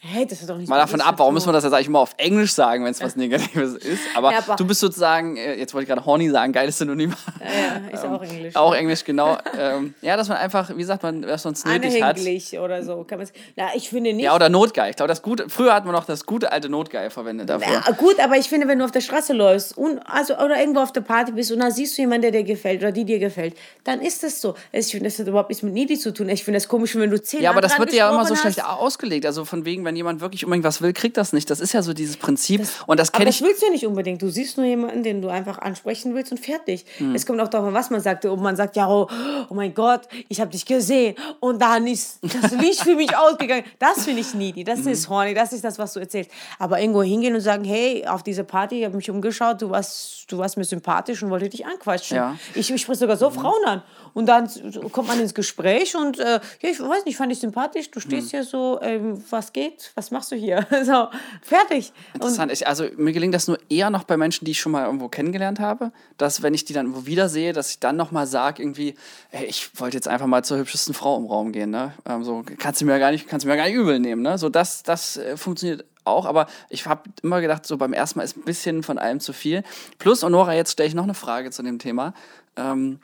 Hey, 0.00 0.26
das 0.26 0.40
ist 0.40 0.48
doch 0.48 0.56
nicht 0.56 0.68
Mal 0.68 0.78
davon 0.78 1.00
ab, 1.00 1.14
warum 1.18 1.34
muss 1.34 1.44
man 1.46 1.54
das 1.54 1.64
jetzt 1.64 1.72
eigentlich 1.72 1.88
immer 1.88 1.98
auf 2.00 2.14
Englisch 2.18 2.52
sagen, 2.52 2.84
wenn 2.84 2.92
es 2.92 3.02
was 3.02 3.16
Negatives 3.16 3.74
ist. 3.74 4.00
Aber, 4.14 4.32
Ja, 4.32 4.38
aber- 4.38 4.56
du 4.56 4.64
bist 4.66 4.80
sozusagen, 4.80 5.36
äh, 5.36 5.54
jetzt 5.58 5.74
wollte 5.74 5.84
ich 5.84 5.88
gerade 5.88 6.04
horny 6.04 6.30
sagen, 6.30 6.52
geiles 6.52 6.78
Synonym. 6.78 7.14
Ja, 7.40 7.96
ist 7.96 8.04
auch 8.04 8.22
Englisch. 8.22 8.56
Auch 8.56 8.74
Englisch, 8.74 9.04
genau. 9.04 9.38
ähm, 9.58 9.94
ja, 10.02 10.16
dass 10.16 10.28
man 10.28 10.38
einfach, 10.38 10.76
wie 10.76 10.84
sagt 10.84 11.02
man, 11.02 11.26
was 11.26 11.44
man 11.44 11.54
es 11.54 11.64
nötig 11.64 12.02
hat. 12.02 12.16
Anhänglich 12.16 12.58
oder 12.58 12.82
so. 12.82 13.04
Kann 13.04 13.24
Na, 13.56 13.68
ich 13.74 13.88
finde 13.88 14.12
nicht. 14.12 14.24
Ja, 14.24 14.34
oder 14.34 14.48
Notgeil. 14.48 14.90
Ich 14.90 14.96
glaube, 14.96 15.08
das 15.08 15.22
gute, 15.22 15.48
früher 15.48 15.74
hat 15.74 15.84
man 15.84 15.94
noch 15.94 16.04
das 16.04 16.26
gute 16.26 16.52
alte 16.52 16.68
Notgeil 16.68 17.10
verwendet 17.10 17.48
dafür. 17.48 17.82
Ja, 17.86 17.92
gut, 17.92 18.20
aber 18.20 18.36
ich 18.36 18.48
finde, 18.48 18.68
wenn 18.68 18.78
du 18.78 18.84
auf 18.84 18.92
der 18.92 19.00
Straße 19.00 19.32
läufst 19.32 19.76
und, 19.76 19.98
also, 20.06 20.34
oder 20.36 20.58
irgendwo 20.58 20.80
auf 20.80 20.92
der 20.92 21.00
Party 21.00 21.32
bist 21.32 21.50
und 21.52 21.60
dann 21.60 21.72
siehst 21.72 21.96
du 21.98 22.02
jemanden, 22.02 22.22
der 22.22 22.30
dir 22.30 22.44
gefällt 22.44 22.82
oder 22.82 22.92
die 22.92 23.04
dir 23.04 23.18
gefällt, 23.18 23.56
dann 23.84 24.00
ist 24.00 24.22
das 24.22 24.40
so. 24.40 24.54
Ich 24.72 24.88
finde, 24.88 25.06
das 25.08 25.18
hat 25.18 25.26
überhaupt 25.26 25.48
nichts 25.48 25.62
mit 25.62 25.74
Needy 25.74 25.98
zu 25.98 26.12
tun. 26.12 26.28
Ich 26.28 26.44
finde 26.44 26.58
das 26.58 26.68
komisch, 26.68 26.94
wenn 26.96 27.10
du 27.10 27.20
zehn 27.20 27.42
Ja, 27.42 27.50
aber 27.50 27.60
das 27.60 27.78
wird 27.78 27.92
ja 27.92 28.10
immer 28.10 28.24
so 28.24 28.36
schlecht 28.36 28.64
ausgelegt. 28.64 29.26
Also 29.26 29.44
von 29.44 29.64
wegen, 29.64 29.84
wenn 29.88 29.96
jemand 29.96 30.20
wirklich 30.20 30.44
unbedingt 30.44 30.64
was 30.66 30.82
will, 30.82 30.92
kriegt 30.92 31.16
das 31.16 31.32
nicht. 31.32 31.48
Das 31.48 31.60
ist 31.60 31.72
ja 31.72 31.80
so 31.82 31.94
dieses 31.94 32.18
Prinzip. 32.18 32.60
und 32.86 33.00
das 33.00 33.08
Aber 33.08 33.18
kenne 33.18 33.30
das 33.30 33.36
ich. 33.36 33.42
willst 33.42 33.62
du 33.62 33.66
ja 33.66 33.72
nicht 33.72 33.86
unbedingt. 33.86 34.20
Du 34.20 34.28
siehst 34.28 34.58
nur 34.58 34.66
jemanden, 34.66 35.02
den 35.02 35.22
du 35.22 35.28
einfach 35.28 35.58
ansprechen 35.58 36.14
willst 36.14 36.30
und 36.30 36.38
fertig. 36.38 36.84
Hm. 36.98 37.14
Es 37.14 37.24
kommt 37.24 37.40
auch 37.40 37.48
darauf 37.48 37.68
an, 37.68 37.74
was 37.74 37.88
man 37.88 38.00
sagt. 38.02 38.26
Ob 38.26 38.38
man 38.40 38.54
sagt, 38.54 38.76
ja, 38.76 38.86
oh, 38.86 39.08
oh 39.48 39.54
mein 39.54 39.72
Gott, 39.72 40.02
ich 40.28 40.40
habe 40.42 40.50
dich 40.50 40.66
gesehen 40.66 41.14
und 41.40 41.62
dann 41.62 41.86
ist 41.86 42.18
das 42.22 42.52
Licht 42.52 42.80
für 42.82 42.94
mich 42.94 43.16
ausgegangen. 43.16 43.64
Das 43.78 44.04
finde 44.04 44.20
ich 44.20 44.34
needy. 44.34 44.62
Das 44.64 44.80
Hm. 44.80 44.88
ist 44.88 45.08
horny. 45.08 45.32
Das 45.32 45.52
ist 45.54 45.64
das, 45.64 45.78
was 45.78 45.94
du 45.94 46.00
erzählst. 46.00 46.30
Aber 46.58 46.78
irgendwo 46.80 47.02
hingehen 47.02 47.34
und 47.34 47.40
sagen, 47.40 47.64
hey, 47.64 48.06
auf 48.06 48.22
diese 48.22 48.44
Party, 48.44 48.80
ich 48.80 48.84
habe 48.84 48.96
mich 48.96 49.10
umgeschaut, 49.10 49.62
du 49.62 49.70
warst, 49.70 50.30
du 50.30 50.36
warst 50.38 50.56
mir 50.58 50.64
sympathisch 50.64 51.22
und 51.22 51.30
wollte 51.30 51.48
dich 51.48 51.64
anquatschen. 51.64 52.16
Ja. 52.18 52.36
Ich, 52.54 52.70
ich 52.70 52.82
spreche 52.82 52.98
sogar 52.98 53.16
so 53.16 53.30
Frauen 53.30 53.64
an. 53.64 53.82
Und 54.14 54.26
dann 54.26 54.48
kommt 54.92 55.08
man 55.08 55.18
ins 55.20 55.32
Gespräch 55.34 55.94
und 55.96 56.18
äh, 56.18 56.40
ja, 56.60 56.68
ich 56.70 56.78
weiß 56.80 57.04
nicht, 57.06 57.16
fand 57.16 57.32
ich 57.32 57.38
sympathisch. 57.38 57.90
Du 57.90 58.00
Hm. 58.00 58.02
stehst 58.10 58.30
hier 58.32 58.44
so, 58.44 58.78
ähm, 58.82 59.22
was 59.30 59.52
geht? 59.52 59.77
Was 59.94 60.10
machst 60.10 60.32
du 60.32 60.36
hier? 60.36 60.66
so, 60.84 61.08
fertig. 61.42 61.92
Interessant. 62.14 62.52
Ich, 62.52 62.66
also 62.66 62.86
mir 62.96 63.12
gelingt 63.12 63.34
das 63.34 63.48
nur 63.48 63.58
eher 63.68 63.90
noch 63.90 64.04
bei 64.04 64.16
Menschen, 64.16 64.44
die 64.44 64.52
ich 64.52 64.60
schon 64.60 64.72
mal 64.72 64.84
irgendwo 64.84 65.08
kennengelernt 65.08 65.60
habe, 65.60 65.92
dass 66.16 66.42
wenn 66.42 66.54
ich 66.54 66.64
die 66.64 66.72
dann 66.72 66.86
irgendwo 66.86 67.06
wiedersehe, 67.06 67.52
dass 67.52 67.70
ich 67.70 67.80
dann 67.80 67.96
noch 67.96 68.10
mal 68.10 68.26
sage 68.26 68.62
irgendwie, 68.62 68.94
ey, 69.30 69.44
ich 69.46 69.70
wollte 69.80 69.96
jetzt 69.96 70.08
einfach 70.08 70.26
mal 70.26 70.44
zur 70.44 70.58
hübschesten 70.58 70.94
Frau 70.94 71.16
im 71.16 71.26
Raum 71.26 71.52
gehen, 71.52 71.70
ne? 71.70 71.92
Ähm, 72.06 72.24
so 72.24 72.44
kannst 72.58 72.80
du 72.80 72.84
mir 72.84 72.98
gar 72.98 73.10
nicht, 73.10 73.28
kannst 73.28 73.44
du 73.44 73.48
mir 73.48 73.56
gar 73.56 73.66
nicht 73.66 73.74
übel 73.74 73.98
nehmen, 73.98 74.22
ne? 74.22 74.38
So 74.38 74.48
das, 74.48 74.82
das 74.82 75.16
äh, 75.16 75.36
funktioniert 75.36 75.84
auch, 76.04 76.26
aber 76.26 76.46
ich 76.70 76.86
habe 76.86 77.02
immer 77.22 77.40
gedacht, 77.40 77.66
so 77.66 77.76
beim 77.76 77.92
ersten 77.92 78.18
Mal 78.18 78.24
ist 78.24 78.36
ein 78.36 78.44
bisschen 78.44 78.82
von 78.82 78.98
allem 78.98 79.20
zu 79.20 79.32
viel. 79.32 79.62
Plus, 79.98 80.24
und 80.24 80.32
Nora, 80.32 80.54
jetzt 80.54 80.72
stelle 80.72 80.88
ich 80.88 80.94
noch 80.94 81.04
eine 81.04 81.14
Frage 81.14 81.50
zu 81.50 81.62
dem 81.62 81.78
Thema. 81.78 82.14
Ähm, 82.56 83.00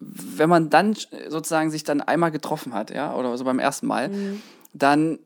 wenn 0.00 0.48
man 0.48 0.70
dann 0.70 0.96
sozusagen 1.28 1.70
sich 1.70 1.84
dann 1.84 2.00
einmal 2.00 2.30
getroffen 2.30 2.72
hat, 2.72 2.90
ja, 2.90 3.14
oder 3.14 3.36
so 3.36 3.44
beim 3.44 3.58
ersten 3.58 3.86
Mal, 3.86 4.10
dann, 4.72 5.18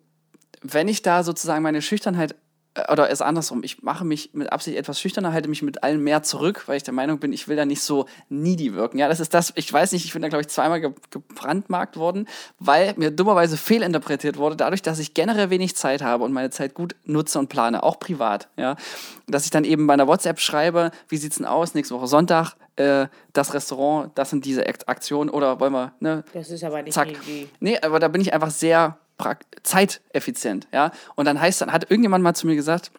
wenn 0.62 0.88
ich 0.88 1.02
da 1.02 1.22
sozusagen 1.22 1.62
meine 1.62 1.82
Schüchternheit, 1.82 2.34
äh, 2.74 2.90
oder 2.90 3.10
es 3.10 3.20
andersrum, 3.20 3.62
ich 3.64 3.82
mache 3.82 4.04
mich 4.04 4.30
mit 4.32 4.50
Absicht 4.52 4.76
etwas 4.78 4.98
schüchterner, 5.00 5.32
halte 5.32 5.48
mich 5.48 5.62
mit 5.62 5.82
allen 5.82 6.02
mehr 6.02 6.22
zurück, 6.22 6.64
weil 6.66 6.76
ich 6.78 6.82
der 6.82 6.94
Meinung 6.94 7.18
bin, 7.18 7.32
ich 7.32 7.48
will 7.48 7.56
da 7.56 7.64
nicht 7.66 7.82
so 7.82 8.06
needy 8.28 8.74
wirken. 8.74 8.98
Ja, 8.98 9.08
das 9.08 9.20
ist 9.20 9.34
das, 9.34 9.52
ich 9.56 9.70
weiß 9.70 9.92
nicht, 9.92 10.04
ich 10.04 10.12
bin 10.12 10.22
da, 10.22 10.28
glaube 10.28 10.42
ich, 10.42 10.48
zweimal 10.48 10.80
ge 10.80 10.92
gebrandmarkt 11.10 11.96
worden, 11.96 12.26
weil 12.58 12.94
mir 12.96 13.10
dummerweise 13.10 13.56
fehlinterpretiert 13.56 14.36
wurde, 14.38 14.56
dadurch, 14.56 14.82
dass 14.82 14.98
ich 14.98 15.12
generell 15.14 15.50
wenig 15.50 15.76
Zeit 15.76 16.00
habe 16.02 16.24
und 16.24 16.32
meine 16.32 16.50
Zeit 16.50 16.74
gut 16.74 16.94
nutze 17.04 17.38
und 17.38 17.48
plane, 17.48 17.82
auch 17.82 17.98
privat, 17.98 18.48
ja, 18.56 18.76
dass 19.26 19.44
ich 19.44 19.50
dann 19.50 19.64
eben 19.64 19.86
bei 19.86 19.94
einer 19.94 20.06
WhatsApp 20.06 20.40
schreibe, 20.40 20.90
wie 21.08 21.16
sieht's 21.18 21.36
denn 21.36 21.46
aus, 21.46 21.74
nächste 21.74 21.94
Woche 21.94 22.06
Sonntag, 22.06 22.54
äh, 22.76 23.08
das 23.34 23.52
Restaurant, 23.52 24.12
das 24.14 24.30
sind 24.30 24.46
diese 24.46 24.66
Akt- 24.66 24.88
Aktionen 24.88 25.28
oder 25.28 25.60
wollen 25.60 25.74
wir, 25.74 25.92
ne, 26.00 26.24
das 26.32 26.48
ist 26.48 26.64
aber 26.64 26.80
nicht 26.82 26.94
zack. 26.94 27.08
Nee, 27.60 27.78
aber 27.82 28.00
da 28.00 28.08
bin 28.08 28.22
ich 28.22 28.32
einfach 28.32 28.50
sehr 28.50 28.96
zeiteffizient, 29.62 30.68
ja. 30.72 30.92
Und 31.14 31.24
dann 31.26 31.40
heißt, 31.40 31.60
dann 31.60 31.72
hat 31.72 31.90
irgendjemand 31.90 32.22
mal 32.24 32.34
zu 32.34 32.46
mir 32.46 32.56
gesagt, 32.56 32.90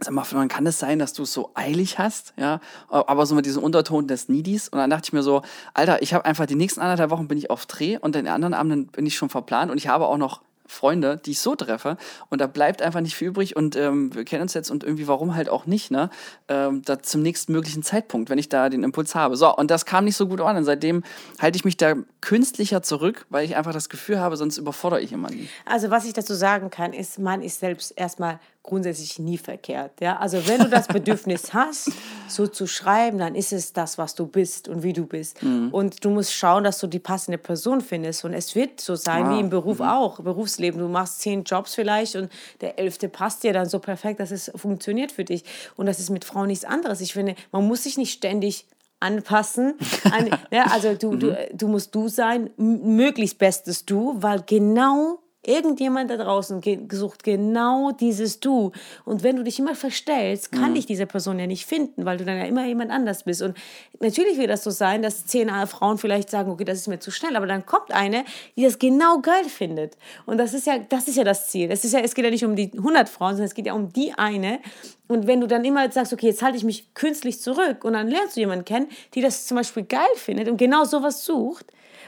sag 0.00 0.12
mal, 0.12 0.26
man 0.32 0.48
kann 0.48 0.66
es 0.66 0.78
sein, 0.78 0.98
dass 0.98 1.12
du 1.12 1.22
es 1.22 1.32
so 1.32 1.50
eilig 1.54 1.98
hast, 1.98 2.34
ja, 2.36 2.60
aber 2.88 3.26
so 3.26 3.34
mit 3.34 3.46
diesem 3.46 3.62
Unterton 3.62 4.06
des 4.06 4.28
Needies. 4.28 4.68
Und 4.68 4.78
dann 4.78 4.90
dachte 4.90 5.08
ich 5.08 5.12
mir 5.12 5.22
so, 5.22 5.42
Alter, 5.74 6.02
ich 6.02 6.12
habe 6.12 6.24
einfach 6.24 6.46
die 6.46 6.54
nächsten 6.54 6.80
anderthalb 6.80 7.10
Wochen 7.10 7.28
bin 7.28 7.38
ich 7.38 7.50
auf 7.50 7.66
Dreh 7.66 7.96
und 7.98 8.14
den 8.14 8.28
anderen 8.28 8.54
Abenden 8.54 8.88
bin 8.88 9.06
ich 9.06 9.16
schon 9.16 9.30
verplant 9.30 9.70
und 9.70 9.78
ich 9.78 9.88
habe 9.88 10.06
auch 10.06 10.18
noch 10.18 10.42
Freunde, 10.68 11.16
die 11.16 11.30
ich 11.30 11.40
so 11.40 11.54
treffe 11.54 11.96
und 12.28 12.40
da 12.40 12.46
bleibt 12.46 12.82
einfach 12.82 13.00
nicht 13.00 13.14
viel 13.14 13.28
übrig 13.28 13.56
und 13.56 13.76
ähm, 13.76 14.14
wir 14.14 14.24
kennen 14.24 14.42
uns 14.42 14.54
jetzt 14.54 14.70
und 14.70 14.82
irgendwie 14.82 15.06
warum 15.06 15.36
halt 15.36 15.48
auch 15.48 15.66
nicht, 15.66 15.90
ne? 15.92 16.10
Ähm, 16.48 16.82
da 16.84 17.00
zum 17.00 17.22
nächsten 17.22 17.52
möglichen 17.52 17.84
Zeitpunkt, 17.84 18.30
wenn 18.30 18.38
ich 18.38 18.48
da 18.48 18.68
den 18.68 18.82
Impuls 18.82 19.14
habe. 19.14 19.36
So, 19.36 19.54
und 19.54 19.70
das 19.70 19.86
kam 19.86 20.04
nicht 20.04 20.16
so 20.16 20.26
gut 20.26 20.40
an 20.40 20.56
und 20.56 20.64
seitdem 20.64 21.04
halte 21.40 21.56
ich 21.56 21.64
mich 21.64 21.76
da 21.76 21.94
künstlicher 22.26 22.82
zurück, 22.82 23.24
weil 23.30 23.44
ich 23.44 23.54
einfach 23.54 23.72
das 23.72 23.88
Gefühl 23.88 24.18
habe, 24.18 24.36
sonst 24.36 24.58
überfordere 24.58 25.00
ich 25.00 25.12
jemanden. 25.12 25.48
Also 25.64 25.90
was 25.90 26.04
ich 26.04 26.12
dazu 26.12 26.34
sagen 26.34 26.70
kann, 26.70 26.92
ist, 26.92 27.20
man 27.20 27.40
ist 27.40 27.60
selbst 27.60 27.92
erstmal 27.96 28.40
grundsätzlich 28.64 29.20
nie 29.20 29.38
verkehrt. 29.38 29.92
Ja? 30.00 30.16
Also 30.16 30.44
wenn 30.48 30.58
du 30.58 30.68
das 30.68 30.88
Bedürfnis 30.96 31.54
hast, 31.54 31.92
so 32.26 32.48
zu 32.48 32.66
schreiben, 32.66 33.18
dann 33.18 33.36
ist 33.36 33.52
es 33.52 33.72
das, 33.72 33.96
was 33.96 34.16
du 34.16 34.26
bist 34.26 34.66
und 34.66 34.82
wie 34.82 34.92
du 34.92 35.06
bist. 35.06 35.40
Und 35.70 36.04
du 36.04 36.10
musst 36.10 36.32
schauen, 36.32 36.64
dass 36.64 36.80
du 36.80 36.88
die 36.88 36.98
passende 36.98 37.38
Person 37.38 37.80
findest. 37.80 38.24
Und 38.24 38.34
es 38.34 38.56
wird 38.56 38.80
so 38.80 38.96
sein 38.96 39.30
wie 39.30 39.38
im 39.38 39.48
Beruf 39.48 39.78
auch, 39.80 40.18
Berufsleben. 40.18 40.80
Du 40.80 40.88
machst 40.88 41.20
zehn 41.20 41.44
Jobs 41.44 41.76
vielleicht 41.76 42.16
und 42.16 42.28
der 42.60 42.80
elfte 42.80 43.08
passt 43.08 43.44
dir 43.44 43.52
dann 43.52 43.68
so 43.68 43.78
perfekt, 43.78 44.18
dass 44.18 44.32
es 44.32 44.50
funktioniert 44.56 45.12
für 45.12 45.24
dich. 45.24 45.44
Und 45.76 45.86
das 45.86 46.00
ist 46.00 46.10
mit 46.10 46.24
Frauen 46.24 46.48
nichts 46.48 46.64
anderes. 46.64 47.00
Ich 47.00 47.12
finde, 47.12 47.36
man 47.52 47.64
muss 47.68 47.84
sich 47.84 47.96
nicht 47.96 48.12
ständig 48.12 48.66
anpassen. 49.00 49.74
An, 50.04 50.30
ja, 50.50 50.64
also 50.64 50.94
du, 50.94 51.16
du, 51.16 51.36
du 51.52 51.68
musst 51.68 51.94
du 51.94 52.08
sein, 52.08 52.50
möglichst 52.56 53.38
bestes 53.38 53.84
Du, 53.84 54.14
weil 54.18 54.42
genau 54.46 55.20
irgendjemand 55.46 56.10
da 56.10 56.16
draußen 56.16 56.60
sucht 56.90 57.22
genau 57.22 57.92
dieses 57.92 58.40
Du. 58.40 58.72
Und 59.04 59.22
wenn 59.22 59.36
du 59.36 59.44
dich 59.44 59.58
immer 59.58 59.74
verstellst, 59.74 60.52
kann 60.52 60.74
dich 60.74 60.86
diese 60.86 61.06
Person 61.06 61.38
ja 61.38 61.46
nicht 61.46 61.66
finden, 61.66 62.04
weil 62.04 62.16
du 62.16 62.24
dann 62.24 62.36
ja 62.36 62.44
immer 62.44 62.66
jemand 62.66 62.90
anders 62.90 63.22
bist. 63.24 63.42
Und 63.42 63.56
natürlich 64.00 64.38
wird 64.38 64.50
das 64.50 64.64
so 64.64 64.70
sein, 64.70 65.02
dass 65.02 65.26
zehn 65.26 65.48
Frauen 65.66 65.98
vielleicht 65.98 66.30
sagen, 66.30 66.50
okay, 66.50 66.64
das 66.64 66.78
ist 66.78 66.88
mir 66.88 66.98
zu 66.98 67.10
schnell, 67.10 67.36
aber 67.36 67.46
dann 67.46 67.64
kommt 67.64 67.92
eine, 67.92 68.24
die 68.56 68.64
das 68.64 68.78
genau 68.78 69.20
geil 69.20 69.44
findet. 69.44 69.96
Und 70.26 70.38
das 70.38 70.52
ist 70.52 70.66
ja, 70.66 70.78
das 70.78 71.08
ist 71.08 71.16
ja 71.16 71.24
das 71.24 71.48
Ziel. 71.48 71.70
Es, 71.70 71.84
ist 71.84 71.92
ja, 71.92 72.00
es 72.00 72.14
geht 72.14 72.24
ja 72.24 72.30
nicht 72.30 72.44
um 72.44 72.56
die 72.56 72.72
100 72.76 73.08
Frauen, 73.08 73.32
sondern 73.32 73.46
es 73.46 73.54
geht 73.54 73.66
ja 73.66 73.74
um 73.74 73.92
die 73.92 74.12
eine. 74.14 74.58
Und 75.08 75.26
wenn 75.26 75.40
du 75.40 75.46
dann 75.46 75.64
immer 75.64 75.90
sagst, 75.90 76.12
okay, 76.12 76.26
jetzt 76.26 76.42
halte 76.42 76.56
ich 76.56 76.64
mich 76.64 76.92
künstlich 76.94 77.40
zurück 77.40 77.84
und 77.84 77.92
dann 77.92 78.08
lernst 78.08 78.36
du 78.36 78.40
jemanden 78.40 78.64
kennen, 78.64 78.88
die 79.14 79.20
das 79.20 79.46
zum 79.46 79.56
Beispiel 79.56 79.84
geil 79.84 80.06
findet 80.16 80.48
und 80.48 80.56
genau 80.56 80.84
sowas 80.84 81.24
sucht 81.24 81.66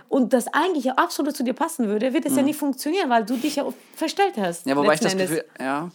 und 0.09 0.33
das 0.33 0.49
eigentlich 0.49 0.85
ja 0.85 0.95
absolut 0.95 1.37
zu 1.37 1.45
dir 1.45 1.55
passen 1.55 1.89
würde, 1.89 2.13
wird 2.13 2.27
es 2.27 2.37
ja 2.37 2.43
nicht 2.43 2.59
funktionieren, 2.59 3.11
weil 3.11 3.25
du 3.25 3.37
dich 3.37 3.57
ja 3.57 3.67
verstellt 3.95 4.35
hast. 4.37 4.67
Mhm. 4.67 4.71
Ja, 4.71 4.77
wobei 4.77 4.95
ich 4.95 5.01
das 5.01 5.13
Endes. 5.13 5.31
Gefühl, 5.31 5.45
ja. 5.61 5.91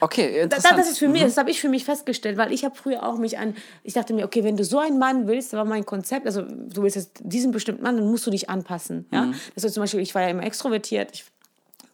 Okay, 0.00 0.42
interessant. 0.42 0.78
Das 0.78 0.88
ist 0.88 0.98
für 0.98 1.08
mich, 1.08 1.22
das 1.22 1.36
habe 1.36 1.50
ich 1.50 1.60
für 1.60 1.68
mich 1.68 1.84
festgestellt, 1.84 2.36
weil 2.36 2.52
ich 2.52 2.64
habe 2.64 2.76
früher 2.76 3.02
auch 3.02 3.18
mich 3.18 3.36
an, 3.38 3.56
ich 3.82 3.94
dachte 3.94 4.14
mir, 4.14 4.24
okay, 4.24 4.44
wenn 4.44 4.56
du 4.56 4.64
so 4.64 4.78
einen 4.78 4.98
Mann 4.98 5.26
willst, 5.26 5.52
das 5.52 5.58
war 5.58 5.64
mein 5.64 5.84
Konzept, 5.84 6.26
also 6.26 6.42
du 6.42 6.82
willst 6.82 6.96
jetzt 6.96 7.20
diesen 7.20 7.50
bestimmten 7.50 7.82
Mann, 7.82 7.96
dann 7.96 8.08
musst 8.08 8.26
du 8.26 8.30
dich 8.30 8.48
anpassen, 8.48 9.06
ja. 9.10 9.22
Mhm. 9.22 9.34
Das 9.54 9.64
ist 9.64 9.74
zum 9.74 9.82
Beispiel, 9.82 10.00
ich 10.00 10.14
war 10.14 10.22
ja 10.22 10.28
immer 10.28 10.44
extrovertiert, 10.44 11.10
ich 11.12 11.24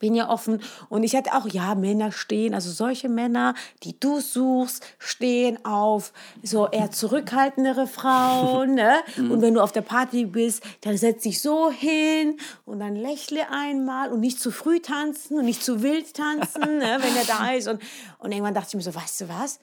bin 0.05 0.15
ja 0.15 0.29
offen 0.29 0.61
und 0.91 1.03
ich 1.03 1.17
hatte 1.17 1.33
auch, 1.33 1.49
ja, 1.49 1.75
Männer 1.75 2.13
stehen, 2.13 2.53
also 2.53 2.71
solche 2.71 3.09
Männer, 3.09 3.55
die 3.85 3.99
du 3.99 4.21
suchst, 4.21 4.85
stehen 4.99 5.65
auf 5.65 6.13
so 6.43 6.69
eher 6.69 6.91
zurückhaltendere 6.91 7.87
Frauen, 7.87 8.75
ne? 8.75 8.99
Und 9.17 9.41
wenn 9.41 9.55
du 9.55 9.63
auf 9.63 9.73
der 9.73 9.81
Party 9.81 10.27
bist, 10.27 10.63
dann 10.83 10.99
setz 10.99 11.23
dich 11.23 11.41
so 11.41 11.71
hin 11.71 12.37
und 12.67 12.81
dann 12.81 12.97
lächle 12.97 13.49
einmal 13.51 14.13
und 14.13 14.21
nicht 14.21 14.39
zu 14.41 14.51
früh 14.51 14.81
tanzen 14.81 15.39
und 15.39 15.47
nicht 15.47 15.65
zu 15.65 15.83
wild 15.83 16.13
tanzen, 16.13 16.61
ne? 16.79 16.99
wenn 17.01 17.17
er 17.17 17.25
da 17.27 17.53
ist. 17.53 17.67
Und, 17.67 17.81
und 18.19 18.31
irgendwann 18.31 18.53
dachte 18.53 18.69
ich 18.69 18.75
mir 18.75 18.83
so, 18.83 18.95
weißt 18.95 19.23
du 19.23 19.29
was? 19.31 19.59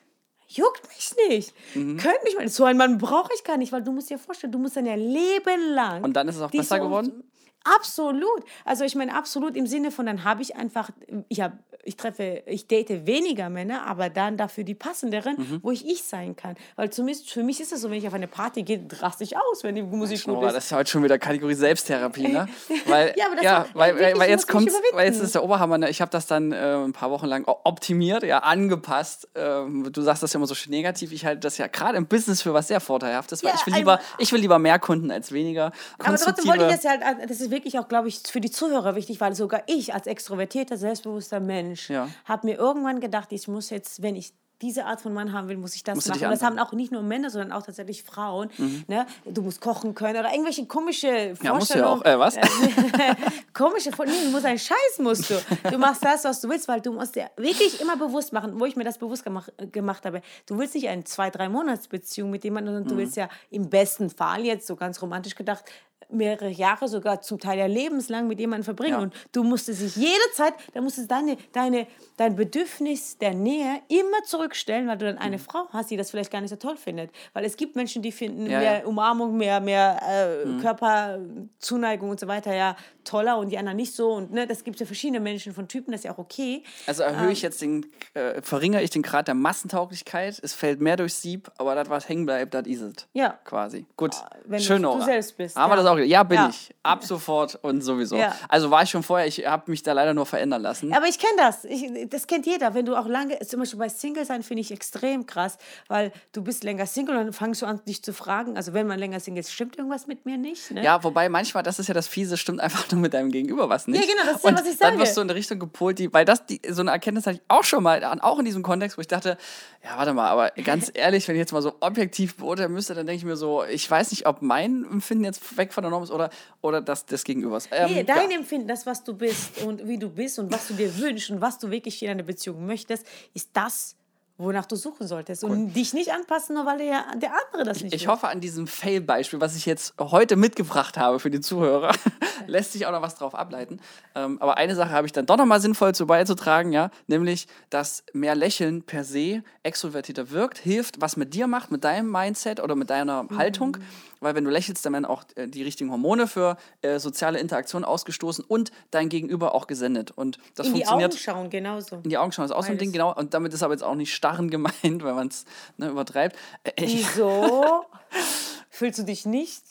Juckt 0.48 0.82
mich 0.88 1.14
nicht. 1.30 1.54
Mhm. 1.76 1.98
Könnt 1.98 2.24
mich 2.24 2.36
mal. 2.36 2.48
So 2.50 2.66
einen 2.66 2.80
Mann 2.80 2.98
brauche 2.98 3.30
ich 3.36 3.44
gar 3.44 3.58
nicht, 3.58 3.72
weil 3.72 3.84
du 3.84 3.92
musst 3.92 4.10
dir 4.10 4.18
vorstellen, 4.18 4.52
du 4.52 4.58
musst 4.58 4.76
dann 4.76 4.88
ja 4.88 4.96
Leben 4.96 5.74
lang. 5.76 6.04
Und 6.04 6.14
dann 6.14 6.28
ist 6.28 6.38
es 6.38 6.42
auch 6.42 6.50
besser 6.50 6.78
so- 6.78 6.84
geworden? 6.84 7.24
Absolut. 7.64 8.44
Also 8.66 8.84
ich 8.84 8.96
meine 8.96 9.14
absolut 9.16 9.56
im 9.56 9.68
Sinne 9.68 9.92
von, 9.92 10.06
dann 10.06 10.24
habe 10.24 10.42
ich 10.42 10.56
einfach, 10.56 10.90
ich 11.30 11.42
habe, 11.42 11.58
ich 11.84 11.98
treffe, 11.98 12.44
ich 12.46 12.68
date 12.68 13.06
weniger 13.08 13.50
Männer, 13.50 13.88
aber 13.88 14.10
dann 14.10 14.38
dafür 14.38 14.64
die 14.64 14.76
passenderen, 14.76 15.36
Mhm. 15.38 15.60
wo 15.64 15.72
ich 15.72 15.88
ich 15.88 16.04
sein 16.04 16.36
kann. 16.36 16.56
Weil 16.76 16.90
zumindest 16.92 17.30
für 17.32 17.44
mich 17.44 17.60
ist 17.60 17.72
es 17.72 17.82
so, 17.82 17.90
wenn 17.90 17.98
ich 17.98 18.08
auf 18.08 18.14
eine 18.14 18.28
Party 18.28 18.64
gehe, 18.64 18.86
raste 19.00 19.24
ich 19.24 19.36
aus, 19.38 19.64
wenn 19.64 19.76
die 19.76 19.82
Musik 19.84 20.24
gut 20.24 20.34
Nora, 20.36 20.48
ist. 20.48 20.54
das 20.56 20.64
ist 20.66 20.72
ja 20.72 20.78
heute 20.78 20.90
schon 20.90 21.04
wieder 21.04 21.18
Kategorie 21.18 21.54
Selbsttherapie, 21.56 22.28
ne? 22.28 22.48
Weil, 22.86 23.14
Ja, 23.18 23.26
aber 23.28 23.36
das 23.36 23.44
ja, 23.46 23.58
war- 23.60 23.68
weil, 23.74 24.00
weil, 24.00 24.20
weil 24.20 24.30
jetzt 24.30 24.48
kommt, 24.48 24.70
weil 24.94 25.08
jetzt 25.08 25.20
ist 25.22 25.34
der 25.36 25.44
Oberhammer, 25.44 25.78
ne? 25.78 25.90
ich 25.90 26.02
habe 26.02 26.12
das 26.12 26.28
dann 26.28 26.52
äh, 26.52 26.56
ein 26.76 26.94
paar 26.94 27.10
Wochen 27.12 27.26
lang 27.26 27.46
optimiert, 27.48 28.24
ja, 28.24 28.40
angepasst. 28.40 29.28
Ähm, 29.36 29.90
du 29.92 30.02
sagst 30.02 30.22
das 30.24 30.34
ja 30.34 30.38
immer 30.38 30.48
so 30.48 30.56
schön 30.56 30.72
negativ, 30.72 31.12
ich 31.12 31.26
halte 31.26 31.40
das 31.42 31.58
ja 31.58 31.68
gerade 31.68 31.98
im 31.98 32.06
Business 32.08 32.42
für 32.42 32.54
was 32.54 32.68
sehr 32.68 32.80
Vorteilhaftes, 32.80 33.44
weil 33.44 33.52
Ja, 33.52 33.56
ich 33.60 33.66
will 33.66 33.74
lieber, 33.76 33.94
ein- 33.98 34.04
ich 34.20 34.32
will 34.32 34.40
lieber 34.42 34.60
mehr 34.60 34.80
Kunden 34.80 35.12
als 35.12 35.32
weniger. 35.32 35.72
Aber 36.00 36.16
trotzdem 36.18 36.48
wollte 36.48 36.66
ich 36.66 36.72
das 36.72 36.84
ja 36.84 36.92
halt, 36.92 37.30
das 37.30 37.40
ist 37.42 37.50
wirklich 37.52 37.80
auch, 37.80 37.88
glaube 37.88 38.08
ich, 38.08 38.20
für 38.26 38.42
die 38.42 38.52
Zuhörer 38.52 38.96
wichtig, 38.96 39.20
weil 39.22 39.34
sogar 39.36 39.64
ich 39.68 39.94
als 39.94 40.08
extrovertierter, 40.08 40.78
selbstbewusster 40.78 41.40
Mensch 41.40 41.71
Ja. 41.90 42.08
habe 42.26 42.48
mir 42.48 42.58
irgendwann 42.58 43.00
gedacht, 43.00 43.32
ich 43.32 43.48
muss 43.48 43.70
jetzt, 43.70 44.02
wenn 44.02 44.16
ich 44.16 44.34
diese 44.62 44.86
Art 44.86 45.02
von 45.02 45.12
Mann 45.12 45.34
haben 45.34 45.48
will, 45.48 45.58
muss 45.58 45.74
ich 45.74 45.84
das 45.84 45.96
Musst 45.96 46.10
machen. 46.10 46.22
das 46.22 46.44
haben 46.44 46.60
auch 46.60 46.72
nicht 46.72 46.92
nur 46.92 47.02
Männer, 47.02 47.32
sondern 47.32 47.52
auch 47.52 47.64
tatsächlich 47.64 48.04
Frauen. 48.04 48.52
Ne? 48.88 49.08
Du 49.26 49.42
musst 49.42 49.60
kochen 49.60 49.96
können 49.96 50.20
oder 50.20 50.32
irgendwelche 50.32 50.68
komische 50.68 51.34
Ja, 51.42 51.56
musst 51.56 51.74
du 51.74 51.80
ja 51.80 51.88
Vorstellungen. 51.88 52.02
auch. 52.02 52.06
Äh, 52.06 52.20
was? 52.20 52.36
komische 53.54 53.92
Vor- 53.92 54.06
nee, 54.06 54.12
du 54.26 54.30
musst 54.32 54.46
einen 54.46 54.60
Scheiß 54.60 55.00
musst 55.00 55.30
du. 55.30 55.42
Du 55.72 55.78
machst 55.78 56.04
das, 56.06 56.24
was 56.26 56.42
du 56.42 56.50
willst, 56.50 56.68
weil 56.68 56.80
du 56.82 56.94
musst 56.94 57.16
dir 57.16 57.30
wirklich 57.38 57.82
immer 57.82 57.98
bewusst 57.98 58.34
machen, 58.34 58.60
wo 58.60 58.66
ich 58.66 58.76
mir 58.76 58.84
das 58.84 58.98
bewusst 58.98 59.24
gemacht, 59.24 59.52
gemacht 59.72 60.06
habe. 60.06 60.22
Du 60.46 60.58
willst 60.58 60.76
nicht 60.76 60.88
eine 60.90 61.04
zwei, 61.06 61.32
drei 61.32 61.50
Monatsbeziehung 61.50 62.30
mit 62.30 62.44
jemandem, 62.44 62.76
sondern 62.76 62.92
du 62.92 62.98
willst 62.98 63.16
ja 63.16 63.30
im 63.50 63.70
besten 63.70 64.10
Fall 64.12 64.46
jetzt 64.46 64.68
so 64.68 64.76
ganz 64.76 65.02
romantisch 65.02 65.36
gedacht 65.36 65.64
mehrere 66.10 66.50
Jahre, 66.50 66.88
sogar 66.88 67.22
zum 67.22 67.40
Teil 67.40 67.60
ja 67.60 67.66
lebenslang 67.68 68.28
mit 68.28 68.40
jemandem 68.40 68.64
verbringen. 68.66 68.94
Ja. 68.94 69.00
Und 69.00 69.14
du 69.32 69.44
musstest 69.44 69.82
dich 69.82 69.96
jede 69.96 70.32
Zeit, 70.34 70.54
da 70.74 70.82
musstest 70.82 71.10
du 71.10 71.16
deine, 71.16 71.38
deine, 71.54 71.88
dein 72.18 72.36
Bedürfnis 72.36 73.18
der 73.18 73.34
Nähe 73.34 73.82
immer 73.88 74.24
zurückstellen, 74.26 74.88
weil 74.88 74.98
du 74.98 75.06
dann 75.06 75.16
Mhm. 75.16 75.22
eine 75.22 75.40
Frau 75.40 75.68
hast, 75.70 75.90
die 75.92 75.98
das 75.98 76.12
vielleicht 76.12 76.32
gar 76.32 76.42
nicht 76.42 76.50
so 76.50 76.56
toll 76.58 76.78
findet. 76.78 77.12
Weil 77.34 77.46
es 77.46 77.56
gibt 77.58 77.76
Menschen, 77.76 78.02
die 78.02 78.12
finden 78.12 78.46
Ja, 78.50 78.60
mehr 78.60 78.80
ja. 78.80 78.86
Umarmung, 78.86 79.38
mehr, 79.38 79.60
mehr 79.62 80.00
äh, 80.08 80.46
Mhm. 80.46 80.62
Körperzuneigung 80.62 82.10
und 82.10 82.20
so 82.20 82.28
weiter 82.28 82.54
ja 82.54 82.76
toller 83.04 83.38
und 83.38 83.50
die 83.50 83.58
anderen 83.58 83.78
nicht 83.78 83.94
so. 83.96 84.12
Und 84.14 84.32
ne, 84.32 84.46
das 84.48 84.64
gibt 84.64 84.80
ja 84.80 84.86
verschiedene 84.86 85.20
Menschen 85.20 85.54
von 85.54 85.68
Typen, 85.68 85.92
das 85.92 86.02
ist 86.02 86.06
ja 86.06 86.12
auch 86.14 86.18
okay. 86.20 86.64
Also 86.88 87.04
erhöhe 87.04 87.32
ich 87.32 87.42
jetzt 87.42 87.62
den, 87.62 87.86
äh, 88.14 88.42
verringere 88.42 88.82
ich 88.84 88.90
den 88.92 89.02
Grad 89.02 89.28
der 89.28 89.36
Massentauglichkeit, 89.36 90.40
es 90.44 90.54
fällt 90.54 90.82
mehr 90.82 90.98
durchs 90.98 91.22
Sieb, 91.22 91.52
aber 91.58 91.76
das, 91.76 91.90
was 91.90 92.08
hängen 92.08 92.26
bleibt, 92.26 92.54
das 92.54 92.68
ist 92.68 92.82
es. 92.82 92.94
Ja. 93.14 93.40
Quasi. 93.44 93.86
Gut. 93.98 94.16
wenn 94.46 94.58
du- 94.60 94.64
Schön, 94.64 94.82
du 94.84 94.90
Nora. 94.90 95.06
selbst 95.06 95.38
bist, 95.38 95.56
ja. 95.56 95.76
das 95.76 95.86
auch 95.92 95.98
Ja, 96.00 96.24
bin 96.24 96.38
Ja. 96.38 96.50
ich. 96.50 96.74
Ab 96.84 97.04
sofort 97.04 97.60
und 97.62 97.82
sowieso. 97.82 98.16
Ja. 98.16 98.34
Also 98.50 98.72
war 98.72 98.82
ich 98.84 98.90
schon 98.90 99.04
vorher, 99.04 99.28
ich 99.28 99.46
habe 99.46 99.70
mich 99.70 99.84
da 99.84 99.94
leider 99.94 100.14
nur 100.16 100.26
verändern 100.26 100.64
lassen. 100.64 100.92
Aber 100.94 101.06
ich 101.08 101.20
kenne 101.20 101.34
das. 101.38 101.64
Ich, 101.66 101.86
das 102.10 102.26
kennt 102.26 102.48
jeder. 102.48 102.74
Wenn 102.74 102.86
du 102.88 102.96
auch 102.96 103.06
lange, 103.08 103.38
zum 103.42 103.60
Beispiel 103.60 103.78
bei 103.78 103.88
Single 103.90 104.26
sein, 104.26 104.42
finde 104.42 104.62
ich 104.62 104.72
extrem 104.72 105.26
krass, 105.28 105.58
weil 105.88 106.12
du 106.32 106.42
bist 106.44 106.64
länger 106.64 106.88
Single 106.88 107.16
und 107.18 107.26
dann 107.26 107.34
fangst 107.34 107.62
du 107.62 107.68
an, 107.68 107.82
dich 107.88 108.02
zu 108.04 108.14
fragen. 108.14 108.58
Also, 108.58 108.74
wenn 108.74 108.88
man 108.88 108.98
länger 108.98 109.20
Single 109.20 109.42
ist, 109.42 109.54
stimmt 109.54 109.78
irgendwas 109.78 110.08
mit 110.08 110.26
mir 110.26 110.38
nicht? 110.38 110.72
Ne? 110.72 110.84
Ja, 110.84 111.04
wobei 111.04 111.30
manchmal, 111.30 111.62
das 111.62 111.78
ist 111.78 111.88
ja 111.88 111.94
das 111.94 112.08
Fiese, 112.08 112.36
stimmt 112.38 112.60
einfach 112.62 112.90
nur 112.92 113.00
mit 113.02 113.14
deinem 113.14 113.32
Gegenüber 113.32 113.70
was 113.70 113.86
nicht. 113.88 114.04
Ja, 114.04 114.12
genau, 114.12 114.26
das 114.26 114.38
ist 114.38 114.44
ja, 114.44 114.50
und 114.50 114.56
was 114.60 114.66
ich 114.66 114.78
Dann 114.80 114.94
sage. 114.94 115.00
wirst 115.04 115.18
du 115.18 115.22
in 115.22 115.30
eine 115.30 115.36
Richtung 115.38 115.60
gepolt, 115.60 116.00
die, 116.00 116.12
weil 116.12 116.26
das, 116.26 116.46
die, 116.48 116.62
so 116.70 116.82
eine 116.82 116.92
Erkenntnis 116.92 117.28
hatte 117.28 117.36
ich 117.38 117.42
auch 117.48 117.64
schon 117.64 117.84
mal, 117.84 118.04
auch 118.22 118.40
in 118.40 118.46
diesem 118.46 118.64
Kontext, 118.64 118.98
wo 118.98 119.02
ich 119.02 119.08
dachte, 119.08 119.38
ja, 119.84 119.98
warte 119.98 120.14
mal, 120.14 120.30
aber 120.30 120.50
ganz 120.64 120.90
ehrlich, 120.94 121.28
wenn 121.28 121.36
ich 121.36 121.40
jetzt 121.42 121.54
mal 121.54 121.62
so 121.62 121.74
objektiv 121.80 122.38
beurteilen 122.38 122.72
müsste, 122.72 122.96
dann 122.96 123.06
denke 123.06 123.18
ich 123.18 123.26
mir 123.26 123.36
so, 123.36 123.64
ich 123.66 123.90
weiß 123.90 124.12
nicht, 124.12 124.26
ob 124.26 124.42
mein 124.42 124.84
Empfinden 124.90 125.26
jetzt 125.26 125.58
weg 125.58 125.74
von 125.74 125.81
der 125.82 125.92
Norm 125.92 126.04
ist 126.04 126.12
oder, 126.12 126.30
oder 126.62 126.82
das 126.82 127.06
des 127.06 127.24
Gegenübers. 127.24 127.68
Ähm, 127.72 127.94
Nee, 127.94 128.04
dein 128.04 128.30
ja. 128.32 128.38
Empfinden, 128.38 128.68
das, 128.68 128.86
was 128.86 129.04
du 129.04 129.14
bist 129.14 129.62
und 129.64 129.88
wie 129.88 129.98
du 129.98 130.10
bist 130.10 130.40
und 130.40 130.52
was 130.52 130.68
du 130.68 130.74
dir 130.74 130.96
wünschst 130.98 131.32
und 131.32 131.42
was 131.42 131.60
du 131.60 131.70
wirklich 131.70 132.02
in 132.04 132.10
einer 132.10 132.24
Beziehung 132.24 132.66
möchtest, 132.66 133.06
ist 133.34 133.50
das, 133.54 133.96
wonach 134.38 134.66
du 134.66 134.76
suchen 134.76 135.08
solltest. 135.08 135.44
Und 135.44 135.74
dich 135.74 135.94
nicht 135.94 136.12
anpassen, 136.12 136.56
nur 136.56 136.66
weil 136.66 136.80
der, 136.80 137.06
der 137.18 137.32
andere 137.46 137.64
das 137.64 137.82
nicht 137.82 137.94
Ich 137.94 138.02
will. 138.04 138.08
hoffe, 138.10 138.28
an 138.28 138.42
diesem 138.42 138.68
Fail-Beispiel, 138.68 139.40
was 139.40 139.56
ich 139.56 139.66
jetzt 139.66 139.94
heute 140.00 140.36
mitgebracht 140.36 140.98
habe 140.98 141.20
für 141.20 141.30
die 141.30 141.42
Zuhörer, 141.42 141.94
lässt 142.48 142.74
sich 142.74 142.86
auch 142.86 142.92
noch 142.92 143.02
was 143.02 143.16
drauf 143.16 143.36
ableiten. 143.36 143.80
Ähm, 144.16 144.42
aber 144.42 144.58
eine 144.58 144.76
Sache 144.76 144.92
habe 144.92 145.06
ich 145.08 145.14
dann 145.14 145.26
doch 145.26 145.38
noch 145.38 145.46
mal 145.46 145.62
sinnvoll 145.62 145.94
zu 145.94 146.08
beizutragen, 146.08 146.72
ja, 146.74 146.90
nämlich, 147.08 147.48
dass 147.70 148.04
mehr 148.14 148.36
Lächeln 148.36 148.84
per 148.84 149.04
se 149.04 149.44
extrovertierter 149.64 150.32
wirkt, 150.32 150.58
hilft, 150.58 151.02
was 151.02 151.18
mit 151.18 151.34
dir 151.34 151.48
macht, 151.48 151.72
mit 151.72 151.84
deinem 151.84 152.10
Mindset 152.12 152.60
oder 152.60 152.76
mit 152.76 152.90
deiner 152.90 153.24
Mhm. 153.24 153.38
Haltung. 153.38 153.78
Weil 154.24 154.36
wenn 154.36 154.44
du 154.44 154.52
lächelst, 154.52 154.86
dann 154.86 154.94
werden 154.94 155.06
auch 155.06 155.24
äh, 155.36 155.48
die 155.48 155.64
richtigen 155.64 155.90
Hormone 155.90 156.28
für 156.28 156.56
äh, 156.84 157.00
soziale 157.00 157.40
Interaktion 157.40 157.84
ausgestoßen 157.84 158.46
und 158.48 158.72
dein 158.92 159.10
Gegenüber 159.10 159.56
auch 159.56 159.66
gesendet. 159.66 160.12
Und 160.12 160.38
das 160.56 160.68
in 160.68 160.74
die 160.76 160.80
funktioniert 160.82 161.14
Augen 161.14 161.20
schauen, 161.20 161.50
genauso. 161.50 161.96
in 162.04 162.10
die 162.10 162.18
Augen 162.20 162.32
schauen 162.32 162.46
ist 162.46 162.52
auch 162.52 162.64
so 162.64 162.72
ein. 162.72 162.78
Ding, 162.78 162.92
genau. 162.92 163.16
Und 163.16 163.34
damit 163.34 163.52
ist 163.54 163.64
aber 163.64 163.74
jetzt 163.74 163.82
auch 163.84 163.96
nicht 163.96 164.14
starren 164.22 164.52
gemeint, 164.52 164.74
wenn 164.84 165.16
man 165.16 165.28
es 165.28 165.46
ne, 165.78 165.90
übertreibt. 165.90 166.36
Äh, 166.64 166.72
ich, 166.78 167.08
Wieso? 167.16 167.86
Fühlst 168.70 169.00
du 169.00 169.04
dich 169.04 169.26
nicht 169.26 169.64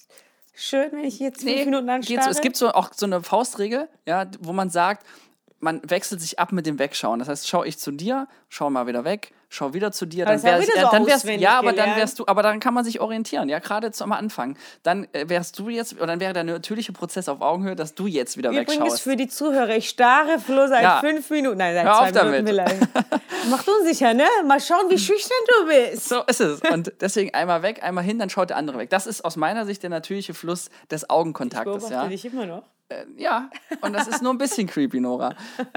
schön, 0.55 0.91
wenn 0.93 1.05
ich 1.05 1.21
jetzt 1.21 1.43
fünf 1.43 1.65
Minuten 1.65 1.87
geht 1.87 2.19
anstarre? 2.19 2.25
so. 2.25 2.31
Es 2.31 2.41
gibt 2.41 2.57
so 2.57 2.73
auch 2.73 2.91
so 2.95 3.07
eine 3.07 3.23
Faustregel, 3.23 3.89
ja, 4.07 4.27
wo 4.41 4.53
man 4.53 4.69
sagt, 4.69 5.07
man 5.61 5.81
wechselt 5.89 6.21
sich 6.21 6.39
ab 6.39 6.53
mit 6.53 6.67
dem 6.67 6.79
Wegschauen. 6.79 7.19
Das 7.21 7.29
heißt, 7.29 7.47
schau 7.47 7.65
ich 7.65 7.79
zu 7.79 7.93
dir, 7.93 8.27
schau 8.49 8.71
mal 8.71 8.87
wieder 8.87 9.05
weg, 9.05 9.33
schau 9.51 9.75
wieder 9.75 9.93
zu 9.93 10.07
dir, 10.07 10.25
dann 10.25 10.35
das 10.37 10.45
haben 10.45 10.53
wär's, 10.61 10.69
wir 10.69 10.75
wieder 10.75 10.87
so 10.87 10.91
dann 10.93 11.07
wär's, 11.07 11.17
auswendig 11.17 11.43
ja, 11.43 11.59
aber 11.59 11.67
dann 11.73 11.77
gelernt. 11.77 11.97
wärst 11.97 12.19
du, 12.21 12.27
aber 12.27 12.43
dann 12.43 12.61
kann 12.61 12.73
man 12.73 12.85
sich 12.85 13.01
orientieren, 13.01 13.49
ja, 13.49 13.59
gerade 13.59 13.91
zum 13.91 14.13
Anfang. 14.13 14.57
Dann 14.85 15.07
äh, 15.13 15.29
wärst 15.29 15.59
du 15.59 15.69
jetzt, 15.69 15.95
oder 15.97 16.07
dann 16.07 16.21
wäre 16.21 16.33
der 16.33 16.45
natürliche 16.45 16.93
Prozess 16.93 17.29
auf 17.29 17.41
Augenhöhe, 17.41 17.75
dass 17.77 17.95
du 17.95 18.07
jetzt 18.07 18.37
wieder 18.39 18.51
Übrigens 18.51 18.71
wegschaust. 18.81 19.03
für 19.03 19.17
die 19.17 19.29
Zuhörer, 19.29 19.77
ich 19.77 19.89
starre 19.89 20.39
Flo 20.39 20.67
seit 20.69 20.83
Ja. 20.83 21.01
fünf 21.01 21.29
Minuten, 21.31 21.59
nein, 21.59 21.75
seit 21.75 21.85
Hör 21.85 22.13
zwei 22.13 22.21
auf. 22.21 22.27
Minuten 22.27 22.47
vielleicht. 22.47 22.81
Macht 23.51 23.69
unsicher, 23.69 24.15
ne? 24.15 24.25
Mal 24.47 24.61
schauen, 24.61 24.89
wie 24.89 24.99
schüchtern 24.99 25.37
du 25.49 25.67
bist. 25.67 26.09
So 26.09 26.23
ist 26.23 26.41
es. 26.41 26.61
Und 26.73 26.93
deswegen 27.01 27.35
einmal 27.35 27.63
weg, 27.63 27.83
einmal 27.83 28.05
hin, 28.05 28.19
dann 28.19 28.31
schaut 28.31 28.51
der 28.51 28.57
andere 28.57 28.79
weg. 28.79 28.91
Das 28.91 29.07
ist 29.07 29.25
aus 29.25 29.37
meiner 29.37 29.67
Sicht 29.67 29.83
der 29.83 29.91
natürliche 29.91 30.33
Fluss 30.33 30.71
des 30.91 31.03
Ich 31.03 31.11
Augenkontaktes, 31.11 31.65
beobachte 31.75 31.93
ja. 31.95 32.07
dich 32.07 32.25
immer 32.25 32.47
noch. 32.47 32.63
Äh, 32.89 33.05
ja, 33.17 33.51
und 33.81 33.93
das 33.95 34.07
ist 34.09 34.23
nur 34.23 34.33
ein 34.33 34.39
bisschen 34.39 34.67
creepy, 34.69 35.01
Nora. 35.01 35.35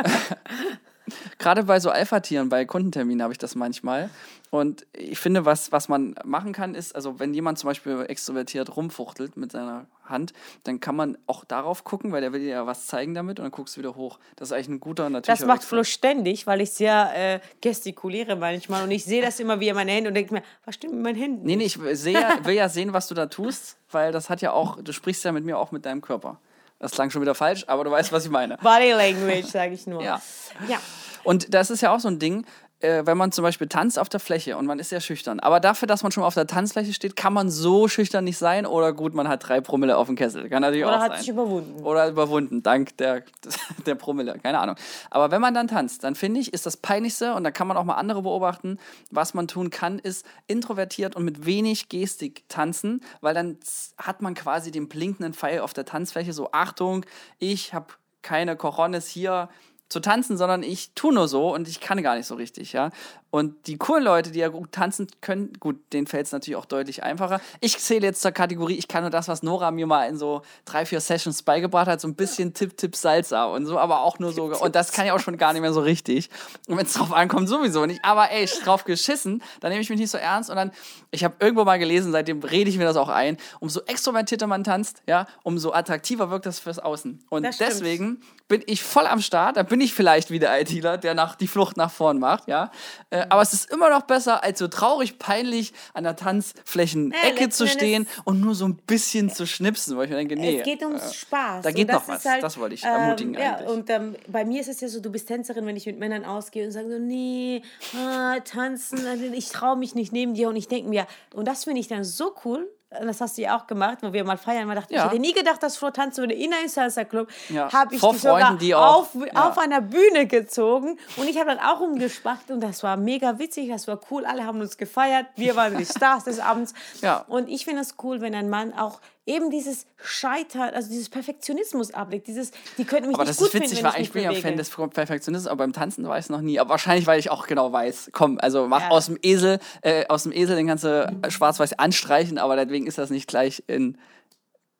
Gerade 1.37 1.63
bei 1.63 1.79
so 1.79 1.89
Alpha-Tieren, 1.89 2.49
bei 2.49 2.65
Kundenterminen 2.65 3.21
habe 3.21 3.33
ich 3.33 3.37
das 3.39 3.55
manchmal. 3.55 4.09
Und 4.51 4.85
ich 4.93 5.17
finde, 5.19 5.45
was, 5.45 5.71
was 5.71 5.89
man 5.89 6.13
machen 6.23 6.53
kann, 6.53 6.75
ist, 6.75 6.95
also 6.95 7.19
wenn 7.19 7.33
jemand 7.33 7.57
zum 7.57 7.69
Beispiel 7.69 8.05
extrovertiert 8.07 8.75
rumfuchtelt 8.77 9.35
mit 9.35 9.51
seiner 9.51 9.87
Hand, 10.05 10.31
dann 10.63 10.79
kann 10.79 10.95
man 10.95 11.17
auch 11.25 11.43
darauf 11.43 11.83
gucken, 11.83 12.11
weil 12.11 12.21
der 12.21 12.33
will 12.33 12.39
dir 12.41 12.49
ja 12.49 12.67
was 12.67 12.85
zeigen 12.85 13.15
damit 13.15 13.39
und 13.39 13.43
dann 13.45 13.51
guckst 13.51 13.75
du 13.75 13.79
wieder 13.79 13.95
hoch. 13.95 14.19
Das 14.35 14.49
ist 14.49 14.53
eigentlich 14.53 14.67
ein 14.69 14.79
guter 14.79 15.09
natürlicher 15.09 15.41
Das 15.41 15.47
macht. 15.47 15.63
Flo 15.63 15.83
ständig, 15.83 16.45
weil 16.45 16.61
ich 16.61 16.71
sehr 16.71 17.11
äh, 17.15 17.39
gestikuliere 17.61 18.35
manchmal 18.35 18.83
und 18.83 18.91
ich 18.91 19.03
sehe 19.05 19.21
das 19.23 19.39
immer 19.39 19.59
wie 19.59 19.69
er 19.69 19.73
meine 19.75 19.91
Hände 19.91 20.09
und 20.09 20.13
denke 20.13 20.33
mir, 20.35 20.43
was 20.65 20.75
stimmt 20.75 20.93
mit 20.93 21.03
meinen 21.03 21.15
Händen? 21.17 21.45
Nee, 21.45 21.55
nee, 21.55 21.65
ich 21.65 21.79
sehe, 21.93 22.13
ja- 22.13 22.45
will 22.45 22.53
ja 22.55 22.69
sehen, 22.69 22.93
was 22.93 23.07
du 23.07 23.15
da 23.15 23.25
tust, 23.25 23.77
weil 23.91 24.11
das 24.11 24.29
hat 24.29 24.41
ja 24.41 24.51
auch, 24.51 24.79
du 24.81 24.91
sprichst 24.93 25.23
ja 25.23 25.31
mit 25.31 25.45
mir 25.45 25.57
auch 25.57 25.71
mit 25.71 25.85
deinem 25.85 26.01
Körper. 26.01 26.39
Das 26.83 26.91
klang 26.91 27.09
schon 27.09 27.21
wieder 27.21 27.33
falsch, 27.33 27.63
aber 27.67 27.85
du 27.85 27.91
weißt, 27.91 28.11
was 28.11 28.25
ich 28.25 28.29
meine. 28.29 28.57
Body 28.57 28.91
Language, 28.91 29.45
sage 29.45 29.73
ich 29.73 29.87
nur. 29.87 30.03
Ja. 30.03 30.21
ja. 30.67 30.77
Und 31.23 31.53
das 31.53 31.69
ist 31.69 31.79
ja 31.79 31.95
auch 31.95 32.01
so 32.01 32.09
ein 32.09 32.19
Ding, 32.19 32.45
äh, 32.83 33.05
wenn 33.05 33.17
man 33.17 33.31
zum 33.31 33.43
Beispiel 33.43 33.67
tanzt 33.67 33.97
auf 33.97 34.09
der 34.09 34.19
Fläche 34.19 34.57
und 34.57 34.65
man 34.65 34.77
ist 34.77 34.89
sehr 34.89 34.99
schüchtern. 34.99 35.39
Aber 35.39 35.59
dafür, 35.59 35.87
dass 35.87 36.03
man 36.03 36.11
schon 36.11 36.23
auf 36.23 36.33
der 36.33 36.47
Tanzfläche 36.47 36.93
steht, 36.93 37.15
kann 37.15 37.31
man 37.31 37.49
so 37.49 37.87
schüchtern 37.87 38.25
nicht 38.25 38.37
sein. 38.37 38.65
Oder 38.65 38.91
gut, 38.91 39.13
man 39.13 39.27
hat 39.27 39.47
drei 39.47 39.61
Promille 39.61 39.97
auf 39.97 40.07
dem 40.07 40.15
Kessel. 40.15 40.49
Kann 40.49 40.61
natürlich 40.61 40.85
Oder 40.85 40.97
auch 40.97 41.01
hat 41.01 41.11
sein. 41.13 41.19
sich 41.19 41.29
überwunden. 41.29 41.81
Oder 41.83 42.09
überwunden, 42.09 42.61
dank 42.61 42.97
der, 42.97 43.23
der 43.85 43.95
Promille, 43.95 44.37
keine 44.37 44.59
Ahnung. 44.59 44.75
Aber 45.09 45.31
wenn 45.31 45.39
man 45.39 45.53
dann 45.53 45.67
tanzt, 45.67 46.03
dann 46.03 46.15
finde 46.15 46.41
ich, 46.41 46.53
ist 46.53 46.65
das 46.65 46.75
Peinlichste, 46.75 47.33
und 47.35 47.45
da 47.45 47.51
kann 47.51 47.67
man 47.67 47.77
auch 47.77 47.85
mal 47.85 47.95
andere 47.95 48.21
beobachten, 48.21 48.77
was 49.11 49.33
man 49.33 49.47
tun 49.47 49.69
kann, 49.69 49.97
ist 49.97 50.25
introvertiert 50.47 51.15
und 51.15 51.23
mit 51.23 51.45
wenig 51.45 51.87
Gestik 51.87 52.43
tanzen, 52.49 53.01
weil 53.21 53.33
dann 53.33 53.57
hat 53.97 54.21
man 54.21 54.33
quasi 54.33 54.71
den 54.71 54.89
blinkenden 54.89 55.33
Pfeil 55.33 55.61
auf 55.61 55.73
der 55.73 55.85
Tanzfläche, 55.85 56.33
so 56.33 56.49
Achtung, 56.51 57.05
ich 57.39 57.73
habe 57.73 57.87
keine 58.21 58.55
Coronis 58.55 59.07
hier 59.07 59.49
zu 59.93 60.01
tanzen, 60.01 60.35
sondern 60.35 60.63
ich 60.63 60.93
tue 60.93 61.13
nur 61.13 61.29
so 61.29 61.53
und 61.53 61.69
ich 61.69 61.79
kann 61.79 62.03
gar 62.03 62.17
nicht 62.17 62.25
so 62.25 62.35
richtig, 62.35 62.73
ja. 62.73 62.89
Und 63.33 63.65
die 63.65 63.79
coolen 63.79 64.03
Leute, 64.03 64.29
die 64.29 64.37
ja 64.37 64.49
gut 64.49 64.73
tanzen 64.73 65.07
können, 65.19 65.53
gut, 65.59 65.77
denen 65.91 66.05
fällt 66.05 66.27
es 66.27 66.31
natürlich 66.31 66.55
auch 66.55 66.67
deutlich 66.67 67.01
einfacher. 67.01 67.41
Ich 67.61 67.79
zähle 67.79 68.05
jetzt 68.05 68.21
zur 68.21 68.31
Kategorie, 68.31 68.75
ich 68.75 68.87
kann 68.87 69.01
nur 69.01 69.09
das, 69.09 69.27
was 69.27 69.41
Nora 69.41 69.71
mir 69.71 69.87
mal 69.87 70.07
in 70.07 70.19
so 70.19 70.43
drei, 70.65 70.85
vier 70.85 71.01
Sessions 71.01 71.41
beigebracht 71.41 71.87
hat, 71.87 71.99
so 71.99 72.07
ein 72.07 72.13
bisschen 72.13 72.53
Tipp, 72.53 72.77
Tipp, 72.77 72.95
Salsa 72.95 73.45
und 73.45 73.65
so, 73.65 73.79
aber 73.79 74.01
auch 74.01 74.19
nur 74.19 74.31
so. 74.33 74.43
Und 74.43 74.75
das 74.75 74.91
kann 74.91 75.07
ich 75.07 75.11
auch 75.11 75.19
schon 75.19 75.39
gar 75.39 75.51
nicht 75.53 75.63
mehr 75.63 75.73
so 75.73 75.81
richtig. 75.81 76.29
Und 76.67 76.77
wenn 76.77 76.85
es 76.85 76.93
drauf 76.93 77.11
ankommt, 77.11 77.49
sowieso 77.49 77.87
nicht. 77.87 78.05
Aber 78.05 78.29
ey, 78.29 78.45
drauf 78.63 78.83
geschissen, 78.83 79.41
dann 79.61 79.71
nehme 79.71 79.81
ich 79.81 79.89
mich 79.89 79.97
nicht 79.97 80.11
so 80.11 80.19
ernst 80.19 80.51
und 80.51 80.55
dann, 80.55 80.71
ich 81.09 81.23
habe 81.23 81.33
irgendwo 81.39 81.63
mal 81.63 81.79
gelesen, 81.79 82.11
seitdem 82.11 82.43
rede 82.43 82.69
ich 82.69 82.77
mir 82.77 82.85
das 82.85 82.97
auch 82.97 83.09
ein, 83.09 83.37
umso 83.59 83.81
extrovertierter 83.81 84.45
man 84.45 84.63
tanzt, 84.63 85.01
ja, 85.07 85.25
umso 85.41 85.73
attraktiver 85.73 86.29
wirkt 86.29 86.45
das 86.45 86.59
fürs 86.59 86.77
Außen. 86.77 87.25
Und 87.29 87.47
deswegen 87.59 88.21
bin 88.47 88.61
ich 88.67 88.83
voll 88.83 89.07
am 89.07 89.21
Start. 89.21 89.57
Da 89.57 89.63
bin 89.63 89.81
ich 89.81 89.95
vielleicht 89.95 90.29
wieder 90.29 90.61
ITler, 90.61 90.99
der 90.99 91.15
nach, 91.15 91.35
die 91.35 91.47
Flucht 91.47 91.77
nach 91.77 91.89
vorn 91.89 92.19
macht, 92.19 92.47
ja. 92.47 92.69
Äh, 93.09 93.22
aber 93.29 93.41
es 93.41 93.53
ist 93.53 93.71
immer 93.71 93.89
noch 93.89 94.03
besser, 94.03 94.43
als 94.43 94.59
so 94.59 94.67
traurig, 94.67 95.19
peinlich 95.19 95.73
an 95.93 96.03
der 96.03 96.15
Tanzflächen-Ecke 96.15 97.43
ja, 97.43 97.49
zu 97.49 97.67
stehen 97.67 98.07
und 98.23 98.41
nur 98.41 98.55
so 98.55 98.65
ein 98.65 98.75
bisschen 98.75 99.29
zu 99.29 99.45
schnipsen, 99.45 99.97
weil 99.97 100.05
ich 100.05 100.11
mir 100.11 100.17
denke, 100.17 100.35
nee. 100.35 100.59
Es 100.59 100.63
geht 100.63 100.83
ums 100.83 101.11
äh, 101.11 101.13
Spaß. 101.13 101.63
Da 101.63 101.71
geht 101.71 101.91
noch 101.91 102.07
was. 102.07 102.25
Halt, 102.25 102.43
das 102.43 102.57
wollte 102.57 102.75
ich 102.75 102.83
ermutigen 102.83 103.33
ähm, 103.35 103.41
ja, 103.41 103.55
eigentlich. 103.55 103.69
Und 103.69 103.89
ähm, 103.89 104.15
bei 104.27 104.45
mir 104.45 104.61
ist 104.61 104.69
es 104.69 104.81
ja 104.81 104.87
so, 104.87 104.99
du 104.99 105.11
bist 105.11 105.27
Tänzerin, 105.27 105.65
wenn 105.65 105.75
ich 105.75 105.85
mit 105.85 105.99
Männern 105.99 106.25
ausgehe 106.25 106.65
und 106.65 106.71
sage 106.71 106.89
so, 106.89 106.99
nee, 106.99 107.61
ah, 107.95 108.39
tanzen, 108.39 109.05
also 109.05 109.25
ich 109.25 109.49
traue 109.49 109.77
mich 109.77 109.95
nicht 109.95 110.13
neben 110.13 110.33
dir. 110.33 110.49
Und 110.49 110.55
ich 110.55 110.67
denke 110.67 110.89
mir, 110.89 111.07
und 111.33 111.47
das 111.47 111.63
finde 111.63 111.81
ich 111.81 111.87
dann 111.87 112.03
so 112.03 112.35
cool, 112.45 112.69
das 113.01 113.21
hast 113.21 113.37
du 113.37 113.41
ja 113.41 113.57
auch 113.57 113.67
gemacht, 113.67 113.99
wo 114.01 114.13
wir 114.13 114.23
mal 114.23 114.37
feiern, 114.37 114.67
man 114.67 114.75
dachte, 114.75 114.93
ja. 114.93 115.05
ich 115.05 115.11
hätte 115.11 115.21
nie 115.21 115.33
gedacht, 115.33 115.61
dass 115.61 115.77
Flo 115.77 115.89
tanzen 115.89 116.21
würde 116.21 116.33
in 116.33 116.53
einem 116.53 116.67
Salsa 116.67 117.03
Club. 117.03 117.29
Ja. 117.49 117.71
Habe 117.71 117.95
ich 117.95 118.01
Vor 118.01 118.13
sogar 118.15 118.57
die 118.57 118.75
auf, 118.75 119.15
ja. 119.15 119.49
auf 119.49 119.57
einer 119.57 119.81
Bühne 119.81 120.27
gezogen 120.27 120.97
und 121.17 121.27
ich 121.27 121.37
habe 121.37 121.49
dann 121.49 121.59
auch 121.59 121.79
umgespacht 121.79 122.51
und 122.51 122.61
das 122.61 122.83
war 122.83 122.97
mega 122.97 123.39
witzig, 123.39 123.69
das 123.69 123.87
war 123.87 123.99
cool, 124.11 124.25
alle 124.25 124.45
haben 124.45 124.61
uns 124.61 124.77
gefeiert, 124.77 125.27
wir 125.35 125.55
waren 125.55 125.77
die 125.77 125.85
Stars 125.93 126.25
des 126.25 126.39
Abends. 126.39 126.73
Ja. 127.01 127.25
Und 127.27 127.49
ich 127.49 127.65
finde 127.65 127.81
es 127.81 127.95
cool, 128.03 128.21
wenn 128.21 128.35
ein 128.35 128.49
Mann 128.49 128.73
auch 128.73 128.99
eben 129.25 129.49
dieses 129.49 129.85
Scheitern, 129.97 130.73
also 130.73 130.89
dieses 130.89 131.09
Perfektionismus 131.09 131.93
ablegt. 131.93 132.27
Dieses, 132.27 132.51
die 132.77 132.83
könnten 132.83 133.07
mich 133.07 133.15
aber 133.15 133.25
nicht 133.25 133.37
gut 133.37 133.49
finden. 133.49 133.65
Aber 133.65 133.69
das 133.69 133.71
ist 133.71 133.79
witzig, 133.79 133.83
weil 133.83 134.01
ich, 134.01 134.11
bin 134.11 134.23
ja 134.23 134.33
Fan 134.33 134.57
des 134.57 134.69
Perfektionismus, 134.69 135.47
aber 135.47 135.59
beim 135.59 135.73
Tanzen 135.73 136.07
weiß 136.07 136.25
ich 136.25 136.31
noch 136.31 136.41
nie. 136.41 136.59
Aber 136.59 136.71
wahrscheinlich, 136.71 137.07
weil 137.07 137.19
ich 137.19 137.29
auch 137.29 137.47
genau 137.47 137.71
weiß, 137.71 138.09
komm, 138.11 138.37
also 138.39 138.67
mach 138.67 138.81
ja. 138.81 138.89
aus 138.89 139.05
dem 139.05 139.17
Esel, 139.21 139.59
äh, 139.81 140.05
aus 140.07 140.23
dem 140.23 140.31
Esel 140.31 140.55
den 140.55 140.67
ganzen 140.67 141.23
schwarz-weiß 141.29 141.79
anstreichen, 141.79 142.37
aber 142.37 142.55
deswegen 142.55 142.87
ist 142.87 142.97
das 142.97 143.09
nicht 143.09 143.27
gleich 143.27 143.63
in 143.67 143.97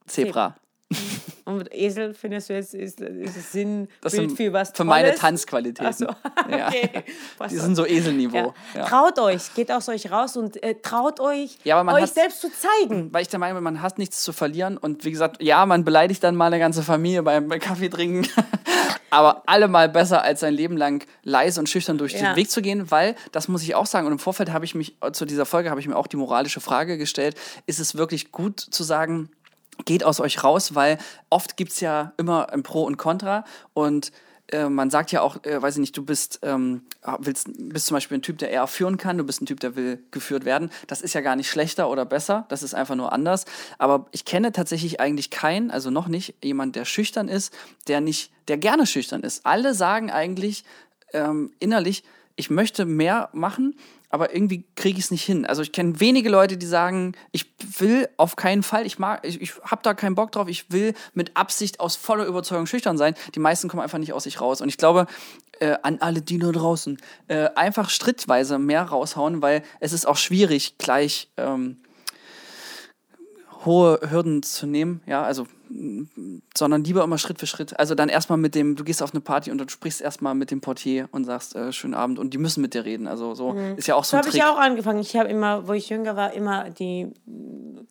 Zebra. 0.06 0.58
Und 1.46 1.58
mit 1.58 1.74
Esel 1.74 2.14
findest 2.14 2.50
du 2.50 2.54
jetzt 2.54 2.74
ist, 2.74 3.02
ist 3.02 3.38
es 3.38 3.52
Sinnbild 3.52 4.32
für 4.38 4.54
was 4.54 4.70
Für 4.70 4.76
Tolles? 4.76 4.90
meine 4.90 5.16
Tanzqualitäten. 5.16 5.88
Ach 5.88 5.94
so. 5.94 6.08
okay. 6.46 7.04
Ja. 7.40 7.48
Die 7.48 7.58
sind 7.58 7.76
so 7.76 7.86
Eselniveau. 7.86 8.54
Ja. 8.74 8.82
Ja. 8.82 8.86
Traut 8.86 9.20
euch, 9.20 9.54
geht 9.54 9.72
aus 9.72 9.90
euch 9.90 10.10
raus 10.10 10.38
und 10.38 10.62
äh, 10.64 10.76
traut 10.82 11.20
euch, 11.20 11.58
euch 11.66 12.10
selbst 12.12 12.42
zu 12.42 12.50
zeigen. 12.50 13.12
Weil 13.12 13.24
ich 13.24 13.28
der 13.28 13.40
Meinung 13.40 13.58
bin, 13.58 13.64
man 13.64 13.82
hat 13.82 13.98
nichts 13.98 14.24
zu 14.24 14.32
verlieren. 14.32 14.78
Und 14.78 15.04
wie 15.04 15.12
gesagt, 15.12 15.42
ja, 15.44 15.66
man 15.66 15.84
beleidigt 15.84 16.24
dann 16.24 16.36
mal 16.36 16.48
eine 16.48 16.60
ganze 16.60 16.82
Familie 16.82 17.24
beim 17.24 17.50
Kaffee 17.60 17.90
trinken. 17.90 18.26
aber 19.10 19.44
allemal 19.46 19.90
besser, 19.90 20.24
als 20.24 20.40
sein 20.40 20.54
Leben 20.54 20.78
lang 20.78 21.06
leise 21.24 21.60
und 21.60 21.68
schüchtern 21.68 21.98
durch 21.98 22.14
den 22.14 22.36
Weg 22.36 22.50
zu 22.50 22.62
gehen, 22.62 22.90
weil, 22.90 23.16
das 23.32 23.48
muss 23.48 23.64
ich 23.64 23.76
auch 23.76 23.86
sagen, 23.86 24.08
und 24.08 24.14
im 24.14 24.20
Vorfeld 24.20 24.52
habe 24.52 24.66
ich 24.66 24.76
mich, 24.76 24.96
zu 25.12 25.26
dieser 25.26 25.46
Folge 25.46 25.70
habe 25.70 25.80
ich 25.80 25.88
mir 25.88 25.96
auch 25.96 26.08
die 26.08 26.18
moralische 26.18 26.62
Frage 26.62 26.98
gestellt, 26.98 27.36
ist 27.68 27.80
es 27.80 27.96
wirklich 27.96 28.32
gut 28.32 28.60
zu 28.60 28.84
sagen, 28.84 29.30
geht 29.86 30.04
aus 30.04 30.20
euch 30.20 30.44
raus, 30.44 30.76
weil 30.76 30.98
oft 31.30 31.58
gibt 31.58 31.72
es 31.72 31.80
ja 31.80 32.14
immer 32.18 32.52
ein 32.52 32.64
Pro 32.64 32.84
und 32.84 32.98
Contra 32.98 33.44
und 33.74 34.12
äh, 34.52 34.70
man 34.70 34.90
sagt 34.90 35.12
ja 35.12 35.22
auch, 35.22 35.44
äh, 35.46 35.62
weiß 35.62 35.76
ich 35.76 35.80
nicht, 35.80 35.98
du 35.98 36.04
bist, 36.04 36.40
ähm, 36.44 36.84
willst, 37.20 37.50
bist 37.58 37.88
zum 37.88 37.96
Beispiel 37.96 38.18
ein 38.18 38.22
Typ, 38.22 38.38
der 38.38 38.52
eher 38.52 38.68
führen 38.68 38.98
kann, 38.98 39.18
du 39.18 39.24
bist 39.24 39.42
ein 39.42 39.46
Typ, 39.46 39.60
der 39.60 39.76
will 39.76 40.04
geführt 40.12 40.46
werden. 40.46 40.70
Das 40.88 41.02
ist 41.02 41.14
ja 41.14 41.22
gar 41.22 41.36
nicht 41.36 41.50
schlechter 41.50 41.90
oder 41.90 42.06
besser, 42.06 42.46
das 42.50 42.62
ist 42.62 42.74
einfach 42.74 42.96
nur 42.96 43.14
anders. 43.14 43.46
Aber 43.78 44.08
ich 44.12 44.26
kenne 44.26 44.52
tatsächlich 44.52 45.00
eigentlich 45.00 45.30
keinen, 45.30 45.72
also 45.72 45.90
noch 45.90 46.08
nicht, 46.08 46.36
jemand, 46.44 46.76
der 46.76 46.86
schüchtern 46.86 47.30
ist, 47.30 47.54
der 47.88 48.02
nicht, 48.02 48.32
der 48.48 48.58
gerne 48.58 48.86
schüchtern 48.86 49.24
ist. 49.24 49.46
Alle 49.46 49.74
sagen 49.74 50.12
eigentlich 50.12 50.66
ähm, 51.14 51.52
innerlich, 51.60 52.04
ich 52.36 52.50
möchte 52.50 52.86
mehr 52.86 53.30
machen, 53.34 53.76
aber 54.10 54.36
irgendwie 54.36 54.64
kriege 54.76 55.00
ich 55.00 55.06
es 55.06 55.12
nicht 55.12 55.24
hin. 55.24 55.46
Also 55.46 55.64
ich 55.64 55.72
kenne 55.72 56.00
wenige 56.00 56.30
Leute, 56.30 56.56
die 56.58 56.66
sagen, 56.66 57.14
ich 57.32 57.52
will 57.80 58.08
auf 58.18 58.36
keinen 58.36 58.62
Fall, 58.62 58.86
ich 58.86 59.00
mag, 59.00 59.26
ich, 59.26 59.42
ich 59.42 59.56
habe 59.64 59.82
da 59.82 59.96
keinen 59.96 60.14
Bock 60.14 60.32
drauf, 60.32 60.48
ich 60.48 60.72
will 60.72 60.94
mit 61.14 61.36
Absicht 61.36 61.80
aus 61.80 61.96
voller 61.96 62.26
Überzeugung 62.26 62.68
schüchtern 62.68 62.98
sein. 62.98 63.16
Die 63.34 63.40
meisten 63.40 63.70
kommen 63.70 63.82
einfach 63.82 63.98
nicht 63.98 64.14
aus 64.14 64.26
sich 64.26 64.40
raus. 64.40 64.62
Und 64.62 64.70
ich 64.70 64.78
glaube, 64.78 65.08
äh, 65.60 65.78
an 65.82 65.98
alle 66.00 66.22
die 66.22 66.38
nur 66.38 66.54
draußen, 66.54 67.00
äh, 67.28 67.50
einfach 67.56 67.90
strittweise 67.90 68.60
mehr 68.60 68.84
raushauen, 68.84 69.42
weil 69.42 69.64
es 69.80 69.94
ist 69.94 70.08
auch 70.08 70.18
schwierig, 70.18 70.78
gleich 70.78 71.30
ähm, 71.38 71.78
hohe 73.66 74.00
Hürden 74.10 74.44
zu 74.44 74.68
nehmen. 74.68 75.02
Ja, 75.06 75.24
also 75.24 75.48
sondern 76.56 76.84
lieber 76.84 77.04
immer 77.04 77.18
Schritt 77.18 77.40
für 77.40 77.48
Schritt. 77.48 77.80
Also 77.80 77.96
dann 77.96 78.10
erstmal 78.10 78.38
mit 78.38 78.56
dem, 78.56 78.76
du 78.76 78.84
gehst 78.84 79.02
auf 79.02 79.14
eine 79.14 79.22
Party 79.22 79.52
und 79.52 79.58
du 79.58 79.68
sprichst 79.68 80.02
erstmal 80.02 80.36
mit 80.36 80.52
dem 80.52 80.62
Portier 80.62 81.10
und 81.12 81.26
sagst, 81.26 81.56
äh, 81.56 81.72
schönen 81.72 81.94
Abend 81.94 82.20
und 82.20 82.34
die 82.34 82.38
müssen 82.38 82.62
mit 82.62 82.74
dir 82.74 82.86
reden. 82.86 83.08
Also 83.08 83.34
so 83.34 83.54
mhm. 83.54 83.78
ist 83.78 83.88
ja 83.88 83.96
auch 83.96 84.04
so. 84.04 84.12
So 84.12 84.18
habe 84.18 84.30
ich 84.30 84.36
ja 84.36 84.54
auch 84.54 84.60
angefangen. 84.60 85.00
Ich 85.00 85.16
habe 85.16 85.30
immer, 85.30 85.68
wo 85.68 85.74
ich 85.74 85.90
jünger 85.90 86.16
war, 86.16 86.34
immer 86.34 86.70
die 86.70 87.12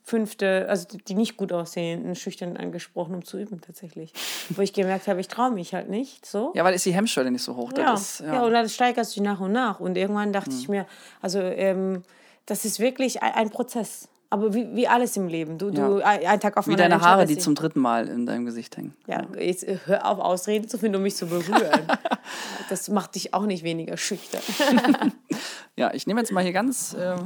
fünfte, 0.04 0.66
also 0.68 0.86
die 1.08 1.14
nicht 1.14 1.36
gut 1.36 1.52
aussehenden, 1.52 2.14
schüchtern 2.14 2.56
angesprochen, 2.56 3.14
um 3.14 3.24
zu 3.24 3.38
üben 3.38 3.60
tatsächlich. 3.60 4.12
wo 4.50 4.62
ich 4.62 4.72
gemerkt 4.72 5.08
habe, 5.08 5.20
ich 5.20 5.28
traue 5.28 5.50
mich 5.50 5.74
halt 5.74 5.88
nicht. 5.88 6.26
So. 6.26 6.52
Ja, 6.54 6.64
weil 6.64 6.74
ist 6.74 6.86
die 6.86 6.94
Hemmschwelle 6.94 7.30
nicht 7.30 7.42
so 7.42 7.56
hoch. 7.56 7.72
Ja, 7.76 7.94
ist, 7.94 8.20
ja. 8.20 8.34
ja 8.34 8.42
und 8.42 8.52
dann 8.52 8.68
steigert 8.68 9.06
sich 9.06 9.22
nach 9.22 9.40
und 9.40 9.52
nach. 9.52 9.80
Und 9.80 9.96
irgendwann 9.96 10.32
dachte 10.32 10.50
mhm. 10.50 10.58
ich 10.58 10.68
mir, 10.68 10.86
also 11.20 11.40
ähm, 11.40 12.02
das 12.46 12.64
ist 12.64 12.80
wirklich 12.80 13.22
ein, 13.22 13.32
ein 13.32 13.50
Prozess. 13.50 14.08
Aber 14.32 14.54
wie, 14.54 14.74
wie 14.74 14.88
alles 14.88 15.14
im 15.18 15.28
Leben. 15.28 15.58
Du, 15.58 15.68
ja. 15.68 15.86
du 15.86 16.00
einen 16.02 16.40
Tag 16.40 16.56
auf 16.56 16.66
Wie 16.66 16.74
deine 16.74 17.02
Haare, 17.02 17.26
die 17.26 17.36
zum 17.36 17.54
dritten 17.54 17.80
Mal 17.80 18.08
in 18.08 18.24
deinem 18.24 18.46
Gesicht 18.46 18.74
hängen. 18.78 18.94
Ja, 19.06 19.26
jetzt 19.38 19.62
äh, 19.62 19.76
hör 19.84 20.06
auf, 20.06 20.20
Ausreden 20.20 20.66
zu 20.70 20.78
finden, 20.78 20.96
um 20.96 21.02
mich 21.02 21.16
zu 21.16 21.26
berühren. 21.26 21.86
das 22.70 22.88
macht 22.88 23.14
dich 23.14 23.34
auch 23.34 23.44
nicht 23.44 23.62
weniger 23.62 23.98
schüchtern. 23.98 24.40
ja, 25.76 25.92
ich 25.92 26.06
nehme 26.06 26.18
jetzt 26.20 26.32
mal 26.32 26.42
hier 26.42 26.54
ganz 26.54 26.94
äh, 26.94 27.16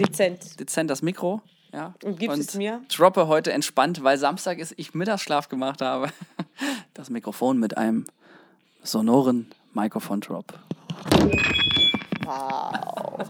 dezent. 0.00 0.58
dezent 0.58 0.88
das 0.88 1.02
Mikro. 1.02 1.42
Ja, 1.70 1.92
und 2.02 2.18
gibst 2.18 2.38
es 2.38 2.54
mir? 2.54 2.80
Droppe 2.88 3.26
heute 3.28 3.52
entspannt, 3.52 4.02
weil 4.02 4.16
Samstag 4.16 4.58
ist, 4.58 4.72
ich 4.78 4.94
Mittagsschlaf 4.94 5.50
gemacht 5.50 5.82
habe. 5.82 6.08
Das 6.94 7.10
Mikrofon 7.10 7.58
mit 7.58 7.76
einem 7.76 8.04
sonoren 8.84 9.50
Mikrofon-Drop. 9.74 10.54
Wow. 12.24 13.28